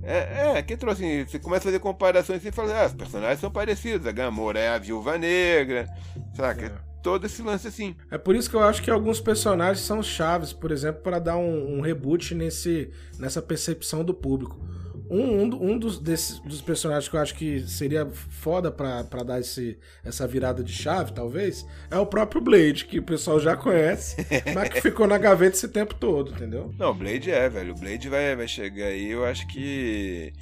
É, 0.03 0.16
é, 0.16 0.59
é 0.59 0.62
que 0.62 0.74
trouxe 0.74 1.05
assim, 1.05 1.26
você 1.26 1.38
começa 1.38 1.64
a 1.64 1.70
fazer 1.70 1.81
comparações 1.81 2.42
e 2.42 2.50
fala, 2.50 2.83
ah, 2.83 2.87
os 2.87 2.94
personagens 2.94 3.40
são 3.40 3.50
parecidos, 3.50 4.07
a 4.07 4.11
Gamora 4.11 4.59
é 4.59 4.68
a 4.70 4.79
Viúva 4.79 5.18
Negra, 5.18 5.87
saca? 6.35 6.83
É 6.87 6.89
todo 7.03 7.27
esse 7.27 7.43
lance 7.43 7.69
assim. 7.69 7.95
É 8.11 8.19
por 8.19 8.35
isso 8.35 8.49
que 8.49 8.57
eu 8.57 8.63
acho 8.63 8.83
que 8.83 8.91
alguns 8.91 9.21
personagens 9.21 9.85
são 9.85 10.03
chaves, 10.03 10.53
por 10.53 10.71
exemplo, 10.71 11.03
para 11.03 11.19
dar 11.19 11.37
um, 11.37 11.79
um, 11.79 11.81
reboot 11.81 12.35
nesse, 12.35 12.91
nessa 13.19 13.41
percepção 13.41 14.05
do 14.05 14.15
público. 14.15 14.59
Um, 15.09 15.43
um, 15.43 15.73
um 15.73 15.79
dos, 15.79 15.99
desses, 15.99 16.39
dos 16.39 16.61
personagens 16.61 17.09
que 17.09 17.17
eu 17.17 17.21
acho 17.21 17.35
que 17.35 17.67
seria 17.67 18.07
foda 18.07 18.71
pra, 18.71 19.03
pra 19.03 19.25
dar 19.25 19.41
esse, 19.41 19.77
essa 20.05 20.25
virada 20.27 20.63
de 20.63 20.73
chave, 20.73 21.13
talvez, 21.13 21.67
é 21.91 21.99
o 21.99 22.07
próprio 22.07 22.41
Blade, 22.41 22.85
que 22.85 23.01
o 23.01 23.03
pessoal 23.03 23.41
já 23.41 23.57
conhece, 23.57 24.25
mas 24.55 24.69
que 24.69 24.81
ficou 24.81 25.09
na 25.09 25.19
gaveta 25.19 25.57
esse 25.57 25.69
tempo 25.69 25.95
todo, 25.97 26.31
entendeu? 26.31 26.73
Não, 26.79 26.91
o 26.91 26.95
Blade 26.95 27.31
é, 27.31 27.49
velho. 27.49 27.73
O 27.75 27.79
Blade 27.79 28.09
vai, 28.09 28.37
vai 28.37 28.47
chegar 28.47 28.87
aí, 28.87 29.11
eu 29.11 29.25
acho 29.25 29.49
que 29.49 30.33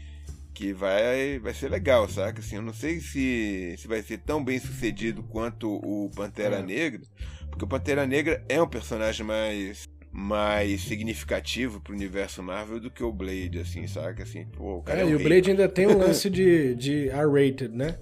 que 0.59 0.73
vai, 0.73 1.39
vai 1.39 1.55
ser 1.55 1.71
legal, 1.71 2.09
saca? 2.09 2.41
Assim, 2.41 2.57
eu 2.57 2.63
não 2.63 2.75
sei 2.75 2.99
se, 2.99 3.77
se 3.79 3.87
vai 3.87 4.03
ser 4.03 4.19
tão 4.19 4.45
bem 4.45 4.59
sucedido 4.59 5.23
quanto 5.23 5.73
o 5.73 6.11
Pantera 6.11 6.57
é. 6.57 6.63
Negra, 6.63 7.01
porque 7.49 7.65
o 7.65 7.69
Pantera 7.69 8.05
Negra 8.05 8.43
é 8.49 8.61
um 8.61 8.67
personagem 8.67 9.25
mais 9.25 9.89
mais 10.11 10.81
significativo 10.81 11.81
pro 11.81 11.95
universo 11.95 12.43
Marvel 12.43 12.81
do 12.81 12.91
que 12.91 13.05
o 13.05 13.13
Blade, 13.13 13.61
assim, 13.61 13.87
saca? 13.87 14.25
Assim, 14.25 14.47
pô, 14.47 14.79
o 14.79 14.83
cara 14.83 15.03
é, 15.03 15.05
é 15.05 15.11
e 15.11 15.15
o 15.15 15.23
Blade 15.23 15.51
ainda 15.51 15.69
tem 15.69 15.87
um 15.87 15.97
lance 15.97 16.29
de, 16.31 16.75
de 16.75 17.09
R-rated, 17.09 17.69
né? 17.69 17.97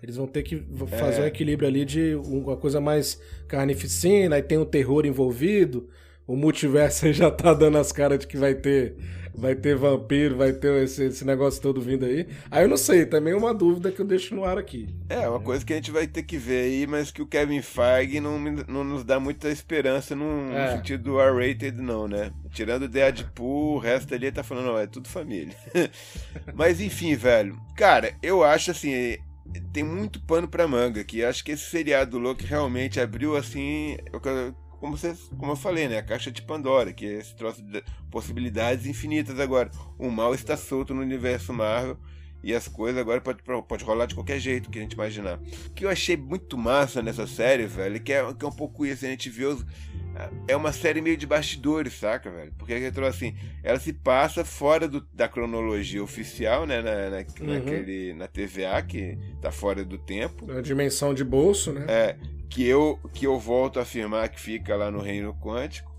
Eles 0.00 0.14
vão 0.14 0.28
ter 0.28 0.44
que 0.44 0.64
fazer 0.86 1.22
é. 1.22 1.24
um 1.24 1.26
equilíbrio 1.26 1.68
ali 1.68 1.84
de 1.84 2.14
uma 2.14 2.56
coisa 2.56 2.80
mais 2.80 3.20
carnificina, 3.48 4.36
aí 4.36 4.42
tem 4.42 4.58
o 4.58 4.66
terror 4.66 5.04
envolvido. 5.04 5.88
O 6.24 6.36
multiverso 6.36 7.06
aí 7.06 7.12
já 7.14 7.32
tá 7.32 7.52
dando 7.52 7.78
as 7.78 7.90
caras 7.90 8.20
de 8.20 8.28
que 8.28 8.36
vai 8.36 8.54
ter 8.54 8.94
vai 9.36 9.54
ter 9.54 9.76
vampiro, 9.76 10.36
vai 10.36 10.52
ter 10.52 10.82
esse, 10.82 11.04
esse, 11.04 11.24
negócio 11.24 11.60
todo 11.60 11.80
vindo 11.80 12.04
aí. 12.04 12.26
Aí 12.50 12.64
eu 12.64 12.68
não 12.68 12.76
sei, 12.76 13.04
também 13.04 13.32
é 13.32 13.36
uma 13.36 13.52
dúvida 13.52 13.92
que 13.92 14.00
eu 14.00 14.06
deixo 14.06 14.34
no 14.34 14.44
ar 14.44 14.58
aqui. 14.58 14.88
É, 15.08 15.28
uma 15.28 15.40
coisa 15.40 15.64
que 15.64 15.72
a 15.72 15.76
gente 15.76 15.90
vai 15.90 16.06
ter 16.06 16.22
que 16.22 16.38
ver 16.38 16.64
aí, 16.64 16.86
mas 16.86 17.10
que 17.10 17.22
o 17.22 17.26
Kevin 17.26 17.62
Feige 17.62 18.20
não, 18.20 18.38
não 18.40 18.82
nos 18.82 19.04
dá 19.04 19.20
muita 19.20 19.50
esperança 19.50 20.16
no, 20.16 20.50
é. 20.52 20.70
no 20.70 20.76
sentido 20.78 21.04
do 21.04 21.20
R-rated, 21.20 21.80
não, 21.80 22.08
né? 22.08 22.32
Tirando 22.50 22.88
Deadpool, 22.88 23.76
o 23.76 23.78
resto 23.78 24.14
ali 24.14 24.32
tá 24.32 24.42
falando, 24.42 24.66
não, 24.66 24.78
é 24.78 24.86
tudo 24.86 25.08
família. 25.08 25.54
mas 26.54 26.80
enfim, 26.80 27.14
velho. 27.14 27.58
Cara, 27.76 28.14
eu 28.22 28.42
acho 28.42 28.70
assim, 28.70 29.18
tem 29.72 29.84
muito 29.84 30.20
pano 30.20 30.48
pra 30.48 30.66
manga 30.66 31.00
aqui. 31.00 31.24
Acho 31.24 31.44
que 31.44 31.52
esse 31.52 31.64
seriado 31.64 32.12
do 32.12 32.18
Loki 32.18 32.44
realmente 32.44 33.00
abriu 33.00 33.36
assim. 33.36 33.96
Eu, 34.12 34.20
como, 34.80 34.96
vocês, 34.96 35.30
como 35.38 35.52
eu 35.52 35.56
falei, 35.56 35.88
né? 35.88 35.98
A 35.98 36.02
caixa 36.02 36.30
de 36.30 36.42
Pandora, 36.42 36.92
que 36.92 37.06
é 37.06 37.18
esse 37.18 37.34
troço 37.34 37.62
de 37.62 37.82
possibilidades 38.10 38.86
infinitas 38.86 39.38
agora. 39.40 39.70
O 39.98 40.10
mal 40.10 40.34
está 40.34 40.56
solto 40.56 40.94
no 40.94 41.00
universo 41.00 41.52
Marvel 41.52 41.98
e 42.42 42.54
as 42.54 42.68
coisas 42.68 43.00
agora 43.00 43.20
pode, 43.20 43.42
pode 43.42 43.84
rolar 43.84 44.06
de 44.06 44.14
qualquer 44.14 44.38
jeito 44.38 44.70
que 44.70 44.78
a 44.78 44.82
gente 44.82 44.92
imaginar. 44.92 45.38
O 45.66 45.70
que 45.70 45.84
eu 45.84 45.90
achei 45.90 46.16
muito 46.16 46.56
massa 46.56 47.02
nessa 47.02 47.26
série, 47.26 47.66
velho, 47.66 48.00
que 48.00 48.12
é, 48.12 48.32
que 48.34 48.44
é 48.44 48.48
um 48.48 48.52
pouco 48.52 48.86
isso, 48.86 49.04
a 49.04 49.08
gente 49.08 49.28
vê 49.28 49.46
os, 49.46 49.64
é 50.48 50.56
uma 50.56 50.72
série 50.72 51.00
meio 51.00 51.16
de 51.16 51.26
bastidores, 51.26 51.94
saca, 51.94 52.30
velho? 52.30 52.52
Porque 52.56 52.72
assim, 53.06 53.34
ela 53.62 53.78
se 53.78 53.92
passa 53.92 54.44
fora 54.44 54.88
do, 54.88 55.06
da 55.12 55.28
cronologia 55.28 56.02
oficial, 56.02 56.66
né? 56.66 56.80
Na, 56.80 57.10
na, 57.10 57.16
uhum. 57.18 57.54
naquele, 57.54 58.14
na 58.14 58.26
TVA, 58.26 58.80
que 58.82 59.18
tá 59.40 59.50
fora 59.50 59.84
do 59.84 59.98
tempo. 59.98 60.50
A 60.50 60.60
dimensão 60.60 61.12
de 61.12 61.24
bolso, 61.24 61.72
né? 61.72 61.84
É 61.88 62.16
que 62.48 62.66
eu, 62.66 62.98
que 63.12 63.26
eu 63.26 63.38
volto 63.38 63.78
a 63.78 63.82
afirmar 63.82 64.28
que 64.28 64.40
fica 64.40 64.76
lá 64.76 64.90
no 64.90 65.00
reino 65.00 65.34
quântico. 65.34 65.94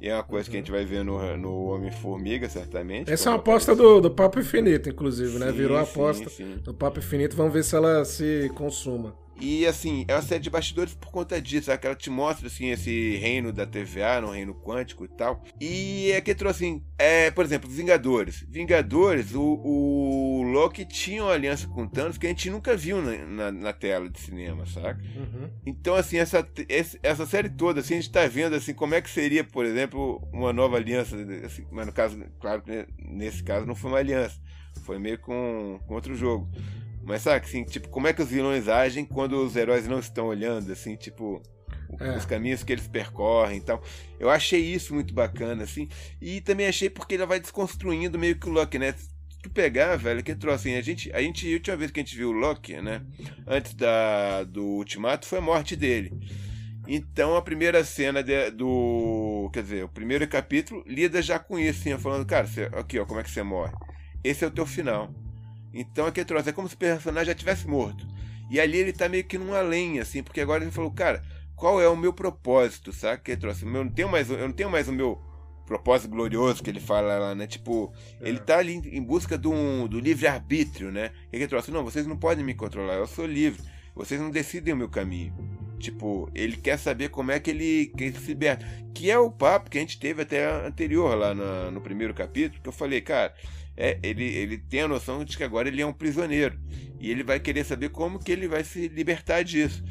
E 0.00 0.08
é 0.08 0.14
uma 0.14 0.24
coisa 0.24 0.50
que 0.50 0.56
a 0.56 0.58
gente 0.58 0.70
vai 0.70 0.84
ver 0.84 1.04
no, 1.04 1.36
no 1.36 1.66
Homem-Formiga, 1.66 2.48
certamente. 2.48 3.10
Essa 3.10 3.28
é 3.28 3.32
uma 3.32 3.38
aposta 3.38 3.74
do, 3.74 4.00
do 4.00 4.10
Papo 4.10 4.40
Infinito, 4.40 4.88
inclusive, 4.88 5.38
né? 5.38 5.46
sim, 5.46 5.52
né? 5.52 5.52
Virou 5.52 5.76
a 5.76 5.82
aposta 5.82 6.28
sim, 6.28 6.54
sim. 6.54 6.56
do 6.62 6.74
Papo 6.74 6.98
Infinito. 6.98 7.36
Vamos 7.36 7.52
ver 7.52 7.62
se 7.62 7.76
ela 7.76 8.04
se 8.04 8.50
consuma. 8.56 9.14
E 9.40 9.66
assim, 9.66 10.04
é 10.06 10.14
uma 10.14 10.22
série 10.22 10.42
de 10.42 10.50
bastidores 10.50 10.94
por 10.94 11.10
conta 11.10 11.40
disso, 11.40 11.66
sabe? 11.66 11.80
que 11.80 11.86
ela 11.86 11.96
te 11.96 12.10
mostra 12.10 12.46
assim 12.46 12.70
esse 12.70 13.16
reino 13.16 13.52
da 13.52 13.66
TVA, 13.66 14.20
no 14.20 14.30
reino 14.30 14.54
quântico 14.54 15.04
e 15.04 15.08
tal. 15.08 15.42
E 15.60 16.10
é 16.12 16.20
que 16.20 16.34
trouxe 16.34 16.64
assim, 16.64 16.84
é, 16.98 17.30
por 17.30 17.44
exemplo, 17.44 17.68
Vingadores. 17.68 18.44
Vingadores, 18.48 19.34
o, 19.34 19.42
o 19.42 20.42
Loki 20.42 20.84
tinha 20.84 21.24
uma 21.24 21.32
aliança 21.32 21.66
com 21.66 21.86
Thanos 21.86 22.18
que 22.18 22.26
a 22.26 22.28
gente 22.28 22.50
nunca 22.50 22.76
viu 22.76 23.02
na, 23.02 23.16
na, 23.24 23.52
na 23.52 23.72
tela 23.72 24.08
de 24.08 24.20
cinema, 24.20 24.66
saca? 24.66 25.02
Uhum. 25.16 25.50
Então 25.66 25.94
assim, 25.94 26.18
essa, 26.18 26.46
essa 27.02 27.26
série 27.26 27.48
toda, 27.48 27.80
assim, 27.80 27.94
a 27.94 28.00
gente 28.00 28.12
tá 28.12 28.26
vendo 28.26 28.54
assim 28.54 28.74
como 28.74 28.94
é 28.94 29.00
que 29.00 29.10
seria, 29.10 29.42
por 29.42 29.64
exemplo, 29.64 30.26
uma 30.32 30.52
nova 30.52 30.76
aliança, 30.76 31.16
assim, 31.44 31.66
mas 31.70 31.86
no 31.86 31.92
caso, 31.92 32.22
claro 32.40 32.62
que 32.62 32.86
nesse 32.98 33.42
caso 33.42 33.66
não 33.66 33.74
foi 33.74 33.90
uma 33.90 33.98
aliança, 33.98 34.40
foi 34.84 34.98
meio 34.98 35.18
com, 35.18 35.80
com 35.86 35.94
outro 35.94 36.14
jogo. 36.14 36.48
Mas 37.04 37.22
sabe, 37.22 37.44
assim, 37.44 37.64
tipo, 37.64 37.88
como 37.88 38.06
é 38.06 38.12
que 38.12 38.22
os 38.22 38.28
vilões 38.28 38.68
agem 38.68 39.04
quando 39.04 39.44
os 39.44 39.56
heróis 39.56 39.86
não 39.88 39.98
estão 39.98 40.26
olhando, 40.26 40.70
assim, 40.70 40.96
tipo, 40.96 41.42
é. 42.00 42.16
os 42.16 42.24
caminhos 42.24 42.62
que 42.62 42.72
eles 42.72 42.86
percorrem 42.86 43.58
e 43.58 43.60
tal. 43.60 43.82
Eu 44.18 44.30
achei 44.30 44.60
isso 44.60 44.94
muito 44.94 45.12
bacana, 45.12 45.64
assim. 45.64 45.88
E 46.20 46.40
também 46.40 46.66
achei 46.66 46.88
porque 46.88 47.14
ele 47.14 47.26
vai 47.26 47.40
desconstruindo 47.40 48.18
meio 48.18 48.36
que 48.36 48.48
o 48.48 48.52
Loki, 48.52 48.78
né? 48.78 48.92
Se 48.92 49.08
tu 49.42 49.50
pegar, 49.50 49.96
velho, 49.96 50.22
que 50.22 50.34
trouxe 50.34 50.68
assim, 50.68 50.78
a 50.78 50.82
gente, 50.82 51.12
a 51.12 51.20
gente, 51.20 51.48
a 51.48 51.54
última 51.54 51.76
vez 51.76 51.90
que 51.90 52.00
a 52.00 52.02
gente 52.02 52.16
viu 52.16 52.30
o 52.30 52.32
Loki, 52.32 52.80
né? 52.80 53.02
Antes 53.46 53.74
da, 53.74 54.44
do 54.44 54.64
Ultimato, 54.64 55.26
foi 55.26 55.38
a 55.38 55.42
morte 55.42 55.74
dele. 55.74 56.12
Então 56.86 57.36
a 57.36 57.42
primeira 57.42 57.84
cena 57.84 58.22
de, 58.22 58.50
do. 58.50 59.50
Quer 59.52 59.62
dizer, 59.62 59.84
o 59.84 59.88
primeiro 59.88 60.26
capítulo 60.26 60.82
lida 60.86 61.22
já 61.22 61.38
com 61.38 61.58
isso, 61.58 61.80
assim, 61.80 61.96
falando, 61.98 62.26
cara, 62.26 62.46
você, 62.46 62.68
aqui, 62.72 62.98
ó, 62.98 63.04
como 63.04 63.20
é 63.20 63.22
que 63.22 63.30
você 63.30 63.42
morre. 63.42 63.72
Esse 64.24 64.44
é 64.44 64.48
o 64.48 64.50
teu 64.50 64.66
final. 64.66 65.12
Então 65.72 66.06
aqui 66.06 66.24
trouxe, 66.24 66.50
é 66.50 66.52
como 66.52 66.68
se 66.68 66.74
o 66.74 66.78
personagem 66.78 67.26
já 67.28 67.34
tivesse 67.34 67.66
morto. 67.66 68.06
E 68.50 68.60
ali 68.60 68.78
ele 68.78 68.92
tá 68.92 69.08
meio 69.08 69.24
que 69.24 69.38
num 69.38 69.54
além, 69.54 69.98
assim, 69.98 70.22
porque 70.22 70.40
agora 70.40 70.62
ele 70.62 70.70
falou, 70.70 70.90
cara, 70.90 71.22
qual 71.56 71.80
é 71.80 71.88
o 71.88 71.96
meu 71.96 72.12
propósito, 72.12 72.92
sabe? 72.92 73.22
Que 73.22 73.36
trouxe, 73.36 73.64
eu 73.64 73.70
não 73.70 73.88
tenho 73.88 74.08
mais, 74.08 74.28
eu 74.28 74.38
não 74.38 74.52
tenho 74.52 74.70
mais 74.70 74.88
o 74.88 74.92
meu 74.92 75.20
propósito 75.66 76.10
glorioso 76.10 76.62
que 76.62 76.68
ele 76.68 76.80
fala 76.80 77.18
lá, 77.18 77.34
né? 77.34 77.46
Tipo, 77.46 77.92
é. 78.20 78.28
ele 78.28 78.38
tá 78.38 78.58
ali 78.58 78.74
em 78.74 79.02
busca 79.02 79.38
do, 79.38 79.88
do 79.88 79.98
livre-arbítrio, 79.98 80.90
né? 80.90 81.10
Que 81.30 81.36
ele 81.36 81.48
trouxe, 81.48 81.70
não, 81.70 81.84
vocês 81.84 82.06
não 82.06 82.16
podem 82.16 82.44
me 82.44 82.54
controlar, 82.54 82.94
eu 82.94 83.06
sou 83.06 83.26
livre. 83.26 83.62
Vocês 83.94 84.20
não 84.20 84.30
decidem 84.30 84.72
o 84.74 84.76
meu 84.76 84.88
caminho. 84.88 85.34
Tipo, 85.78 86.30
ele 86.34 86.56
quer 86.56 86.78
saber 86.78 87.10
como 87.10 87.30
é 87.30 87.40
que 87.40 87.50
ele, 87.50 87.92
que 87.96 88.04
ele 88.04 88.18
se 88.18 88.28
liberta. 88.28 88.66
Que 88.94 89.10
é 89.10 89.18
o 89.18 89.30
papo 89.30 89.68
que 89.68 89.78
a 89.78 89.80
gente 89.80 89.98
teve 89.98 90.22
até 90.22 90.46
anterior 90.66 91.14
lá 91.16 91.34
no, 91.34 91.70
no 91.70 91.80
primeiro 91.80 92.14
capítulo, 92.14 92.62
que 92.62 92.68
eu 92.68 92.72
falei, 92.72 93.00
cara, 93.00 93.34
é, 93.76 93.98
ele, 94.02 94.24
ele 94.24 94.58
tem 94.58 94.82
a 94.82 94.88
noção 94.88 95.24
de 95.24 95.36
que 95.36 95.44
agora 95.44 95.68
ele 95.68 95.80
é 95.80 95.86
um 95.86 95.92
prisioneiro. 95.92 96.58
E 97.00 97.10
ele 97.10 97.22
vai 97.22 97.40
querer 97.40 97.64
saber 97.64 97.88
como 97.88 98.18
que 98.18 98.30
ele 98.30 98.46
vai 98.46 98.62
se 98.62 98.88
libertar 98.88 99.42
disso. 99.42 99.82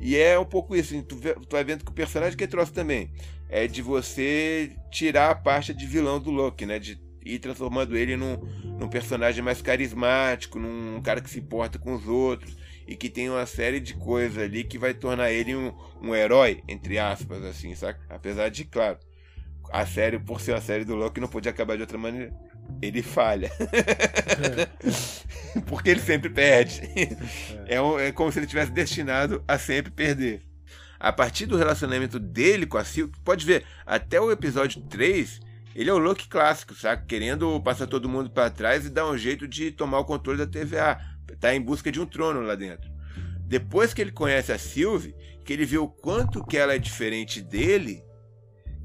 E 0.00 0.16
é 0.16 0.38
um 0.38 0.44
pouco 0.44 0.76
isso, 0.76 1.00
tu, 1.02 1.16
tu 1.16 1.48
vai 1.50 1.64
vendo 1.64 1.84
que 1.84 1.90
o 1.90 1.94
personagem 1.94 2.36
que 2.36 2.46
trouxe 2.46 2.72
também 2.72 3.10
é 3.48 3.66
de 3.66 3.82
você 3.82 4.76
tirar 4.90 5.30
a 5.30 5.34
parte 5.34 5.72
de 5.72 5.86
vilão 5.86 6.20
do 6.20 6.30
Loki, 6.30 6.66
né? 6.66 6.78
De 6.78 7.00
ir 7.24 7.38
transformando 7.38 7.96
ele 7.96 8.16
num, 8.16 8.36
num 8.78 8.88
personagem 8.88 9.42
mais 9.42 9.62
carismático, 9.62 10.58
num 10.58 11.00
cara 11.00 11.20
que 11.20 11.30
se 11.30 11.38
importa 11.38 11.78
com 11.78 11.94
os 11.94 12.06
outros 12.06 12.56
e 12.86 12.94
que 12.94 13.08
tem 13.08 13.30
uma 13.30 13.46
série 13.46 13.80
de 13.80 13.94
coisas 13.94 14.42
ali 14.42 14.62
que 14.62 14.78
vai 14.78 14.92
tornar 14.92 15.30
ele 15.30 15.56
um, 15.56 15.72
um 16.02 16.14
herói, 16.14 16.62
entre 16.68 16.98
aspas, 16.98 17.42
assim, 17.44 17.74
saca? 17.74 18.00
Apesar 18.10 18.50
de, 18.50 18.64
claro, 18.64 18.98
a 19.72 19.86
série, 19.86 20.18
por 20.18 20.40
ser 20.40 20.54
a 20.54 20.60
série 20.60 20.84
do 20.84 20.94
Loki, 20.94 21.20
não 21.20 21.28
podia 21.28 21.50
acabar 21.50 21.76
de 21.76 21.82
outra 21.82 21.96
maneira. 21.96 22.32
Ele 22.80 23.02
falha. 23.02 23.50
Porque 25.66 25.90
ele 25.90 26.00
sempre 26.00 26.28
perde. 26.28 26.80
É. 27.66 27.76
É, 27.76 28.08
é 28.08 28.12
como 28.12 28.30
se 28.30 28.38
ele 28.38 28.46
tivesse 28.46 28.72
destinado 28.72 29.42
a 29.46 29.58
sempre 29.58 29.92
perder. 29.92 30.42
A 30.98 31.12
partir 31.12 31.46
do 31.46 31.56
relacionamento 31.56 32.18
dele 32.18 32.66
com 32.66 32.78
a 32.78 32.84
Silk, 32.84 33.18
pode 33.20 33.44
ver, 33.44 33.64
até 33.84 34.20
o 34.20 34.30
episódio 34.30 34.80
3, 34.82 35.40
ele 35.74 35.90
é 35.90 35.92
o 35.92 35.98
Loki 35.98 36.28
clássico, 36.28 36.74
sabe? 36.74 37.04
Querendo 37.06 37.60
passar 37.60 37.86
todo 37.86 38.08
mundo 38.08 38.30
para 38.30 38.50
trás 38.50 38.86
e 38.86 38.90
dar 38.90 39.06
um 39.06 39.18
jeito 39.18 39.46
de 39.46 39.70
tomar 39.70 39.98
o 39.98 40.04
controle 40.04 40.38
da 40.38 40.46
TVA. 40.46 40.98
Tá 41.40 41.54
em 41.54 41.60
busca 41.60 41.90
de 41.90 42.00
um 42.00 42.06
trono 42.06 42.40
lá 42.40 42.54
dentro. 42.54 42.90
Depois 43.40 43.92
que 43.92 44.00
ele 44.00 44.12
conhece 44.12 44.52
a 44.52 44.58
Sylvie, 44.58 45.14
que 45.44 45.52
ele 45.52 45.66
vê 45.66 45.78
o 45.78 45.88
quanto 45.88 46.44
que 46.44 46.56
ela 46.56 46.74
é 46.74 46.78
diferente 46.78 47.42
dele, 47.42 48.02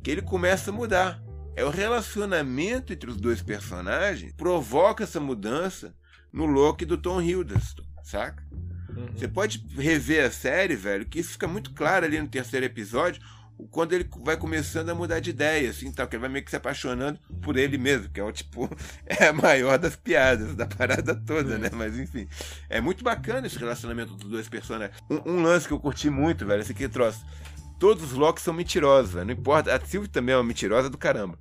que 0.04 0.12
ele 0.12 0.22
começa 0.22 0.72
a 0.72 0.74
mudar. 0.74 1.22
É 1.56 1.64
o 1.64 1.70
relacionamento 1.70 2.94
entre 2.94 3.10
os 3.10 3.18
dois 3.18 3.42
personagens 3.42 4.34
provoca 4.34 5.04
essa 5.04 5.20
mudança 5.20 5.94
no 6.32 6.46
Loki 6.46 6.86
do 6.86 6.98
Tom 6.98 7.22
Hiddleston, 7.22 7.84
saca? 8.04 8.44
Uhum. 8.96 9.08
Você 9.16 9.28
pode 9.28 9.66
rever 9.78 10.26
a 10.26 10.32
série, 10.32 10.76
velho, 10.76 11.06
que 11.06 11.20
isso 11.20 11.32
fica 11.32 11.48
muito 11.48 11.74
claro 11.74 12.06
ali 12.06 12.20
no 12.20 12.28
terceiro 12.28 12.66
episódio, 12.66 13.22
quando 13.72 13.94
ele 13.94 14.08
vai 14.24 14.38
começando 14.38 14.90
a 14.90 14.96
mudar 14.96 15.20
de 15.20 15.32
ideia, 15.32 15.70
assim, 15.70 15.92
tal, 15.92 16.08
que 16.08 16.16
ele 16.16 16.22
vai 16.22 16.30
meio 16.30 16.46
que 16.46 16.50
se 16.50 16.56
apaixonando 16.56 17.20
por 17.42 17.58
ele 17.58 17.78
mesmo, 17.78 18.10
que 18.10 18.20
é 18.20 18.24
o 18.24 18.32
tipo, 18.32 18.70
é 19.06 19.28
a 19.28 19.34
maior 19.34 19.78
das 19.78 19.96
piadas 19.96 20.56
da 20.56 20.66
parada 20.66 21.14
toda, 21.14 21.58
né? 21.58 21.70
Mas 21.74 21.98
enfim, 22.00 22.28
é 22.70 22.80
muito 22.80 23.04
bacana 23.04 23.48
esse 23.48 23.58
relacionamento 23.58 24.14
dos 24.16 24.30
dois 24.30 24.48
personagens. 24.48 24.98
Um, 25.10 25.34
um 25.34 25.42
lance 25.44 25.68
que 25.68 25.74
eu 25.74 25.80
curti 25.80 26.10
muito, 26.10 26.46
velho, 26.46 26.62
esse 26.62 26.72
aqui 26.72 26.88
trouxe. 26.88 27.20
Todos 27.80 28.12
os 28.12 28.14
Locks 28.14 28.44
são 28.44 28.54
mentirosos, 28.54 29.14
velho. 29.14 29.26
Não 29.26 29.34
importa. 29.34 29.74
A 29.74 29.80
Sylvie 29.80 30.10
também 30.10 30.36
é 30.36 30.38
uma 30.38 30.44
mentirosa 30.44 30.90
do 30.90 30.98
caramba. 30.98 31.38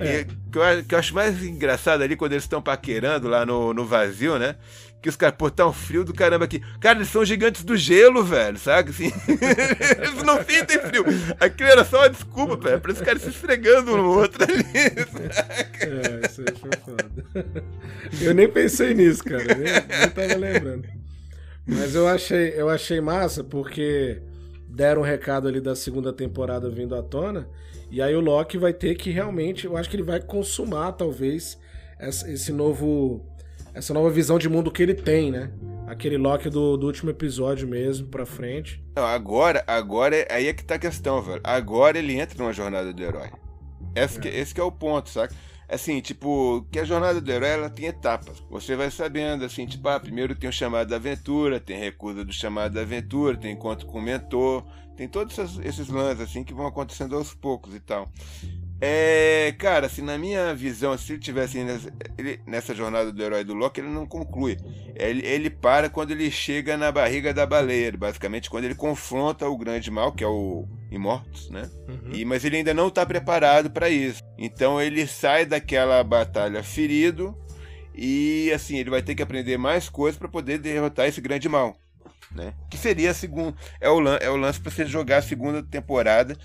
É. 0.00 0.20
E, 0.20 0.24
que, 0.24 0.58
eu, 0.58 0.84
que 0.84 0.94
eu 0.94 0.98
acho 0.98 1.14
mais 1.14 1.42
engraçado 1.44 2.02
ali 2.02 2.16
quando 2.16 2.32
eles 2.32 2.44
estão 2.44 2.60
paquerando 2.60 3.28
lá 3.28 3.46
no, 3.46 3.72
no 3.72 3.84
vazio, 3.86 4.38
né? 4.38 4.56
Que 5.00 5.08
os 5.08 5.14
caras, 5.14 5.36
pô, 5.36 5.48
tá 5.50 5.66
um 5.66 5.72
frio 5.72 6.04
do 6.04 6.12
caramba 6.12 6.46
aqui. 6.46 6.60
Cara, 6.80 6.98
eles 6.98 7.08
são 7.08 7.24
gigantes 7.24 7.62
do 7.62 7.76
gelo, 7.76 8.24
velho, 8.24 8.58
sabe? 8.58 8.90
Assim, 8.90 9.12
eles 10.02 10.22
não 10.24 10.42
sentem 10.42 10.80
frio. 10.80 11.04
Aquilo 11.38 11.68
era 11.68 11.84
só 11.84 11.98
uma 11.98 12.10
desculpa, 12.10 12.56
velho, 12.56 12.80
pra 12.80 12.90
esses 12.90 13.04
caras 13.04 13.22
se 13.22 13.28
esfregando 13.28 13.94
um 13.94 13.98
no 13.98 14.18
outro 14.18 14.42
ali. 14.42 14.64
Saca? 15.32 15.86
É, 15.86 16.26
isso 16.26 16.40
aí 16.40 16.56
foi 16.58 16.70
foda. 16.84 17.24
Eu 18.20 18.34
nem 18.34 18.48
pensei 18.48 18.94
nisso, 18.94 19.22
cara. 19.22 19.54
Nem, 19.54 19.72
nem 19.72 20.10
tava 20.10 20.40
lembrando. 20.40 20.88
Mas 21.66 21.94
eu 21.94 22.08
achei, 22.08 22.54
eu 22.56 22.68
achei 22.68 23.00
massa 23.00 23.44
porque 23.44 24.22
deram 24.68 25.02
um 25.02 25.04
recado 25.04 25.48
ali 25.48 25.60
da 25.60 25.74
segunda 25.74 26.12
temporada 26.12 26.68
vindo 26.68 26.94
à 26.94 27.02
tona. 27.02 27.48
E 27.90 28.02
aí 28.02 28.14
o 28.14 28.20
Loki 28.20 28.58
vai 28.58 28.72
ter 28.72 28.96
que 28.96 29.10
realmente, 29.10 29.66
eu 29.66 29.76
acho 29.76 29.88
que 29.88 29.96
ele 29.96 30.02
vai 30.02 30.20
consumar 30.20 30.92
talvez 30.92 31.58
esse 32.00 32.52
novo 32.52 33.24
essa 33.76 33.92
nova 33.92 34.08
visão 34.08 34.38
de 34.38 34.48
mundo 34.48 34.70
que 34.70 34.82
ele 34.82 34.94
tem, 34.94 35.30
né? 35.30 35.50
Aquele 35.86 36.16
Loki 36.16 36.48
do, 36.48 36.78
do 36.78 36.86
último 36.86 37.10
episódio 37.10 37.68
mesmo 37.68 38.08
pra 38.08 38.24
frente. 38.24 38.82
Não, 38.96 39.04
agora, 39.04 39.62
agora 39.66 40.26
aí 40.30 40.48
é 40.48 40.52
que 40.54 40.64
tá 40.64 40.76
a 40.76 40.78
questão, 40.78 41.20
velho. 41.20 41.42
Agora 41.44 41.98
ele 41.98 42.14
entra 42.18 42.38
numa 42.38 42.54
jornada 42.54 42.90
do 42.90 43.02
herói. 43.02 43.30
Esse, 43.94 44.18
é. 44.18 44.20
Que, 44.22 44.28
esse 44.28 44.54
que 44.54 44.60
é 44.60 44.64
o 44.64 44.72
ponto, 44.72 45.10
saca? 45.10 45.34
Assim, 45.68 46.00
tipo, 46.00 46.64
que 46.70 46.78
a 46.78 46.84
jornada 46.84 47.20
do 47.20 47.30
herói 47.30 47.48
ela 47.48 47.70
tem 47.70 47.86
etapas. 47.86 48.38
Você 48.48 48.76
vai 48.76 48.90
sabendo, 48.90 49.44
assim, 49.44 49.66
tipo, 49.66 49.88
ah, 49.88 49.98
primeiro 49.98 50.34
tem 50.34 50.48
o 50.48 50.52
chamado 50.52 50.88
da 50.88 50.96
aventura, 50.96 51.58
tem 51.58 51.78
recusa 51.78 52.24
do 52.24 52.32
chamado 52.32 52.74
da 52.74 52.82
aventura, 52.82 53.36
tem 53.36 53.52
encontro 53.52 53.86
com 53.86 53.98
o 53.98 54.02
mentor, 54.02 54.64
tem 54.96 55.08
todos 55.08 55.36
esses, 55.36 55.58
esses 55.58 55.88
lances, 55.88 56.20
assim, 56.20 56.44
que 56.44 56.54
vão 56.54 56.66
acontecendo 56.66 57.16
aos 57.16 57.34
poucos 57.34 57.74
e 57.74 57.80
tal. 57.80 58.08
É, 58.78 59.54
cara, 59.58 59.86
assim, 59.86 60.02
na 60.02 60.18
minha 60.18 60.54
visão, 60.54 60.96
se 60.98 61.14
ele 61.14 61.20
tivesse 61.20 61.64
nessa, 61.64 61.90
ele, 62.18 62.40
nessa 62.46 62.74
jornada 62.74 63.10
do 63.10 63.22
herói 63.22 63.42
do 63.42 63.54
Loki, 63.54 63.80
ele 63.80 63.88
não 63.88 64.06
conclui. 64.06 64.58
Ele, 64.94 65.26
ele 65.26 65.48
para 65.48 65.88
quando 65.88 66.10
ele 66.10 66.30
chega 66.30 66.76
na 66.76 66.92
barriga 66.92 67.32
da 67.32 67.46
baleia, 67.46 67.90
basicamente 67.96 68.50
quando 68.50 68.64
ele 68.64 68.74
confronta 68.74 69.48
o 69.48 69.56
grande 69.56 69.90
mal, 69.90 70.12
que 70.12 70.22
é 70.22 70.26
o 70.26 70.68
Imortus, 70.90 71.48
né? 71.48 71.70
Uhum. 71.88 72.12
E, 72.12 72.24
mas 72.24 72.44
ele 72.44 72.58
ainda 72.58 72.74
não 72.74 72.88
está 72.88 73.06
preparado 73.06 73.70
para 73.70 73.88
isso. 73.88 74.22
Então 74.36 74.80
ele 74.80 75.06
sai 75.06 75.46
daquela 75.46 76.04
batalha 76.04 76.62
ferido 76.62 77.34
e 77.94 78.52
assim, 78.54 78.76
ele 78.76 78.90
vai 78.90 79.00
ter 79.00 79.14
que 79.14 79.22
aprender 79.22 79.56
mais 79.56 79.88
coisas 79.88 80.18
para 80.18 80.28
poder 80.28 80.58
derrotar 80.58 81.06
esse 81.06 81.20
grande 81.20 81.48
mal. 81.48 81.76
Né? 82.30 82.52
Que 82.70 82.76
seria 82.76 83.12
a 83.12 83.14
segunda. 83.14 83.56
É 83.80 83.88
o, 83.88 84.06
é 84.08 84.28
o 84.28 84.36
lance 84.36 84.60
para 84.60 84.70
você 84.70 84.84
jogar 84.84 85.18
a 85.18 85.22
segunda 85.22 85.62
temporada 85.62 86.36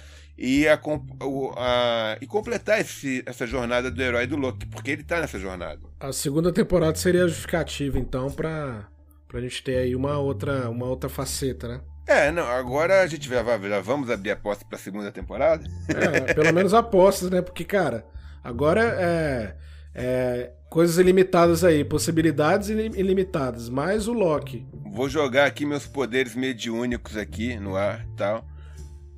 e, 0.44 0.68
a, 0.68 0.74
a, 0.74 2.18
e 2.20 2.26
completar 2.26 2.82
esse, 2.82 3.22
essa 3.28 3.46
jornada 3.46 3.92
do 3.92 4.02
herói 4.02 4.26
do 4.26 4.36
Loki, 4.36 4.66
porque 4.66 4.90
ele 4.90 5.04
tá 5.04 5.22
nessa 5.22 5.38
jornada. 5.38 5.80
A 6.00 6.12
segunda 6.12 6.52
temporada 6.52 6.96
seria 6.96 7.28
justificativa, 7.28 8.00
então, 8.00 8.32
pra, 8.32 8.88
pra 9.28 9.40
gente 9.40 9.64
ter 9.64 9.78
aí 9.78 9.96
uma 9.96 10.18
outra, 10.18 10.68
uma 10.68 10.88
outra 10.88 11.08
faceta, 11.08 11.68
né? 11.68 11.82
É, 12.08 12.32
não, 12.32 12.44
agora 12.44 13.02
a 13.02 13.08
gente 13.08 13.30
já, 13.30 13.44
já 13.44 13.80
vamos 13.82 14.10
abrir 14.10 14.32
a 14.32 14.34
aposta 14.34 14.66
pra 14.68 14.80
segunda 14.80 15.12
temporada? 15.12 15.64
É, 15.90 16.34
pelo 16.34 16.52
menos 16.52 16.74
apostas, 16.74 17.30
né? 17.30 17.44
Porque, 17.44 17.64
cara, 17.64 18.04
agora 18.44 18.82
é, 18.82 19.56
é 19.94 20.52
coisas 20.72 20.98
ilimitadas 20.98 21.64
aí, 21.64 21.86
possibilidades 21.86 22.70
ilimitadas, 22.70 23.70
mais 23.70 24.08
o 24.08 24.14
Loki. 24.14 24.66
Vou 24.92 25.08
jogar 25.08 25.46
aqui 25.46 25.68
meus 25.68 25.86
poderes 25.86 26.34
mediúnicos 26.34 27.16
aqui 27.16 27.60
no 27.60 27.76
ar 27.76 28.04
tal. 28.18 28.44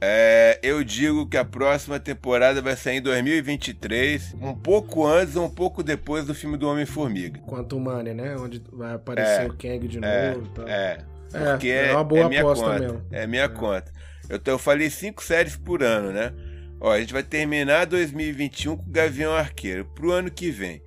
É, 0.06 0.60
eu 0.62 0.84
digo 0.84 1.26
que 1.26 1.38
a 1.38 1.46
próxima 1.46 1.98
temporada 1.98 2.62
vai 2.62 2.76
sair 2.76 2.98
em 2.98 3.02
2023, 3.02 4.36
um 4.42 4.54
pouco 4.54 5.08
antes 5.08 5.38
ou 5.38 5.46
um 5.46 5.50
pouco 5.50 5.82
depois 5.82 6.26
do 6.26 6.36
filme 6.36 6.58
do 6.58 6.68
Homem-Formiga. 6.68 7.40
Quanto 7.40 7.80
Mania, 7.80 8.14
né? 8.14 8.36
Onde 8.36 8.62
vai 8.74 8.96
aparecer 8.96 9.44
é, 9.44 9.48
o 9.48 9.54
Kang 9.54 9.88
de 9.88 10.04
é, 10.04 10.34
novo 10.34 10.46
e 10.46 10.50
tal. 10.50 10.68
É, 10.68 11.06
porque 11.32 11.70
é, 11.70 11.88
é 11.88 11.94
uma 11.94 12.04
boa 12.04 12.26
é 12.26 12.28
minha 12.28 12.42
aposta 12.42 12.66
conta, 12.66 12.80
mesmo. 12.80 13.02
É 13.12 13.26
minha 13.26 13.44
é. 13.44 13.48
conta. 13.48 13.94
Eu, 14.28 14.42
eu 14.46 14.60
falei 14.60 14.90
cinco 14.90 15.24
séries 15.24 15.56
por 15.56 15.82
ano, 15.82 16.12
né? 16.12 16.34
Ó, 16.82 16.92
a 16.92 17.00
gente 17.00 17.14
vai 17.14 17.24
terminar 17.24 17.86
2021 17.86 18.76
com 18.76 18.92
Gavião 18.92 19.34
Arqueiro. 19.34 19.86
Pro 19.86 20.12
ano 20.12 20.30
que 20.30 20.52
vem, 20.52 20.84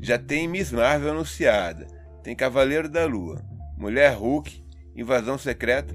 já 0.00 0.16
tem 0.16 0.46
Miss 0.46 0.70
Marvel 0.70 1.10
anunciada. 1.10 1.88
Tem 2.22 2.36
Cavaleiro 2.36 2.88
da 2.88 3.04
Lua, 3.04 3.42
Mulher 3.76 4.14
Hulk, 4.14 4.64
Invasão 4.94 5.36
Secreta, 5.38 5.92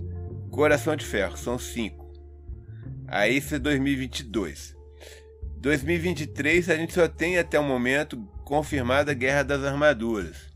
Coração 0.51 0.93
de 0.97 1.05
Ferro. 1.05 1.37
São 1.37 1.57
cinco. 1.57 1.98
Aí 3.11 3.37
isso 3.37 3.55
é 3.55 3.59
2022. 3.59 4.77
2023 5.57 6.69
a 6.69 6.75
gente 6.75 6.93
só 6.93 7.07
tem 7.07 7.37
até 7.37 7.59
o 7.59 7.63
momento 7.63 8.17
confirmada 8.45 9.11
a 9.11 9.15
Guerra 9.15 9.43
das 9.43 9.63
Armaduras. 9.63 10.49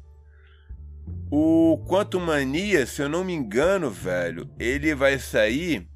O 1.29 1.83
Quanto 1.87 2.19
Mania, 2.19 2.85
se 2.85 3.01
eu 3.01 3.09
não 3.09 3.23
me 3.23 3.33
engano, 3.33 3.89
velho, 3.89 4.49
ele 4.59 4.95
vai 4.95 5.19
sair 5.19 5.87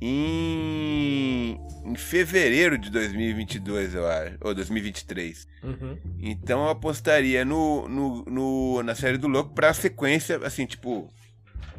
em, 0.00 1.58
em 1.84 1.94
fevereiro 1.96 2.78
de 2.78 2.90
2022, 2.90 3.94
eu 3.94 4.06
acho, 4.06 4.36
ou 4.40 4.54
2023. 4.54 5.48
Uhum. 5.62 5.98
Então 6.20 6.64
eu 6.64 6.70
apostaria 6.70 7.44
no, 7.44 7.88
no, 7.88 8.24
no, 8.24 8.82
na 8.82 8.94
série 8.94 9.18
do 9.18 9.28
Louco 9.28 9.54
pra 9.54 9.74
sequência, 9.74 10.38
assim, 10.44 10.66
tipo, 10.66 11.12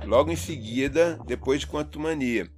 logo 0.03 0.31
em 0.31 0.35
seguida, 0.35 1.19
depois 1.25 1.61
de 1.61 1.67
Quanto 1.67 1.99
Mania. 1.99 2.49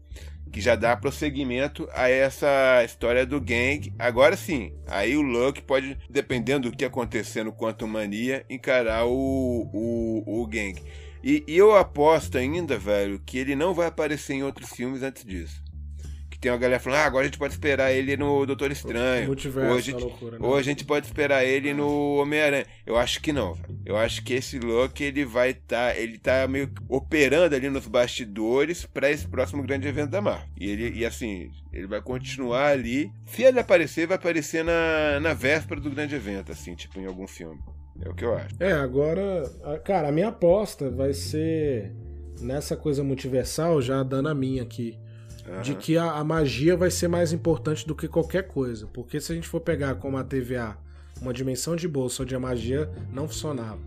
Que 0.54 0.62
já 0.62 0.76
dá 0.76 0.96
prosseguimento 0.96 1.90
a 1.94 2.08
essa 2.08 2.84
história 2.86 3.26
do 3.26 3.42
Gang. 3.42 3.92
Agora 3.98 4.38
sim, 4.38 4.72
aí 4.88 5.18
o 5.18 5.22
Luck 5.24 5.64
pode, 5.64 5.98
dependendo 6.08 6.70
do 6.70 6.78
que 6.78 6.86
acontecer 6.86 7.44
no 7.44 7.52
Quantum 7.52 7.88
Mania, 7.88 8.46
encarar 8.48 9.06
o, 9.06 9.68
o, 9.74 10.42
o 10.42 10.46
Gang. 10.46 10.80
E, 11.24 11.44
e 11.48 11.58
eu 11.58 11.76
aposto 11.76 12.38
ainda, 12.38 12.78
velho, 12.78 13.20
que 13.26 13.40
ele 13.40 13.56
não 13.56 13.74
vai 13.74 13.88
aparecer 13.88 14.34
em 14.34 14.44
outros 14.44 14.70
filmes 14.70 15.02
antes 15.02 15.26
disso 15.26 15.63
tem 16.44 16.52
uma 16.52 16.58
galera 16.58 16.78
falando, 16.78 17.00
ah, 17.00 17.06
agora 17.06 17.24
a 17.24 17.26
gente 17.26 17.38
pode 17.38 17.54
esperar 17.54 17.94
ele 17.94 18.18
no 18.18 18.46
Doutor 18.46 18.70
Estranho. 18.70 19.28
Multiverso 19.28 19.72
ou 19.72 19.78
a 19.78 19.82
gente, 19.82 20.04
loucura, 20.04 20.32
né? 20.38 20.46
ou 20.46 20.58
a 20.58 20.62
gente 20.62 20.84
pode 20.84 21.06
esperar 21.06 21.46
ele 21.46 21.74
no 21.74 22.18
Homem-Aranha. 22.18 22.66
Eu 22.86 22.98
acho 22.98 23.22
que 23.22 23.32
não, 23.32 23.54
velho. 23.54 23.80
Eu 23.86 23.96
acho 23.96 24.22
que 24.26 24.34
esse 24.34 24.60
Loki, 24.60 25.06
ele 25.06 25.24
vai 25.24 25.52
estar, 25.52 25.94
tá, 25.94 25.98
ele 25.98 26.18
tá 26.18 26.46
meio 26.46 26.70
operando 26.90 27.56
ali 27.56 27.70
nos 27.70 27.88
bastidores 27.88 28.86
para 28.86 29.10
esse 29.10 29.26
próximo 29.26 29.64
grande 29.64 29.88
evento 29.88 30.10
da 30.10 30.20
Marvel. 30.20 30.46
E 30.60 30.70
ele, 30.70 31.00
e 31.00 31.06
assim, 31.06 31.50
ele 31.72 31.88
vai 31.88 32.02
continuar 32.02 32.72
ali. 32.72 33.10
Se 33.26 33.44
ele 33.44 33.62
aparecer, 33.62 34.06
vai 34.06 34.18
aparecer 34.18 34.66
na, 34.66 35.22
na 35.22 35.34
véspera 35.34 35.80
do 35.80 35.90
grande 35.90 36.14
evento, 36.14 36.52
assim, 36.52 36.76
tipo 36.76 37.00
em 37.00 37.06
algum 37.06 37.26
filme. 37.26 37.62
É 38.02 38.10
o 38.10 38.14
que 38.14 38.26
eu 38.26 38.36
acho. 38.36 38.54
É, 38.60 38.74
agora, 38.74 39.50
cara, 39.86 40.10
a 40.10 40.12
minha 40.12 40.28
aposta 40.28 40.92
vai 40.92 41.14
ser 41.14 41.94
nessa 42.42 42.76
coisa 42.76 43.02
multiversal, 43.02 43.82
já 43.82 44.04
dando 44.04 44.28
a 44.28 44.36
minha 44.36 44.62
aqui 44.62 45.02
uhum. 45.48 45.62
de 45.62 45.76
que 45.76 45.98
a, 45.98 46.12
a, 46.14 46.24
magia 46.24 46.76
vai 46.76 46.90
ser 46.90 47.08
mais 47.08 47.34
importante 47.34 47.88
do 47.88 47.96
que 47.96 48.08
qualquer 48.08 48.48
coisa. 48.48 48.88
Porque 48.88 49.20
se 49.20 49.32
a 49.32 49.36
gente 49.36 49.48
for 49.48 49.60
pegar 49.60 49.96
como 49.96 50.18
a 50.18 50.24
TVA 50.24 50.78
uma 51.22 51.34
dimensão 51.34 51.76
de 51.76 51.88
bolsa 51.88 52.24
onde 52.24 52.36
a 52.36 52.40
magia 52.40 52.90
não 53.12 53.28
funcionava, 53.28 53.80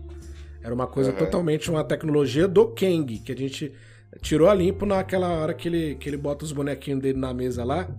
era 0.63 0.73
uma 0.73 0.87
coisa 0.87 1.11
uhum. 1.11 1.17
totalmente 1.17 1.69
uma 1.69 1.83
tecnologia 1.83 2.47
do 2.47 2.67
Kang, 2.67 3.19
que 3.19 3.31
a 3.31 3.35
gente 3.35 3.73
tirou 4.21 4.49
a 4.49 4.53
limpo 4.53 4.85
naquela 4.85 5.29
hora 5.29 5.53
que 5.53 5.67
ele, 5.67 5.95
que 5.95 6.09
ele 6.09 6.17
bota 6.17 6.45
os 6.45 6.51
bonequinhos 6.51 7.01
dele 7.01 7.19
na 7.19 7.33
mesa 7.33 7.63
lá, 7.63 7.89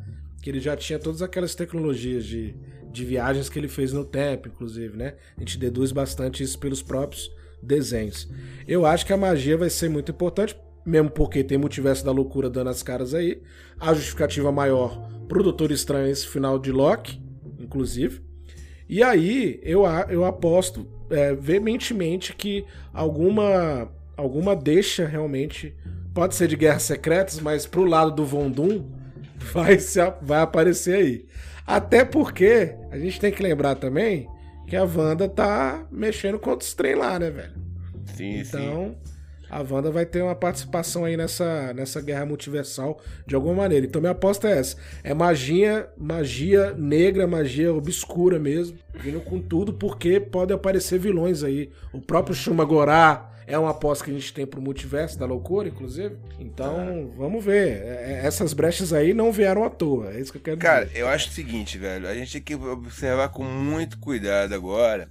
que 0.42 0.50
ele 0.50 0.60
já 0.60 0.76
tinha 0.76 0.98
todas 0.98 1.22
aquelas 1.22 1.54
tecnologias 1.54 2.24
de, 2.24 2.54
de 2.90 3.04
viagens 3.04 3.48
que 3.48 3.58
ele 3.58 3.68
fez 3.68 3.92
no 3.92 4.04
tempo, 4.04 4.48
inclusive, 4.48 4.96
né? 4.96 5.14
A 5.36 5.40
gente 5.40 5.58
deduz 5.58 5.92
bastante 5.92 6.42
isso 6.42 6.58
pelos 6.58 6.82
próprios 6.82 7.30
desenhos. 7.62 8.28
Eu 8.66 8.86
acho 8.86 9.04
que 9.04 9.12
a 9.12 9.16
magia 9.16 9.56
vai 9.56 9.70
ser 9.70 9.88
muito 9.88 10.12
importante 10.12 10.56
mesmo 10.88 11.10
porque 11.10 11.44
tem 11.44 11.58
multiverso 11.58 12.04
da 12.04 12.10
loucura 12.10 12.48
dando 12.48 12.70
as 12.70 12.82
caras 12.82 13.12
aí. 13.14 13.42
A 13.78 13.92
justificativa 13.92 14.50
maior 14.50 15.08
pro 15.28 15.42
Doutor 15.42 15.70
Estranho 15.70 16.10
esse 16.10 16.26
final 16.26 16.58
de 16.58 16.72
Loki, 16.72 17.20
inclusive. 17.60 18.22
E 18.88 19.02
aí 19.02 19.60
eu, 19.62 19.84
eu 20.08 20.24
aposto 20.24 20.86
é, 21.10 21.34
veementemente 21.34 22.34
que 22.34 22.64
alguma 22.92 23.90
alguma 24.16 24.56
deixa 24.56 25.06
realmente 25.06 25.76
pode 26.12 26.34
ser 26.34 26.48
de 26.48 26.56
Guerras 26.56 26.82
Secretas, 26.82 27.38
mas 27.38 27.66
pro 27.66 27.84
lado 27.84 28.10
do 28.10 28.24
Vondum 28.24 28.90
vai, 29.52 29.78
se, 29.78 30.00
vai 30.22 30.40
aparecer 30.40 30.96
aí. 30.96 31.26
Até 31.66 32.04
porque 32.04 32.74
a 32.90 32.98
gente 32.98 33.20
tem 33.20 33.30
que 33.30 33.42
lembrar 33.42 33.76
também 33.76 34.26
que 34.66 34.74
a 34.74 34.84
Wanda 34.84 35.28
tá 35.28 35.86
mexendo 35.90 36.38
com 36.38 36.50
outros 36.50 36.74
trem 36.74 36.94
lá, 36.94 37.18
né, 37.18 37.30
velho? 37.30 37.52
Sim, 38.16 38.40
então, 38.40 38.96
sim 39.04 39.17
a 39.50 39.60
Wanda 39.62 39.90
vai 39.90 40.04
ter 40.04 40.22
uma 40.22 40.34
participação 40.34 41.04
aí 41.04 41.16
nessa, 41.16 41.72
nessa 41.72 42.00
guerra 42.00 42.26
multiversal 42.26 43.00
de 43.26 43.34
alguma 43.34 43.54
maneira. 43.54 43.86
Então 43.86 44.00
minha 44.00 44.12
aposta 44.12 44.48
é 44.48 44.58
essa. 44.58 44.76
É 45.02 45.14
magia, 45.14 45.88
magia 45.96 46.74
negra, 46.76 47.26
magia 47.26 47.72
obscura 47.72 48.38
mesmo, 48.38 48.78
vindo 48.94 49.20
com 49.20 49.40
tudo, 49.40 49.72
porque 49.72 50.20
pode 50.20 50.52
aparecer 50.52 50.98
vilões 50.98 51.42
aí. 51.42 51.70
O 51.92 52.00
próprio 52.00 52.34
Shumagorá 52.34 53.32
é 53.48 53.58
uma 53.58 53.70
aposta 53.70 54.04
que 54.04 54.10
a 54.10 54.14
gente 54.14 54.32
tem 54.34 54.46
pro 54.46 54.60
multiverso 54.60 55.18
da 55.18 55.24
loucura, 55.24 55.68
inclusive. 55.68 56.16
Então, 56.38 56.80
é. 56.80 57.06
vamos 57.16 57.42
ver. 57.42 57.82
É, 57.82 58.20
é, 58.22 58.26
essas 58.26 58.52
brechas 58.52 58.92
aí 58.92 59.14
não 59.14 59.32
vieram 59.32 59.64
à 59.64 59.70
toa. 59.70 60.12
É 60.12 60.20
isso 60.20 60.30
que 60.30 60.36
eu 60.36 60.42
quero 60.42 60.58
Cara, 60.58 60.84
dizer. 60.84 60.98
Cara, 60.98 61.06
eu 61.06 61.08
acho 61.08 61.30
o 61.30 61.32
seguinte, 61.32 61.78
velho. 61.78 62.06
A 62.06 62.14
gente 62.14 62.32
tem 62.32 62.42
que 62.42 62.54
observar 62.54 63.30
com 63.30 63.42
muito 63.42 63.98
cuidado 63.98 64.54
agora 64.54 65.08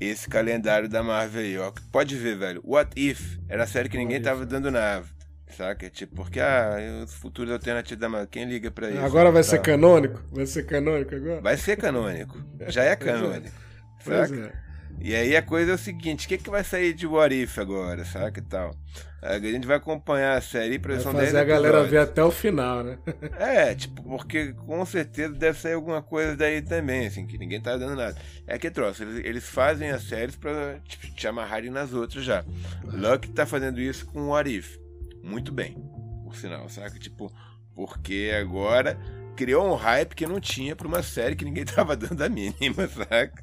esse 0.00 0.28
calendário 0.28 0.88
da 0.88 1.02
Marvel 1.02 1.42
aí, 1.42 1.58
ó. 1.58 1.72
Pode 1.90 2.16
ver, 2.16 2.36
velho. 2.36 2.60
What 2.64 2.92
If 2.96 3.38
era 3.48 3.64
a 3.64 3.66
série 3.66 3.88
que 3.88 3.96
ninguém 3.96 4.20
tava 4.20 4.44
dando 4.44 4.70
nave. 4.70 5.10
Saca? 5.56 5.88
Tipo, 5.88 6.16
porque 6.16 6.40
ah, 6.40 6.76
os 7.04 7.14
futuros 7.14 7.52
alternativos 7.52 8.00
da 8.00 8.08
Marvel, 8.08 8.28
quem 8.28 8.44
liga 8.44 8.70
pra 8.70 8.90
isso? 8.90 9.00
Agora 9.00 9.30
vai 9.30 9.42
tá. 9.42 9.50
ser 9.50 9.60
canônico? 9.60 10.20
Vai 10.32 10.46
ser 10.46 10.64
canônico 10.64 11.14
agora? 11.14 11.40
Vai 11.40 11.56
ser 11.56 11.76
canônico. 11.76 12.38
Já 12.68 12.82
é 12.84 12.96
canônico. 12.96 13.54
saca? 14.00 14.34
É. 14.34 14.63
E 15.00 15.14
aí 15.14 15.36
a 15.36 15.42
coisa 15.42 15.72
é 15.72 15.74
o 15.74 15.78
seguinte, 15.78 16.26
o 16.26 16.28
que, 16.28 16.38
que 16.38 16.50
vai 16.50 16.64
sair 16.64 16.94
de 16.94 17.06
What 17.06 17.34
If 17.34 17.58
agora, 17.58 18.04
saca 18.04 18.40
e 18.40 18.42
tal? 18.42 18.74
A 19.20 19.38
gente 19.38 19.66
vai 19.66 19.78
acompanhar 19.78 20.36
a 20.36 20.40
série 20.42 20.78
pra 20.78 20.96
vai 20.96 21.12
fazer 21.14 21.38
a 21.38 21.44
galera 21.44 21.82
ver 21.84 21.96
até 21.98 22.22
o 22.22 22.30
final, 22.30 22.84
né? 22.84 22.98
É, 23.38 23.74
tipo, 23.74 24.02
porque 24.02 24.52
com 24.52 24.84
certeza 24.84 25.32
deve 25.32 25.58
sair 25.58 25.72
alguma 25.72 26.02
coisa 26.02 26.36
daí 26.36 26.60
também, 26.60 27.06
assim, 27.06 27.26
que 27.26 27.38
ninguém 27.38 27.58
tá 27.58 27.74
dando 27.78 27.96
nada. 27.96 28.14
É 28.46 28.58
que 28.58 28.70
troço, 28.70 29.02
eles, 29.02 29.24
eles 29.24 29.48
fazem 29.48 29.90
as 29.90 30.02
séries 30.02 30.36
pra 30.36 30.78
tipo, 30.86 31.06
te 31.14 31.26
amarrarem 31.26 31.70
nas 31.70 31.94
outras 31.94 32.22
já. 32.22 32.44
Luck 32.84 33.30
tá 33.30 33.46
fazendo 33.46 33.80
isso 33.80 34.04
com 34.04 34.20
o 34.20 34.28
What 34.28 34.54
If. 34.54 34.76
Muito 35.22 35.52
bem, 35.52 35.74
por 36.22 36.36
sinal, 36.36 36.68
saca? 36.68 36.98
Tipo, 36.98 37.32
porque 37.74 38.30
agora 38.38 38.98
criou 39.34 39.72
um 39.72 39.74
hype 39.74 40.14
que 40.14 40.26
não 40.26 40.38
tinha 40.38 40.76
pra 40.76 40.86
uma 40.86 41.02
série 41.02 41.34
que 41.34 41.46
ninguém 41.46 41.64
tava 41.66 41.96
dando 41.96 42.22
a 42.22 42.28
mínima, 42.28 42.86
saca? 42.86 43.42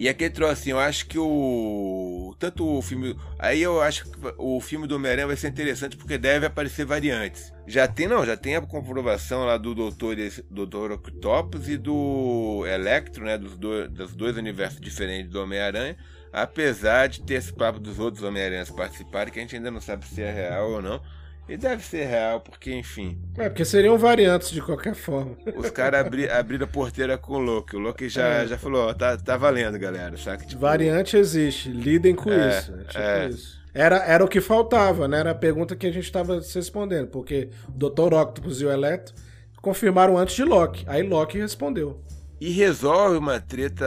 E 0.00 0.08
aquele 0.08 0.30
troço 0.30 0.52
assim, 0.52 0.70
eu 0.70 0.78
acho 0.78 1.04
que 1.04 1.18
o. 1.18 2.34
Tanto 2.38 2.66
o 2.66 2.80
filme. 2.80 3.14
Aí 3.38 3.60
eu 3.60 3.82
acho 3.82 4.06
que 4.06 4.18
o 4.38 4.58
filme 4.58 4.86
do 4.86 4.96
Homem-Aranha 4.96 5.26
vai 5.26 5.36
ser 5.36 5.48
interessante 5.48 5.94
porque 5.94 6.16
deve 6.16 6.46
aparecer 6.46 6.86
variantes. 6.86 7.52
Já 7.66 7.86
tem, 7.86 8.08
não, 8.08 8.24
já 8.24 8.34
tem 8.34 8.56
a 8.56 8.62
comprovação 8.62 9.44
lá 9.44 9.58
do 9.58 9.74
Doutor, 9.74 10.16
Doutor 10.50 10.92
Octopus 10.92 11.68
e 11.68 11.76
do 11.76 12.64
Electro, 12.66 13.26
né? 13.26 13.36
Dos, 13.36 13.58
do, 13.58 13.90
dos 13.90 14.16
dois 14.16 14.38
universos 14.38 14.80
diferentes 14.80 15.30
do 15.30 15.42
Homem-Aranha. 15.42 15.98
Apesar 16.32 17.06
de 17.06 17.20
ter 17.20 17.34
esse 17.34 17.52
papo 17.52 17.78
dos 17.78 17.98
outros 17.98 18.24
Homem-Aranhas 18.24 18.70
participarem, 18.70 19.30
que 19.30 19.38
a 19.38 19.42
gente 19.42 19.56
ainda 19.56 19.70
não 19.70 19.82
sabe 19.82 20.06
se 20.06 20.22
é 20.22 20.32
real 20.32 20.70
ou 20.70 20.80
não. 20.80 21.02
E 21.50 21.56
deve 21.56 21.82
ser 21.82 22.04
real, 22.04 22.40
porque 22.40 22.72
enfim. 22.72 23.18
É, 23.36 23.48
porque 23.48 23.64
seriam 23.64 23.98
variantes 23.98 24.52
de 24.52 24.62
qualquer 24.62 24.94
forma. 24.94 25.36
Os 25.56 25.68
caras 25.70 26.06
abri, 26.06 26.30
abriram 26.30 26.64
a 26.64 26.68
porteira 26.68 27.18
com 27.18 27.34
o 27.34 27.38
Loki. 27.40 27.74
O 27.74 27.80
Loki 27.80 28.08
já, 28.08 28.24
é. 28.24 28.46
já 28.46 28.56
falou, 28.56 28.88
ó, 28.88 28.94
tá, 28.94 29.16
tá 29.16 29.36
valendo, 29.36 29.76
galera. 29.76 30.16
Saca? 30.16 30.46
Tipo, 30.46 30.60
Variante 30.60 31.16
existe, 31.16 31.68
lidem 31.68 32.14
com 32.14 32.30
é, 32.30 32.48
isso. 32.56 32.72
É 32.72 32.84
tipo 32.84 32.98
é. 32.98 33.28
isso. 33.28 33.60
Era, 33.74 33.96
era 34.04 34.24
o 34.24 34.28
que 34.28 34.40
faltava, 34.40 35.08
né? 35.08 35.18
Era 35.18 35.32
a 35.32 35.34
pergunta 35.34 35.74
que 35.74 35.88
a 35.88 35.92
gente 35.92 36.04
estava 36.04 36.40
se 36.40 36.56
respondendo, 36.56 37.08
porque 37.08 37.50
o 37.68 37.72
Dr. 37.72 38.14
Octopus 38.14 38.60
e 38.60 38.66
o 38.66 38.70
Electro 38.70 39.12
confirmaram 39.60 40.16
antes 40.16 40.36
de 40.36 40.44
Loki. 40.44 40.84
Aí 40.86 41.02
Loki 41.02 41.36
respondeu. 41.36 42.00
E 42.40 42.50
resolve 42.50 43.18
uma 43.18 43.40
treta, 43.40 43.84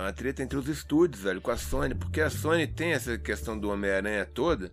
uma 0.00 0.12
treta 0.12 0.42
entre 0.42 0.58
os 0.58 0.68
estúdios, 0.68 1.22
velho, 1.22 1.40
com 1.40 1.52
a 1.52 1.56
Sony, 1.56 1.94
porque 1.94 2.20
a 2.20 2.28
Sony 2.28 2.66
tem 2.66 2.90
essa 2.90 3.16
questão 3.16 3.56
do 3.56 3.70
Homem-Aranha 3.70 4.26
toda. 4.26 4.72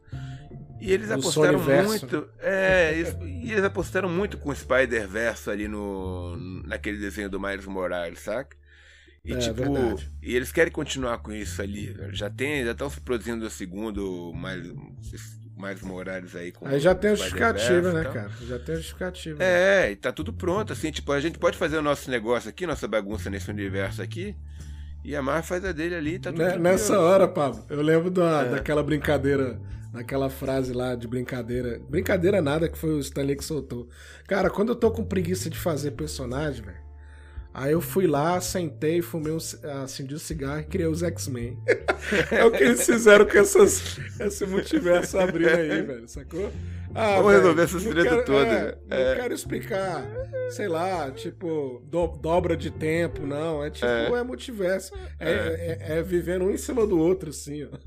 E 0.80 0.92
eles 0.92 1.10
apostaram 1.10 1.60
muito. 1.60 2.30
É, 2.40 2.92
eles, 2.98 3.16
e 3.22 3.52
eles 3.52 3.64
apostaram 3.64 4.10
muito 4.10 4.38
com 4.38 4.50
o 4.50 4.56
Spider-Verse 4.56 5.50
ali 5.50 5.68
no, 5.68 6.36
naquele 6.66 6.98
desenho 6.98 7.30
do 7.30 7.40
Miles 7.40 7.66
Morales, 7.66 8.20
saca? 8.20 8.56
E 9.24 9.34
é, 9.34 9.38
tipo, 9.40 9.74
verdade. 9.74 10.12
e 10.22 10.36
eles 10.36 10.52
querem 10.52 10.72
continuar 10.72 11.18
com 11.18 11.32
isso 11.32 11.62
ali. 11.62 11.96
Já 12.12 12.30
tem, 12.30 12.64
já 12.64 12.72
estão 12.72 12.90
se 12.90 13.02
produzindo 13.02 13.46
o 13.46 13.50
segundo 13.50 14.32
Miles, 14.36 14.72
Miles 15.58 15.82
Morales 15.82 16.36
aí 16.36 16.52
com 16.52 16.68
Aí 16.68 16.80
já 16.80 16.94
tem 16.94 17.12
a 17.12 17.16
justificativa, 17.16 17.92
né, 17.92 18.04
cara? 18.04 18.30
Já 18.42 18.60
tem 18.60 18.76
a 18.76 18.78
justificativa. 18.78 19.44
É, 19.44 19.92
e 19.92 19.96
tá 19.96 20.12
tudo 20.12 20.32
pronto, 20.32 20.74
assim, 20.74 20.92
tipo, 20.92 21.12
a 21.12 21.20
gente 21.20 21.40
pode 21.40 21.58
fazer 21.58 21.78
o 21.78 21.82
nosso 21.82 22.12
negócio 22.12 22.50
aqui, 22.50 22.68
nossa 22.68 22.88
bagunça 22.88 23.30
nesse 23.30 23.50
universo 23.50 24.02
aqui. 24.02 24.36
E 25.06 25.16
a 25.16 25.22
Mar 25.22 25.44
faz 25.44 25.64
a 25.64 25.72
dele 25.72 25.94
ali, 25.94 26.18
tá 26.18 26.32
tudo 26.32 26.44
né, 26.44 26.58
Nessa 26.58 27.00
hora, 27.00 27.28
Pablo, 27.28 27.64
eu 27.70 27.80
lembro 27.80 28.10
da, 28.10 28.42
é. 28.42 28.50
daquela 28.50 28.82
brincadeira 28.82 29.62
naquela 29.94 30.30
frase 30.30 30.74
lá 30.74 30.96
de 30.96 31.08
brincadeira. 31.08 31.80
Brincadeira 31.88 32.42
nada 32.42 32.68
que 32.68 32.78
foi 32.78 32.90
o 32.90 33.00
Stanley 33.00 33.38
que 33.38 33.46
soltou. 33.46 33.88
Cara, 34.28 34.50
quando 34.50 34.70
eu 34.70 34.76
tô 34.76 34.92
com 34.92 35.06
preguiça 35.06 35.50
de 35.50 35.58
fazer 35.58 35.92
personagem, 35.92 36.66
velho. 36.66 36.86
Aí 37.54 37.72
eu 37.72 37.80
fui 37.80 38.06
lá, 38.06 38.42
sentei, 38.42 39.02
fumei 39.02 39.32
um, 39.32 39.38
acendi 39.84 40.14
um 40.14 40.20
cigarro 40.20 40.60
e 40.60 40.66
criei 40.66 40.88
os 40.88 41.02
X-Men. 41.02 41.58
é 42.30 42.44
o 42.44 42.52
que 42.52 42.64
eles 42.64 42.86
fizeram 42.86 43.26
com 43.26 43.38
essas, 43.38 43.98
esse 44.20 44.46
multiverso 44.46 45.18
abrindo 45.18 45.56
aí, 45.56 45.82
velho, 45.84 46.08
sacou? 46.10 46.52
Ah, 46.96 47.18
Vamos 47.18 47.34
resolver 47.34 47.62
essa 47.64 47.80
treta 47.80 48.24
toda. 48.24 48.80
É, 48.90 49.02
é. 49.02 49.10
Não 49.10 49.22
quero 49.22 49.34
explicar, 49.34 50.06
sei 50.50 50.70
lá, 50.70 51.12
tipo, 51.12 51.84
do, 51.86 52.08
dobra 52.08 52.56
de 52.56 52.72
tempo, 52.72 53.28
não. 53.28 53.62
É 53.62 53.70
tipo, 53.70 53.86
é, 53.86 54.08
é 54.08 54.24
multiverso. 54.24 54.94
É, 55.20 55.30
é. 55.30 55.78
é, 55.90 55.98
é 55.98 56.02
vivendo 56.02 56.46
um 56.46 56.52
em 56.52 56.58
cima 56.58 56.88
do 56.88 56.98
outro, 56.98 57.32
assim, 57.32 57.66
ó. 57.66 57.78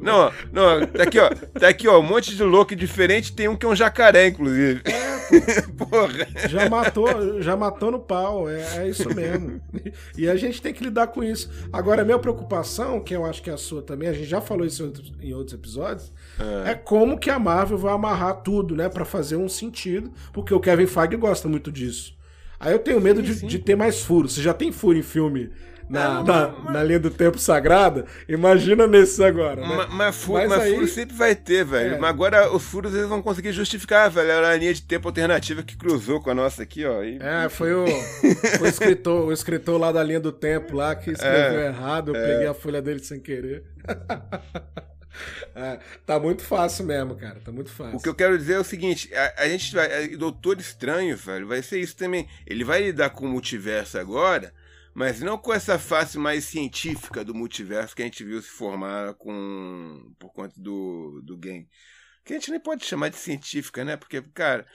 Não, 0.00 0.32
não, 0.52 0.86
tá 0.88 1.04
aqui, 1.04 1.20
ó. 1.20 1.30
Tá 1.58 1.68
aqui, 1.68 1.86
ó, 1.86 2.00
um 2.00 2.02
monte 2.02 2.34
de 2.34 2.42
louco 2.42 2.74
diferente. 2.74 3.32
Tem 3.32 3.46
um 3.46 3.54
que 3.54 3.64
é 3.64 3.68
um 3.68 3.76
jacaré, 3.76 4.26
inclusive. 4.26 4.82
É, 4.84 5.08
Porra. 5.76 6.26
Já 6.48 6.68
matou, 6.68 7.42
já 7.42 7.56
matou 7.56 7.90
no 7.90 8.00
pau, 8.00 8.48
é, 8.48 8.78
é 8.78 8.88
isso 8.88 9.14
mesmo. 9.14 9.60
e 10.16 10.28
a 10.28 10.36
gente 10.36 10.60
tem 10.60 10.72
que 10.72 10.82
lidar 10.82 11.08
com 11.08 11.22
isso. 11.22 11.50
Agora, 11.72 12.02
a 12.02 12.04
minha 12.04 12.18
preocupação, 12.18 13.00
que 13.00 13.14
eu 13.14 13.24
acho 13.24 13.42
que 13.42 13.50
é 13.50 13.52
a 13.52 13.58
sua 13.58 13.82
também, 13.82 14.08
a 14.08 14.12
gente 14.12 14.26
já 14.26 14.40
falou 14.40 14.66
isso 14.66 14.92
em 15.20 15.32
outros 15.34 15.54
episódios, 15.54 16.12
é, 16.66 16.72
é 16.72 16.74
como 16.74 17.18
que 17.18 17.30
a 17.30 17.38
Marvel 17.38 17.78
vai 17.78 17.92
amarrar 17.92 18.36
tudo, 18.36 18.47
né, 18.74 18.88
para 18.88 19.04
fazer 19.04 19.36
um 19.36 19.48
sentido, 19.48 20.12
porque 20.32 20.54
o 20.54 20.60
Kevin 20.60 20.86
Feige 20.86 21.16
gosta 21.16 21.48
muito 21.48 21.70
disso. 21.70 22.16
Aí 22.60 22.72
eu 22.72 22.78
tenho 22.78 23.00
medo 23.00 23.20
sim, 23.20 23.26
de, 23.26 23.34
sim. 23.34 23.46
de 23.46 23.58
ter 23.58 23.76
mais 23.76 24.00
furos. 24.00 24.34
Você 24.34 24.42
já 24.42 24.52
tem 24.52 24.72
furo 24.72 24.98
em 24.98 25.02
filme 25.02 25.50
na, 25.88 26.22
na, 26.22 26.48
na, 26.70 26.84
linha 26.84 27.00
do 27.00 27.10
tempo 27.10 27.38
sagrada, 27.38 28.04
imagina 28.28 28.86
nesse 28.86 29.24
agora, 29.24 29.62
né? 29.62 29.74
Mas, 29.74 29.94
mas, 29.94 30.16
furo, 30.16 30.38
mas, 30.40 30.48
mas 30.50 30.60
aí... 30.60 30.74
furo 30.74 30.86
sempre 30.86 31.16
vai 31.16 31.34
ter, 31.34 31.64
velho. 31.64 31.94
É. 31.94 31.98
Mas 31.98 32.10
agora 32.10 32.52
os 32.52 32.62
furos 32.62 32.94
eles 32.94 33.08
vão 33.08 33.22
conseguir 33.22 33.52
justificar, 33.52 34.10
velho. 34.10 34.30
Era 34.30 34.50
a 34.50 34.56
linha 34.56 34.74
de 34.74 34.82
tempo 34.82 35.08
alternativa 35.08 35.62
que 35.62 35.76
cruzou 35.76 36.20
com 36.20 36.30
a 36.30 36.34
nossa 36.34 36.62
aqui, 36.62 36.84
ó. 36.84 37.02
E... 37.02 37.18
É, 37.20 37.48
foi 37.48 37.72
o, 37.72 37.84
o, 37.84 38.66
escritor, 38.66 39.26
o 39.26 39.32
escritor 39.32 39.80
lá 39.80 39.90
da 39.90 40.02
linha 40.02 40.20
do 40.20 40.32
tempo 40.32 40.76
lá 40.76 40.94
que 40.94 41.10
escreveu 41.10 41.60
é. 41.60 41.66
errado. 41.68 42.14
Eu 42.14 42.16
é. 42.16 42.26
peguei 42.26 42.46
a 42.46 42.54
folha 42.54 42.82
dele 42.82 43.00
sem 43.00 43.18
querer. 43.18 43.64
É, 45.54 45.78
tá 46.06 46.18
muito 46.18 46.42
fácil 46.42 46.84
mesmo, 46.84 47.16
cara. 47.16 47.40
Tá 47.40 47.50
muito 47.50 47.70
fácil. 47.70 47.96
O 47.96 48.02
que 48.02 48.08
eu 48.08 48.14
quero 48.14 48.36
dizer 48.38 48.54
é 48.54 48.60
o 48.60 48.64
seguinte: 48.64 49.12
a, 49.14 49.42
a 49.42 49.48
gente 49.48 49.74
vai. 49.74 50.08
Doutor 50.08 50.58
Estranho, 50.58 51.16
velho, 51.16 51.46
vai 51.46 51.62
ser 51.62 51.80
isso 51.80 51.96
também. 51.96 52.28
Ele 52.46 52.64
vai 52.64 52.82
lidar 52.82 53.10
com 53.10 53.26
o 53.26 53.28
multiverso 53.28 53.98
agora, 53.98 54.52
mas 54.94 55.20
não 55.20 55.38
com 55.38 55.52
essa 55.52 55.78
face 55.78 56.18
mais 56.18 56.44
científica 56.44 57.24
do 57.24 57.34
multiverso 57.34 57.94
que 57.94 58.02
a 58.02 58.04
gente 58.04 58.24
viu 58.24 58.40
se 58.40 58.48
formar 58.48 59.14
com 59.14 60.12
por 60.18 60.32
conta 60.32 60.54
do, 60.56 61.20
do 61.22 61.36
game. 61.36 61.68
Que 62.24 62.34
a 62.34 62.36
gente 62.36 62.50
nem 62.50 62.60
pode 62.60 62.84
chamar 62.84 63.08
de 63.08 63.16
científica, 63.16 63.84
né? 63.84 63.96
Porque, 63.96 64.20
cara, 64.34 64.66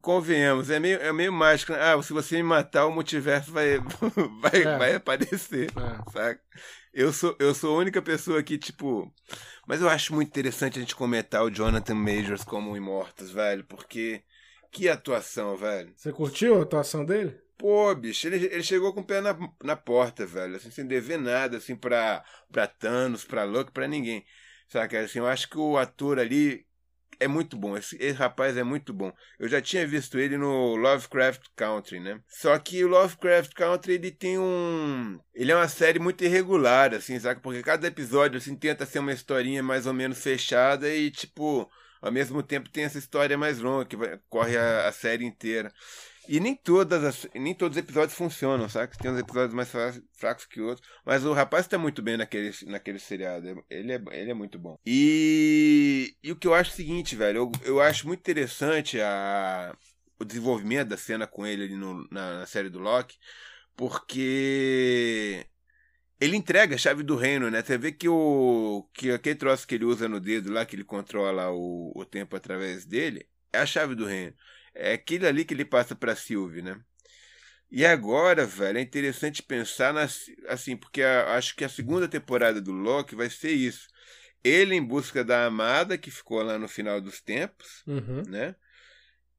convenhamos, 0.00 0.70
é 0.70 0.78
meio, 0.78 1.00
é 1.00 1.12
meio 1.12 1.32
mágico. 1.32 1.72
Né? 1.72 1.78
Ah, 1.80 2.00
se 2.02 2.12
você 2.12 2.36
me 2.36 2.42
matar, 2.42 2.86
o 2.86 2.92
multiverso 2.92 3.50
vai, 3.50 3.78
vai, 4.40 4.62
é. 4.62 4.78
vai 4.78 4.94
aparecer, 4.94 5.70
é. 5.70 6.10
saca? 6.12 6.40
Eu 6.92 7.12
sou, 7.12 7.36
eu 7.38 7.54
sou 7.54 7.76
a 7.76 7.78
única 7.78 8.02
pessoa 8.02 8.42
que, 8.42 8.58
tipo. 8.58 9.12
Mas 9.66 9.80
eu 9.80 9.88
acho 9.88 10.14
muito 10.14 10.28
interessante 10.28 10.78
a 10.78 10.82
gente 10.82 10.96
comentar 10.96 11.42
o 11.44 11.50
Jonathan 11.50 11.94
Majors 11.94 12.44
como 12.44 12.76
Imortus, 12.76 13.30
velho, 13.30 13.64
porque. 13.64 14.22
Que 14.72 14.88
atuação, 14.88 15.56
velho. 15.56 15.92
Você 15.96 16.12
curtiu 16.12 16.58
a 16.58 16.62
atuação 16.62 17.04
dele? 17.04 17.36
Pô, 17.58 17.94
bicho, 17.94 18.26
ele, 18.26 18.46
ele 18.46 18.62
chegou 18.62 18.94
com 18.94 19.00
o 19.00 19.04
pé 19.04 19.20
na, 19.20 19.36
na 19.62 19.76
porta, 19.76 20.24
velho, 20.24 20.56
assim, 20.56 20.70
sem 20.70 20.86
dever 20.86 21.18
nada, 21.18 21.58
assim, 21.58 21.76
pra, 21.76 22.24
pra 22.50 22.66
Thanos, 22.66 23.24
pra 23.24 23.44
Luke, 23.44 23.72
pra 23.72 23.88
ninguém. 23.88 24.24
Sabe, 24.68 24.96
assim, 24.96 25.18
eu 25.18 25.26
acho 25.26 25.48
que 25.50 25.58
o 25.58 25.76
ator 25.76 26.18
ali 26.18 26.64
é 27.20 27.28
muito 27.28 27.56
bom, 27.56 27.76
esse, 27.76 27.96
esse, 28.00 28.16
rapaz 28.18 28.56
é 28.56 28.64
muito 28.64 28.94
bom. 28.94 29.12
Eu 29.38 29.46
já 29.46 29.60
tinha 29.60 29.86
visto 29.86 30.18
ele 30.18 30.38
no 30.38 30.74
Lovecraft 30.74 31.42
Country, 31.54 32.00
né? 32.00 32.18
Só 32.26 32.58
que 32.58 32.82
o 32.82 32.88
Lovecraft 32.88 33.52
Country, 33.52 33.92
ele 33.92 34.10
tem 34.10 34.38
um... 34.38 35.20
Ele 35.34 35.52
é 35.52 35.54
uma 35.54 35.68
série 35.68 35.98
muito 35.98 36.24
irregular, 36.24 36.94
assim, 36.94 37.20
sabe? 37.20 37.40
Porque 37.40 37.62
cada 37.62 37.86
episódio, 37.86 38.38
assim, 38.38 38.56
tenta 38.56 38.86
ser 38.86 39.00
uma 39.00 39.12
historinha 39.12 39.62
mais 39.62 39.86
ou 39.86 39.92
menos 39.92 40.22
fechada 40.22 40.88
e, 40.88 41.10
tipo, 41.10 41.70
ao 42.00 42.10
mesmo 42.10 42.42
tempo 42.42 42.70
tem 42.70 42.84
essa 42.84 42.98
história 42.98 43.36
mais 43.36 43.58
longa, 43.58 43.84
que 43.84 43.96
vai, 43.96 44.18
corre 44.28 44.56
a, 44.56 44.88
a 44.88 44.92
série 44.92 45.24
inteira. 45.24 45.70
E 46.32 46.38
nem 46.38 46.54
todas 46.54 47.02
as, 47.02 47.26
nem 47.34 47.52
todos 47.52 47.76
os 47.76 47.82
episódios 47.82 48.16
funcionam, 48.16 48.68
sabe? 48.68 48.96
Tem 48.96 49.10
uns 49.10 49.18
episódios 49.18 49.52
mais 49.52 49.68
fracos 50.12 50.46
que 50.46 50.60
outros. 50.60 50.88
Mas 51.04 51.24
o 51.24 51.32
rapaz 51.32 51.66
tá 51.66 51.76
muito 51.76 52.00
bem 52.00 52.16
naquele, 52.16 52.52
naquele 52.66 53.00
seriado. 53.00 53.64
Ele 53.68 53.92
é, 53.92 54.00
ele 54.12 54.30
é 54.30 54.34
muito 54.34 54.56
bom. 54.56 54.78
E, 54.86 56.14
e 56.22 56.30
o 56.30 56.36
que 56.36 56.46
eu 56.46 56.54
acho 56.54 56.70
é 56.70 56.72
o 56.74 56.76
seguinte, 56.76 57.16
velho. 57.16 57.36
Eu, 57.36 57.52
eu 57.64 57.80
acho 57.80 58.06
muito 58.06 58.20
interessante 58.20 59.00
a, 59.00 59.76
o 60.20 60.24
desenvolvimento 60.24 60.90
da 60.90 60.96
cena 60.96 61.26
com 61.26 61.44
ele 61.44 61.64
ali 61.64 61.74
no, 61.74 62.06
na, 62.12 62.38
na 62.38 62.46
série 62.46 62.70
do 62.70 62.78
Loki. 62.78 63.18
Porque 63.74 65.44
ele 66.20 66.36
entrega 66.36 66.76
a 66.76 66.78
chave 66.78 67.02
do 67.02 67.16
reino, 67.16 67.50
né? 67.50 67.60
Você 67.60 67.76
vê 67.76 67.90
que 67.90 68.08
o 68.08 68.88
que 68.94 69.10
aquele 69.10 69.34
troço 69.34 69.66
que 69.66 69.74
ele 69.74 69.84
usa 69.84 70.08
no 70.08 70.20
dedo 70.20 70.52
lá, 70.52 70.64
que 70.64 70.76
ele 70.76 70.84
controla 70.84 71.50
o, 71.50 71.90
o 71.92 72.04
tempo 72.04 72.36
através 72.36 72.86
dele, 72.86 73.28
é 73.52 73.58
a 73.58 73.66
chave 73.66 73.96
do 73.96 74.06
reino. 74.06 74.32
É 74.74 74.92
aquilo 74.92 75.26
ali 75.26 75.44
que 75.44 75.54
ele 75.54 75.64
passa 75.64 75.94
para 75.94 76.16
Sylvie, 76.16 76.62
né? 76.62 76.80
E 77.70 77.86
agora, 77.86 78.44
velho, 78.44 78.78
é 78.78 78.80
interessante 78.80 79.42
pensar 79.42 79.94
na, 79.94 80.08
assim, 80.48 80.76
porque 80.76 81.02
a, 81.02 81.36
acho 81.36 81.54
que 81.54 81.64
a 81.64 81.68
segunda 81.68 82.08
temporada 82.08 82.60
do 82.60 82.72
Loki 82.72 83.14
vai 83.14 83.30
ser 83.30 83.52
isso. 83.52 83.86
Ele 84.42 84.74
em 84.74 84.84
busca 84.84 85.22
da 85.22 85.46
amada 85.46 85.96
que 85.96 86.10
ficou 86.10 86.42
lá 86.42 86.58
no 86.58 86.66
final 86.66 87.00
dos 87.00 87.20
tempos, 87.20 87.82
uhum. 87.86 88.22
né? 88.26 88.56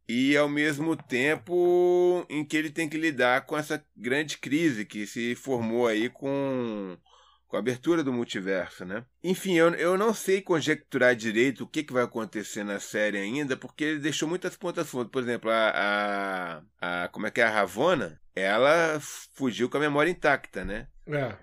E 0.08 0.38
ao 0.38 0.48
mesmo 0.48 0.96
tempo 0.96 2.26
em 2.30 2.46
que 2.46 2.56
ele 2.56 2.70
tem 2.70 2.88
que 2.88 2.98
lidar 2.98 3.46
com 3.46 3.58
essa 3.58 3.84
grande 3.96 4.38
crise 4.38 4.86
que 4.86 5.06
se 5.06 5.36
formou 5.36 5.88
aí 5.88 6.10
com 6.10 6.98
com 7.52 7.58
a 7.58 7.60
abertura 7.60 8.02
do 8.02 8.14
multiverso, 8.14 8.86
né? 8.86 9.06
Enfim, 9.22 9.56
eu, 9.56 9.76
eu 9.76 9.98
não 9.98 10.14
sei 10.14 10.42
conjecturar 10.42 11.14
direito 11.14 11.66
o 11.66 11.68
que, 11.68 11.84
que 11.84 11.92
vai 11.92 12.04
acontecer 12.04 12.64
na 12.64 12.80
série 12.80 13.18
ainda, 13.18 13.58
porque 13.58 13.84
ele 13.84 14.00
deixou 14.00 14.28
muitas 14.28 14.56
pontas 14.56 14.90
fundas. 14.90 15.12
Por 15.12 15.22
exemplo, 15.22 15.52
a, 15.52 16.64
a, 16.80 17.04
a, 17.04 17.08
Como 17.10 17.28
é 17.28 17.32
que 17.32 17.42
é? 17.42 17.44
A 17.44 17.50
Ravona, 17.50 18.22
ela 18.34 18.98
fugiu 19.34 19.70
com 19.70 19.76
a 19.76 19.82
memória 19.82 20.10
intacta, 20.10 20.64
né? 20.64 20.88
É. 21.06 21.36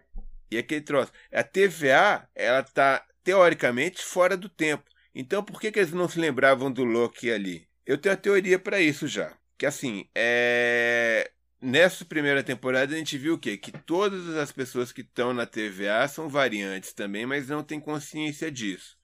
E 0.51 0.57
aquele 0.57 0.81
troço. 0.81 1.13
A 1.31 1.45
TVA, 1.45 2.27
ela 2.35 2.63
tá, 2.63 3.05
teoricamente, 3.23 4.03
fora 4.03 4.35
do 4.35 4.49
tempo. 4.49 4.85
Então, 5.15 5.45
por 5.45 5.61
que, 5.61 5.71
que 5.71 5.79
eles 5.79 5.93
não 5.93 6.09
se 6.09 6.19
lembravam 6.19 6.73
do 6.73 6.85
Loki 6.85 7.31
ali? 7.31 7.69
Eu 7.85 7.99
tenho 7.99 8.15
a 8.15 8.19
teoria 8.19 8.59
para 8.59 8.81
isso 8.81 9.07
já. 9.07 9.37
Que 9.59 9.67
assim, 9.67 10.09
é 10.15 11.31
Nessa 11.61 12.05
primeira 12.05 12.43
temporada 12.43 12.95
a 12.95 12.99
gente 12.99 13.19
viu 13.19 13.35
o 13.35 13.39
quê? 13.39 13.57
Que 13.57 13.73
todas 13.73 14.37
as 14.37 14.53
pessoas 14.53 14.93
que 14.93 15.01
estão 15.01 15.35
na 15.35 15.45
TVA 15.45 16.07
são 16.07 16.29
variantes 16.29 16.93
também, 16.93 17.27
mas 17.27 17.49
não 17.49 17.65
têm 17.65 17.81
consciência 17.81 18.51
disso. 18.51 18.97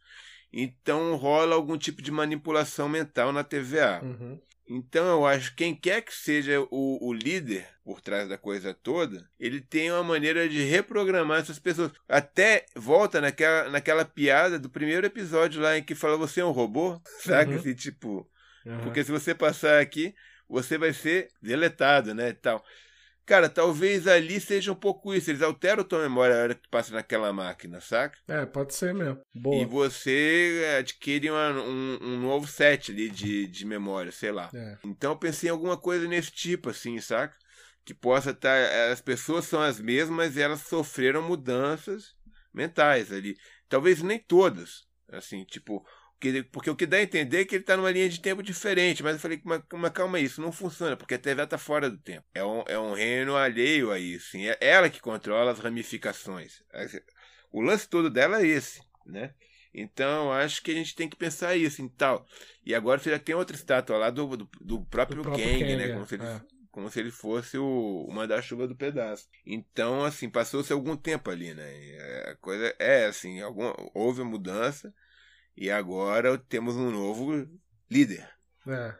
Então 0.52 1.16
rola 1.16 1.56
algum 1.56 1.76
tipo 1.76 2.00
de 2.00 2.12
manipulação 2.12 2.88
mental 2.88 3.32
na 3.32 3.42
TVA. 3.42 4.00
Uhum. 4.04 4.40
Então 4.68 5.04
eu 5.06 5.26
acho 5.26 5.50
que 5.50 5.56
quem 5.56 5.74
quer 5.74 6.00
que 6.00 6.14
seja 6.14 6.60
o, 6.70 7.08
o, 7.08 7.12
líder 7.12 7.68
por 7.84 8.00
trás 8.00 8.28
da 8.28 8.38
coisa 8.38 8.72
toda, 8.72 9.28
ele 9.38 9.60
tem 9.60 9.90
uma 9.90 10.02
maneira 10.02 10.48
de 10.48 10.62
reprogramar 10.62 11.40
essas 11.40 11.58
pessoas. 11.58 11.90
Até 12.08 12.64
volta 12.74 13.20
naquela, 13.20 13.68
naquela 13.68 14.04
piada 14.04 14.58
do 14.58 14.70
primeiro 14.70 15.06
episódio 15.06 15.60
lá 15.60 15.76
em 15.76 15.82
que 15.82 15.94
fala 15.94 16.16
você 16.16 16.40
é 16.40 16.44
um 16.44 16.50
robô, 16.50 17.00
sabe? 17.20 17.52
Uhum. 17.52 17.58
Assim, 17.58 17.74
tipo, 17.74 18.30
uhum. 18.64 18.80
porque 18.82 19.04
se 19.04 19.10
você 19.10 19.34
passar 19.34 19.82
aqui, 19.82 20.14
você 20.48 20.78
vai 20.78 20.92
ser 20.92 21.28
deletado, 21.40 22.14
né? 22.14 22.32
Tal. 22.32 22.64
Cara, 23.26 23.48
talvez 23.48 24.06
ali 24.06 24.38
seja 24.38 24.70
um 24.70 24.76
pouco 24.76 25.14
isso. 25.14 25.30
Eles 25.30 25.40
alteram 25.40 25.82
a 25.82 25.86
tua 25.86 26.02
memória 26.02 26.36
hora 26.36 26.54
que 26.54 26.62
tu 26.62 26.68
passa 26.68 26.92
naquela 26.92 27.32
máquina, 27.32 27.80
saca? 27.80 28.18
É, 28.28 28.44
pode 28.44 28.74
ser 28.74 28.92
mesmo. 28.92 29.20
Boa. 29.34 29.62
E 29.62 29.64
você 29.64 30.76
adquire 30.78 31.30
uma, 31.30 31.50
um, 31.52 31.98
um, 32.02 32.20
novo 32.20 32.46
set 32.46 32.92
ali 32.92 33.08
de, 33.08 33.46
de 33.46 33.64
memória, 33.64 34.12
sei 34.12 34.30
lá. 34.30 34.50
É. 34.54 34.76
Então 34.84 35.12
eu 35.12 35.16
pensei 35.16 35.48
em 35.48 35.52
alguma 35.52 35.76
coisa 35.76 36.06
nesse 36.06 36.30
tipo, 36.30 36.68
assim, 36.68 37.00
saca? 37.00 37.34
Que 37.82 37.94
possa 37.94 38.30
estar. 38.30 38.68
Tá, 38.68 38.92
as 38.92 39.00
pessoas 39.00 39.46
são 39.46 39.60
as 39.60 39.80
mesmas 39.80 40.36
e 40.36 40.42
elas 40.42 40.60
sofreram 40.60 41.22
mudanças 41.22 42.14
mentais 42.52 43.10
ali. 43.10 43.36
Talvez 43.70 44.02
nem 44.02 44.18
todas. 44.18 44.84
Assim, 45.10 45.44
tipo, 45.44 45.84
porque, 46.50 46.70
o 46.70 46.76
que 46.76 46.86
dá 46.86 46.96
a 46.98 47.02
entender 47.02 47.40
é 47.40 47.44
que 47.44 47.54
ele 47.54 47.62
está 47.62 47.76
numa 47.76 47.90
linha 47.90 48.08
de 48.08 48.20
tempo 48.20 48.42
diferente. 48.42 49.02
Mas 49.02 49.14
eu 49.14 49.20
falei, 49.20 49.40
mas, 49.44 49.62
mas 49.72 49.92
calma 49.92 50.18
aí, 50.18 50.24
isso 50.24 50.40
não 50.40 50.52
funciona, 50.52 50.96
porque 50.96 51.14
a 51.14 51.18
TV 51.18 51.42
está 51.42 51.58
fora 51.58 51.90
do 51.90 51.98
tempo. 51.98 52.24
É 52.34 52.44
um, 52.44 52.64
é 52.66 52.78
um 52.78 52.92
reino 52.92 53.36
alheio 53.36 53.90
a 53.90 53.98
isso. 53.98 54.36
É 54.36 54.56
ela 54.60 54.90
que 54.90 55.00
controla 55.00 55.52
as 55.52 55.58
ramificações. 55.58 56.62
O 57.52 57.60
lance 57.60 57.88
todo 57.88 58.10
dela 58.10 58.40
é 58.40 58.46
esse, 58.46 58.80
né? 59.06 59.32
Então, 59.74 60.30
acho 60.32 60.62
que 60.62 60.70
a 60.70 60.74
gente 60.74 60.94
tem 60.94 61.08
que 61.08 61.16
pensar 61.16 61.56
isso 61.56 61.82
em 61.82 61.88
tal. 61.88 62.24
E 62.64 62.74
agora 62.74 63.00
você 63.00 63.10
já 63.10 63.18
tem 63.18 63.34
outra 63.34 63.56
estátua 63.56 63.98
lá 63.98 64.08
do, 64.08 64.36
do, 64.36 64.48
do 64.60 64.84
próprio, 64.86 65.16
do 65.18 65.22
próprio 65.22 65.44
Kang, 65.44 65.58
Kang, 65.58 65.76
né? 65.76 65.92
Como 65.92 66.06
se 66.06 66.14
ele, 66.14 66.24
é. 66.24 66.40
como 66.70 66.90
se 66.90 67.00
ele 67.00 67.10
fosse 67.10 67.58
o, 67.58 68.06
o 68.08 68.12
manda-chuva 68.14 68.68
do 68.68 68.76
pedaço. 68.76 69.28
Então, 69.44 70.04
assim, 70.04 70.30
passou-se 70.30 70.72
algum 70.72 70.96
tempo 70.96 71.28
ali, 71.28 71.52
né? 71.52 71.68
A 72.30 72.36
coisa 72.36 72.72
é 72.78 73.06
assim, 73.06 73.40
algum, 73.40 73.72
houve 73.92 74.22
mudança, 74.22 74.94
e 75.56 75.70
agora 75.70 76.36
temos 76.38 76.76
um 76.76 76.90
novo 76.90 77.48
líder. 77.90 78.28
É. 78.66 78.94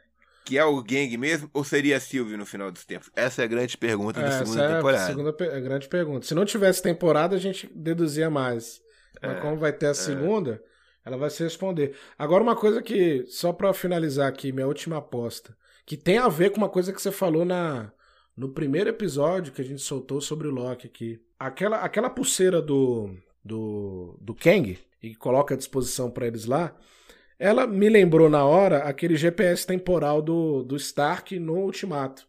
Que 0.45 0.59
é 0.59 0.65
o 0.65 0.83
Gang 0.83 1.17
mesmo 1.17 1.49
ou 1.55 1.65
seria 1.65 1.97
a 1.97 2.01
Sylvie 2.01 2.37
no 2.37 2.45
final 2.45 2.71
dos 2.71 2.85
tempos? 2.85 3.11
Essa 3.17 3.43
é 3.43 3.45
a 3.45 3.49
grande 3.49 3.79
pergunta 3.79 4.21
da 4.21 4.31
segunda 4.31 4.63
é 4.63 4.77
temporada. 4.77 5.05
A 5.05 5.07
segunda 5.07 5.31
a 5.31 5.61
grande 5.61 5.89
pergunta. 5.89 6.27
Se 6.27 6.35
não 6.35 6.45
tivesse 6.45 6.83
temporada, 6.83 7.35
a 7.35 7.39
gente 7.39 7.71
deduzia 7.75 8.29
mais. 8.29 8.83
Mas 9.23 9.39
é, 9.39 9.41
como 9.41 9.57
vai 9.57 9.73
ter 9.73 9.87
a 9.87 9.91
é. 9.91 9.95
segunda, 9.95 10.63
ela 11.05 11.17
vai 11.17 11.31
se 11.31 11.43
responder. 11.43 11.97
Agora, 12.19 12.43
uma 12.43 12.57
coisa 12.57 12.83
que, 12.83 13.25
só 13.27 13.53
para 13.53 13.73
finalizar 13.73 14.29
aqui, 14.29 14.53
minha 14.53 14.67
última 14.67 14.99
aposta, 14.99 15.57
que 15.87 15.97
tem 15.97 16.19
a 16.19 16.29
ver 16.29 16.51
com 16.51 16.59
uma 16.59 16.69
coisa 16.69 16.93
que 16.93 17.01
você 17.01 17.11
falou 17.11 17.45
na, 17.45 17.93
no 18.37 18.51
primeiro 18.51 18.91
episódio 18.91 19.53
que 19.53 19.63
a 19.63 19.65
gente 19.65 19.83
soltou 19.83 20.21
sobre 20.21 20.49
o 20.49 20.51
Loki 20.51 20.87
aqui. 20.87 21.21
Aquela, 21.39 21.79
aquela 21.79 22.11
pulseira 22.11 22.61
do, 22.61 23.15
do, 23.45 24.19
do 24.21 24.35
Kang, 24.35 24.79
e 25.05 25.15
coloca 25.15 25.55
à 25.55 25.57
disposição 25.57 26.11
para 26.11 26.27
eles 26.27 26.47
lá, 26.47 26.75
ela 27.39 27.67
me 27.67 27.89
lembrou 27.89 28.31
na 28.31 28.45
hora 28.45 28.79
aquele 28.79 29.17
GPS 29.17 29.67
temporal 29.67 30.23
do, 30.23 30.63
do 30.63 30.77
Stark 30.77 31.39
no 31.39 31.57
Ultimato. 31.59 32.27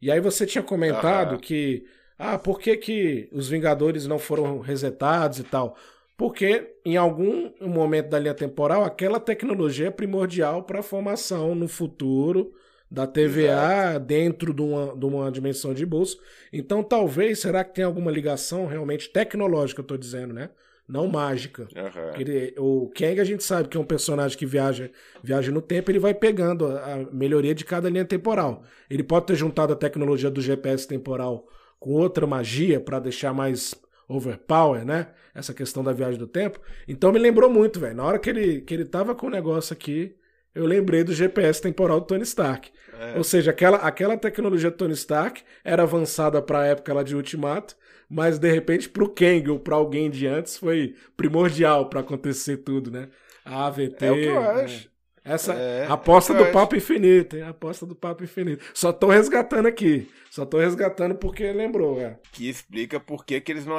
E 0.00 0.10
aí 0.10 0.20
você 0.20 0.44
tinha 0.44 0.62
comentado 0.62 1.38
que. 1.38 1.84
Ah, 2.18 2.38
por 2.38 2.60
que, 2.60 2.76
que 2.76 3.28
os 3.32 3.48
Vingadores 3.48 4.06
não 4.06 4.18
foram 4.18 4.60
resetados 4.60 5.38
e 5.38 5.44
tal? 5.44 5.76
Porque 6.16 6.76
em 6.84 6.96
algum 6.96 7.50
momento 7.60 8.10
da 8.10 8.18
linha 8.18 8.34
temporal, 8.34 8.84
aquela 8.84 9.18
tecnologia 9.18 9.88
é 9.88 9.90
primordial 9.90 10.62
para 10.64 10.80
a 10.80 10.82
formação 10.82 11.54
no 11.54 11.66
futuro 11.66 12.52
da 12.90 13.06
TVA 13.06 13.92
Exato. 13.92 14.00
dentro 14.00 14.52
de 14.52 14.60
uma, 14.60 14.94
de 14.94 15.06
uma 15.06 15.32
dimensão 15.32 15.72
de 15.72 15.86
bolso. 15.86 16.18
Então, 16.52 16.82
talvez, 16.82 17.40
será 17.40 17.64
que 17.64 17.74
tem 17.74 17.84
alguma 17.84 18.10
ligação 18.10 18.66
realmente 18.66 19.08
tecnológica, 19.08 19.80
eu 19.80 19.84
estou 19.84 19.96
dizendo, 19.96 20.34
né? 20.34 20.50
Não 20.88 21.06
mágica. 21.08 21.68
Uhum. 21.74 22.20
Ele, 22.20 22.54
o 22.58 22.90
Kang, 22.94 23.20
a 23.20 23.24
gente 23.24 23.42
sabe 23.44 23.68
que 23.68 23.76
é 23.76 23.80
um 23.80 23.84
personagem 23.84 24.36
que 24.36 24.44
viaja, 24.44 24.90
viaja 25.22 25.50
no 25.50 25.62
tempo, 25.62 25.90
ele 25.90 25.98
vai 25.98 26.12
pegando 26.12 26.66
a, 26.66 26.94
a 26.94 26.96
melhoria 27.12 27.54
de 27.54 27.64
cada 27.64 27.88
linha 27.88 28.04
temporal. 28.04 28.62
Ele 28.90 29.02
pode 29.02 29.26
ter 29.26 29.36
juntado 29.36 29.72
a 29.72 29.76
tecnologia 29.76 30.30
do 30.30 30.40
GPS 30.40 30.86
temporal 30.86 31.46
com 31.78 31.92
outra 31.92 32.26
magia 32.26 32.78
para 32.78 32.98
deixar 32.98 33.32
mais 33.32 33.74
overpower, 34.08 34.84
né? 34.84 35.08
Essa 35.34 35.54
questão 35.54 35.82
da 35.82 35.92
viagem 35.92 36.18
do 36.18 36.26
tempo. 36.26 36.60
Então 36.86 37.12
me 37.12 37.18
lembrou 37.18 37.48
muito, 37.48 37.80
velho. 37.80 37.96
Na 37.96 38.04
hora 38.04 38.18
que 38.18 38.28
ele, 38.28 38.60
que 38.60 38.74
ele 38.74 38.84
tava 38.84 39.14
com 39.14 39.26
o 39.26 39.30
negócio 39.30 39.72
aqui, 39.72 40.14
eu 40.54 40.66
lembrei 40.66 41.02
do 41.02 41.12
GPS 41.12 41.60
temporal 41.60 42.00
do 42.00 42.06
Tony 42.06 42.22
Stark. 42.22 42.70
É. 42.98 43.16
Ou 43.16 43.24
seja, 43.24 43.50
aquela, 43.50 43.78
aquela 43.78 44.16
tecnologia 44.16 44.70
do 44.70 44.76
Tony 44.76 44.92
Stark 44.94 45.42
era 45.64 45.82
avançada 45.82 46.40
para 46.42 46.60
a 46.60 46.66
época 46.66 46.92
lá 46.94 47.02
de 47.02 47.16
Ultimato, 47.16 47.76
mas 48.08 48.38
de 48.38 48.50
repente 48.50 48.88
pro 48.88 49.08
Kang 49.08 49.50
ou 49.50 49.58
para 49.58 49.74
alguém 49.74 50.10
de 50.10 50.26
antes 50.26 50.56
foi 50.56 50.94
primordial 51.16 51.88
para 51.88 52.00
acontecer 52.00 52.58
tudo, 52.58 52.90
né? 52.90 53.08
A 53.44 53.66
AVT. 53.66 54.04
É 54.04 54.10
o 54.12 54.14
que 54.14 54.26
eu 54.26 54.40
né? 54.40 54.91
Essa 55.24 55.54
é, 55.54 55.86
aposta 55.88 56.34
do 56.34 56.46
Papo 56.46 56.74
Infinito, 56.74 57.36
hein? 57.36 57.42
Aposta 57.42 57.86
do 57.86 57.94
Papo 57.94 58.24
Infinito. 58.24 58.64
Só 58.74 58.92
tô 58.92 59.08
resgatando 59.08 59.66
aqui. 59.66 60.08
Só 60.32 60.44
tô 60.44 60.58
resgatando 60.58 61.14
porque 61.14 61.52
lembrou, 61.52 62.00
é. 62.00 62.18
Que 62.32 62.48
explica 62.48 62.98
por 62.98 63.24
que, 63.24 63.40
que 63.40 63.52
eles 63.52 63.64
não 63.64 63.76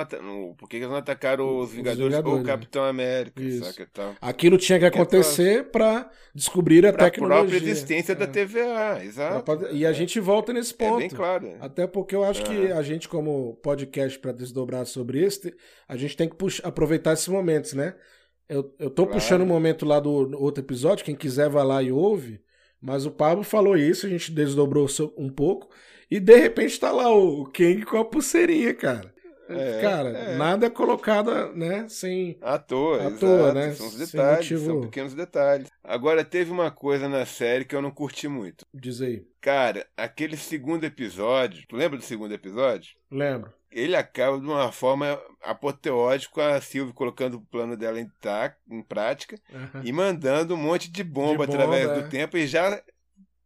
por 0.55 0.69
que, 0.69 0.77
que 0.77 0.83
eles 0.83 0.89
não 0.89 0.97
atacaram 0.97 1.59
os 1.59 1.71
Vingadores, 1.71 1.99
os 1.99 2.05
Vingadores 2.05 2.37
ou 2.37 2.41
o 2.41 2.45
Capitão 2.45 2.83
América, 2.85 3.41
Isso. 3.41 3.65
saca? 3.65 3.89
Tal. 3.91 4.15
Aquilo 4.21 4.57
tinha 4.57 4.79
que 4.79 4.85
acontecer 4.85 5.65
para 5.65 6.09
descobrir 6.33 6.85
a 6.85 6.93
pra 6.93 7.05
tecnologia. 7.05 7.37
A 7.37 7.49
própria 7.49 7.71
existência 7.71 8.13
é. 8.13 8.15
da 8.15 8.27
TVA, 8.27 9.03
exato. 9.03 9.67
E 9.71 9.85
a 9.85 9.91
gente 9.91 10.19
volta 10.19 10.53
nesse 10.53 10.73
ponto. 10.73 10.97
É 10.97 11.07
bem 11.07 11.09
claro. 11.09 11.55
Até 11.59 11.87
porque 11.87 12.15
eu 12.15 12.23
acho 12.23 12.41
é. 12.41 12.45
que 12.45 12.71
a 12.71 12.81
gente, 12.81 13.09
como 13.09 13.55
podcast 13.63 14.17
para 14.19 14.31
desdobrar 14.31 14.85
sobre 14.85 15.25
isso, 15.25 15.51
a 15.89 15.97
gente 15.97 16.15
tem 16.15 16.29
que 16.29 16.35
puxar, 16.35 16.67
aproveitar 16.67 17.13
esses 17.13 17.27
momentos, 17.27 17.73
né? 17.73 17.95
Eu, 18.53 18.71
eu 18.77 18.89
tô 18.89 19.03
claro. 19.05 19.19
puxando 19.19 19.41
o 19.41 19.43
um 19.43 19.47
momento 19.47 19.83
lá 19.85 19.99
do 19.99 20.11
outro 20.39 20.63
episódio, 20.63 21.03
quem 21.03 21.15
quiser 21.15 21.49
vai 21.49 21.65
lá 21.65 21.81
e 21.81 21.91
ouve. 21.91 22.39
Mas 22.79 23.05
o 23.05 23.11
Pablo 23.11 23.43
falou 23.43 23.75
isso, 23.75 24.05
a 24.05 24.09
gente 24.09 24.31
desdobrou 24.31 24.85
um 25.17 25.29
pouco. 25.29 25.69
E 26.11 26.19
de 26.19 26.35
repente 26.35 26.79
tá 26.79 26.91
lá 26.91 27.09
o 27.09 27.45
King 27.45 27.83
com 27.83 27.97
a 27.97 28.05
pulseirinha, 28.05 28.73
cara. 28.73 29.12
É, 29.49 29.81
cara, 29.81 30.09
é. 30.09 30.35
nada 30.37 30.67
é 30.67 30.69
colocado, 30.69 31.53
né, 31.53 31.85
sem... 31.89 32.37
À 32.41 32.57
toa, 32.57 33.07
à 33.07 33.11
toa 33.11 33.53
né? 33.53 33.73
São 33.73 33.87
os 33.87 33.97
detalhes, 33.97 34.51
motivo... 34.51 34.65
são 34.65 34.81
pequenos 34.81 35.13
detalhes. 35.13 35.67
Agora, 35.83 36.23
teve 36.23 36.51
uma 36.51 36.71
coisa 36.71 37.09
na 37.09 37.25
série 37.25 37.65
que 37.65 37.75
eu 37.75 37.81
não 37.81 37.91
curti 37.91 38.27
muito. 38.27 38.65
Diz 38.73 39.01
aí. 39.01 39.25
Cara, 39.41 39.85
aquele 39.97 40.37
segundo 40.37 40.85
episódio, 40.85 41.65
tu 41.67 41.75
lembra 41.75 41.97
do 41.97 42.03
segundo 42.03 42.33
episódio? 42.33 42.91
Lembro 43.11 43.51
ele 43.73 43.95
acaba 43.95 44.39
de 44.39 44.45
uma 44.45 44.71
forma 44.71 45.19
apoteótica 45.41 46.33
com 46.33 46.41
a 46.41 46.61
Sylvie 46.61 46.93
colocando 46.93 47.37
o 47.37 47.41
plano 47.41 47.75
dela 47.75 47.99
em, 47.99 48.07
tá, 48.21 48.55
em 48.69 48.83
prática 48.83 49.35
uhum. 49.51 49.81
e 49.83 49.91
mandando 49.91 50.53
um 50.53 50.57
monte 50.57 50.91
de 50.91 51.03
bomba, 51.03 51.45
de 51.45 51.51
bomba 51.51 51.63
através 51.63 51.89
é. 51.89 52.01
do 52.01 52.09
tempo 52.09 52.37
e 52.37 52.45
já 52.45 52.81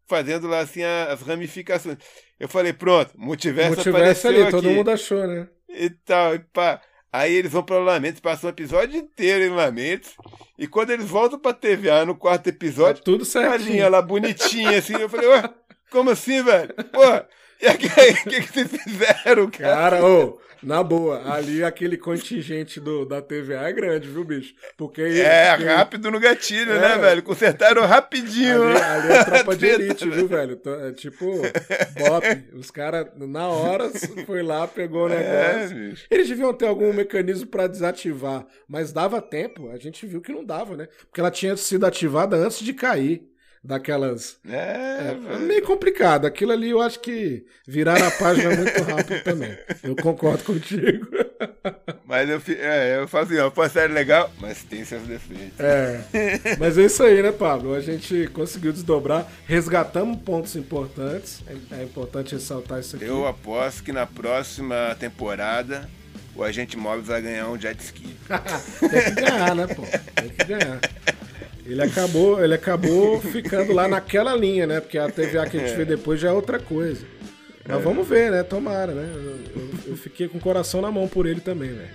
fazendo 0.05 0.47
lá 0.47 0.59
assim 0.59 0.83
as 0.83 1.21
ramificações. 1.21 1.97
Eu 2.39 2.47
falei, 2.47 2.73
pronto, 2.73 3.11
multiverso, 3.15 3.75
multiverso 3.75 4.27
ali, 4.27 4.41
aqui. 4.41 4.51
todo 4.51 4.69
mundo 4.69 4.91
achou, 4.91 5.25
né? 5.25 5.47
E 5.78 5.89
tal, 5.89 6.36
e 6.36 6.39
pá. 6.39 6.82
Aí 7.11 7.34
eles 7.34 7.51
vão 7.51 7.63
para 7.63 7.80
Lamentos, 7.80 8.19
passam 8.19 8.49
o 8.49 8.53
episódio 8.53 8.97
inteiro 8.97 9.43
em 9.43 9.55
Lamentos. 9.55 10.15
E 10.57 10.67
quando 10.67 10.91
eles 10.91 11.05
voltam 11.05 11.39
pra 11.39 11.53
TVA 11.53 12.05
no 12.05 12.15
quarto 12.15 12.47
episódio, 12.47 12.97
tá 12.97 13.05
tudo 13.05 13.23
certo. 13.23 13.53
A 13.53 13.57
linha 13.57 13.89
lá 13.89 14.01
bonitinha 14.01 14.78
assim. 14.78 14.93
Eu 14.93 15.09
falei, 15.09 15.28
ué, 15.28 15.49
como 15.89 16.09
assim, 16.09 16.43
velho? 16.43 16.73
Pô, 16.91 17.01
e 17.61 17.67
o 17.67 17.77
que, 17.77 18.41
que, 18.41 18.53
vocês 18.53 18.71
fizeram, 18.83 19.49
cara? 19.49 19.75
Cara, 19.75 20.05
ô, 20.05 20.39
na 20.61 20.83
boa, 20.83 21.21
ali 21.31 21.63
aquele 21.63 21.97
contingente 21.97 22.79
do, 22.79 23.05
da 23.05 23.21
TVA 23.21 23.69
é 23.69 23.71
grande, 23.71 24.07
viu, 24.07 24.23
bicho? 24.23 24.53
Porque. 24.75 25.01
É, 25.01 25.55
porque... 25.55 25.69
rápido 25.69 26.11
no 26.11 26.19
gatilho, 26.19 26.73
né, 26.73 26.77
é, 26.77 26.79
né, 26.79 26.97
velho? 26.97 27.23
Consertaram 27.23 27.85
rapidinho. 27.85 28.63
Ali, 28.63 28.81
ali 28.81 29.13
é 29.13 29.23
tropa 29.23 29.55
de 29.55 29.65
elite, 29.67 30.09
viu, 30.09 30.27
velho? 30.27 30.59
É 30.87 30.91
tipo, 30.91 31.25
bop. 31.97 32.43
Os 32.53 32.71
caras, 32.71 33.07
na 33.15 33.47
hora, 33.47 33.89
foi 34.25 34.41
lá, 34.41 34.67
pegou 34.67 35.07
o 35.07 35.13
é, 35.13 35.17
negócio. 35.17 35.77
É, 35.77 36.15
Eles 36.15 36.27
deviam 36.27 36.53
ter 36.53 36.67
algum 36.67 36.91
mecanismo 36.91 37.47
para 37.47 37.67
desativar, 37.67 38.45
mas 38.67 38.91
dava 38.91 39.21
tempo. 39.21 39.69
A 39.69 39.77
gente 39.77 40.05
viu 40.05 40.21
que 40.21 40.31
não 40.31 40.43
dava, 40.43 40.75
né? 40.75 40.87
Porque 41.07 41.19
ela 41.19 41.31
tinha 41.31 41.55
sido 41.55 41.85
ativada 41.85 42.35
antes 42.35 42.59
de 42.59 42.73
cair 42.73 43.27
daquelas. 43.63 44.37
É, 44.47 45.15
é, 45.33 45.37
meio 45.39 45.63
complicado. 45.63 46.25
Aquilo 46.25 46.51
ali 46.51 46.69
eu 46.69 46.81
acho 46.81 46.99
que 46.99 47.45
virar 47.67 48.01
a 48.01 48.11
página 48.11 48.55
muito 48.55 48.81
rápido 48.83 49.23
também. 49.23 49.57
Eu 49.83 49.95
concordo 49.95 50.43
contigo. 50.43 51.07
Mas 52.05 52.29
eu, 52.29 52.41
é, 52.59 52.99
eu 52.99 53.07
falo 53.07 53.25
assim, 53.25 53.37
ó, 53.37 53.49
pô, 53.49 53.67
série 53.67 53.91
legal, 53.91 54.31
mas 54.39 54.63
tem 54.63 54.85
seus 54.85 55.03
defeitos. 55.03 55.59
É. 55.59 56.01
Mas 56.57 56.77
é 56.77 56.85
isso 56.85 57.03
aí, 57.03 57.21
né, 57.21 57.33
Pablo? 57.33 57.73
A 57.73 57.81
gente 57.81 58.27
conseguiu 58.27 58.71
desdobrar, 58.71 59.29
resgatamos 59.45 60.17
pontos 60.21 60.55
importantes. 60.55 61.43
É, 61.45 61.81
é 61.81 61.83
importante 61.83 62.33
ressaltar 62.33 62.79
isso 62.79 62.95
aqui. 62.95 63.03
Eu 63.03 63.27
aposto 63.27 63.83
que 63.83 63.91
na 63.91 64.05
próxima 64.05 64.95
temporada 64.97 65.89
o 66.33 66.43
agente 66.43 66.77
móvel 66.77 67.03
vai 67.03 67.21
ganhar 67.21 67.49
um 67.49 67.59
jet 67.59 67.77
ski. 67.83 68.15
tem 68.79 69.03
que 69.03 69.11
ganhar, 69.11 69.55
né, 69.55 69.67
pô? 69.67 69.83
Tem 70.15 70.29
que 70.29 70.45
ganhar. 70.45 70.79
Ele 71.68 71.82
acabou, 71.82 72.43
ele 72.43 72.53
acabou 72.53 73.20
ficando 73.22 73.74
lá 73.74 73.88
naquela 73.88 74.34
linha, 74.36 74.65
né? 74.65 74.80
Porque 74.80 74.97
a 74.97 75.09
TVA 75.09 75.45
que 75.49 75.57
a 75.57 75.59
gente 75.59 75.76
vê 75.76 75.84
depois 75.86 76.20
já 76.20 76.30
é 76.30 76.32
outra 76.32 76.57
coisa. 76.57 77.05
Mas 77.68 77.80
é. 77.80 77.82
vamos 77.82 78.07
ver, 78.07 78.32
né? 78.32 78.43
Tomara, 78.43 78.93
né? 78.93 79.11
Eu, 79.13 79.61
eu, 79.61 79.70
eu, 79.88 79.97
fiquei 79.97 80.30
com 80.30 80.38
o 80.38 80.41
coração 80.41 80.82
na 80.82 80.89
mão 80.89 81.07
por 81.07 81.26
ele 81.26 81.41
também, 81.41 81.70
velho. 81.70 81.89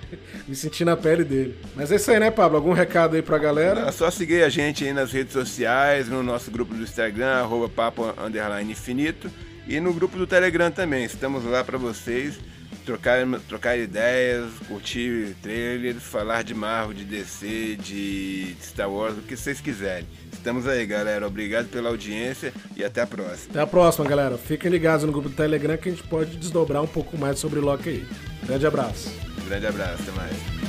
Me 0.46 0.54
senti 0.54 0.84
na 0.84 0.94
pele 0.96 1.24
dele. 1.24 1.56
Mas 1.74 1.90
é 1.90 1.96
isso 1.96 2.10
aí, 2.10 2.20
né, 2.20 2.30
Pablo? 2.30 2.58
Algum 2.58 2.72
recado 2.72 3.16
aí 3.16 3.22
pra 3.22 3.38
galera? 3.38 3.88
É 3.88 3.92
só 3.92 4.10
seguir 4.10 4.42
a 4.42 4.50
gente 4.50 4.84
aí 4.84 4.92
nas 4.92 5.10
redes 5.10 5.32
sociais, 5.32 6.08
no 6.08 6.22
nosso 6.22 6.50
grupo 6.50 6.74
do 6.74 6.82
Instagram, 6.82 7.30
arroba 7.30 7.70
papo 7.70 8.04
infinito. 8.68 9.30
E 9.66 9.80
no 9.80 9.94
grupo 9.94 10.18
do 10.18 10.26
Telegram 10.26 10.70
também. 10.70 11.04
Estamos 11.04 11.44
lá 11.44 11.64
para 11.64 11.78
vocês 11.78 12.38
trocar, 12.84 13.26
trocar 13.48 13.78
ideias, 13.78 14.50
curtir 14.68 15.34
trailers, 15.42 16.02
falar 16.02 16.42
de 16.42 16.54
Marvel, 16.54 16.94
de 16.94 17.04
DC, 17.04 17.76
de 17.76 18.56
Star 18.60 18.90
Wars, 18.90 19.16
o 19.16 19.22
que 19.22 19.36
vocês 19.36 19.60
quiserem. 19.60 20.06
Estamos 20.32 20.66
aí, 20.66 20.84
galera. 20.84 21.26
Obrigado 21.26 21.68
pela 21.68 21.88
audiência 21.88 22.52
e 22.76 22.84
até 22.84 23.02
a 23.02 23.06
próxima. 23.06 23.50
Até 23.50 23.60
a 23.60 23.66
próxima, 23.66 24.04
galera. 24.08 24.36
Fiquem 24.36 24.70
ligados 24.70 25.04
no 25.04 25.12
grupo 25.12 25.28
do 25.28 25.34
Telegram 25.34 25.76
que 25.76 25.88
a 25.88 25.92
gente 25.92 26.02
pode 26.04 26.36
desdobrar 26.36 26.82
um 26.82 26.88
pouco 26.88 27.16
mais 27.16 27.38
sobre 27.38 27.60
Loki 27.60 27.88
aí. 27.88 28.06
Grande 28.44 28.66
abraço. 28.66 29.12
Grande 29.46 29.66
abraço, 29.66 30.02
até 30.02 30.12
mais. 30.12 30.61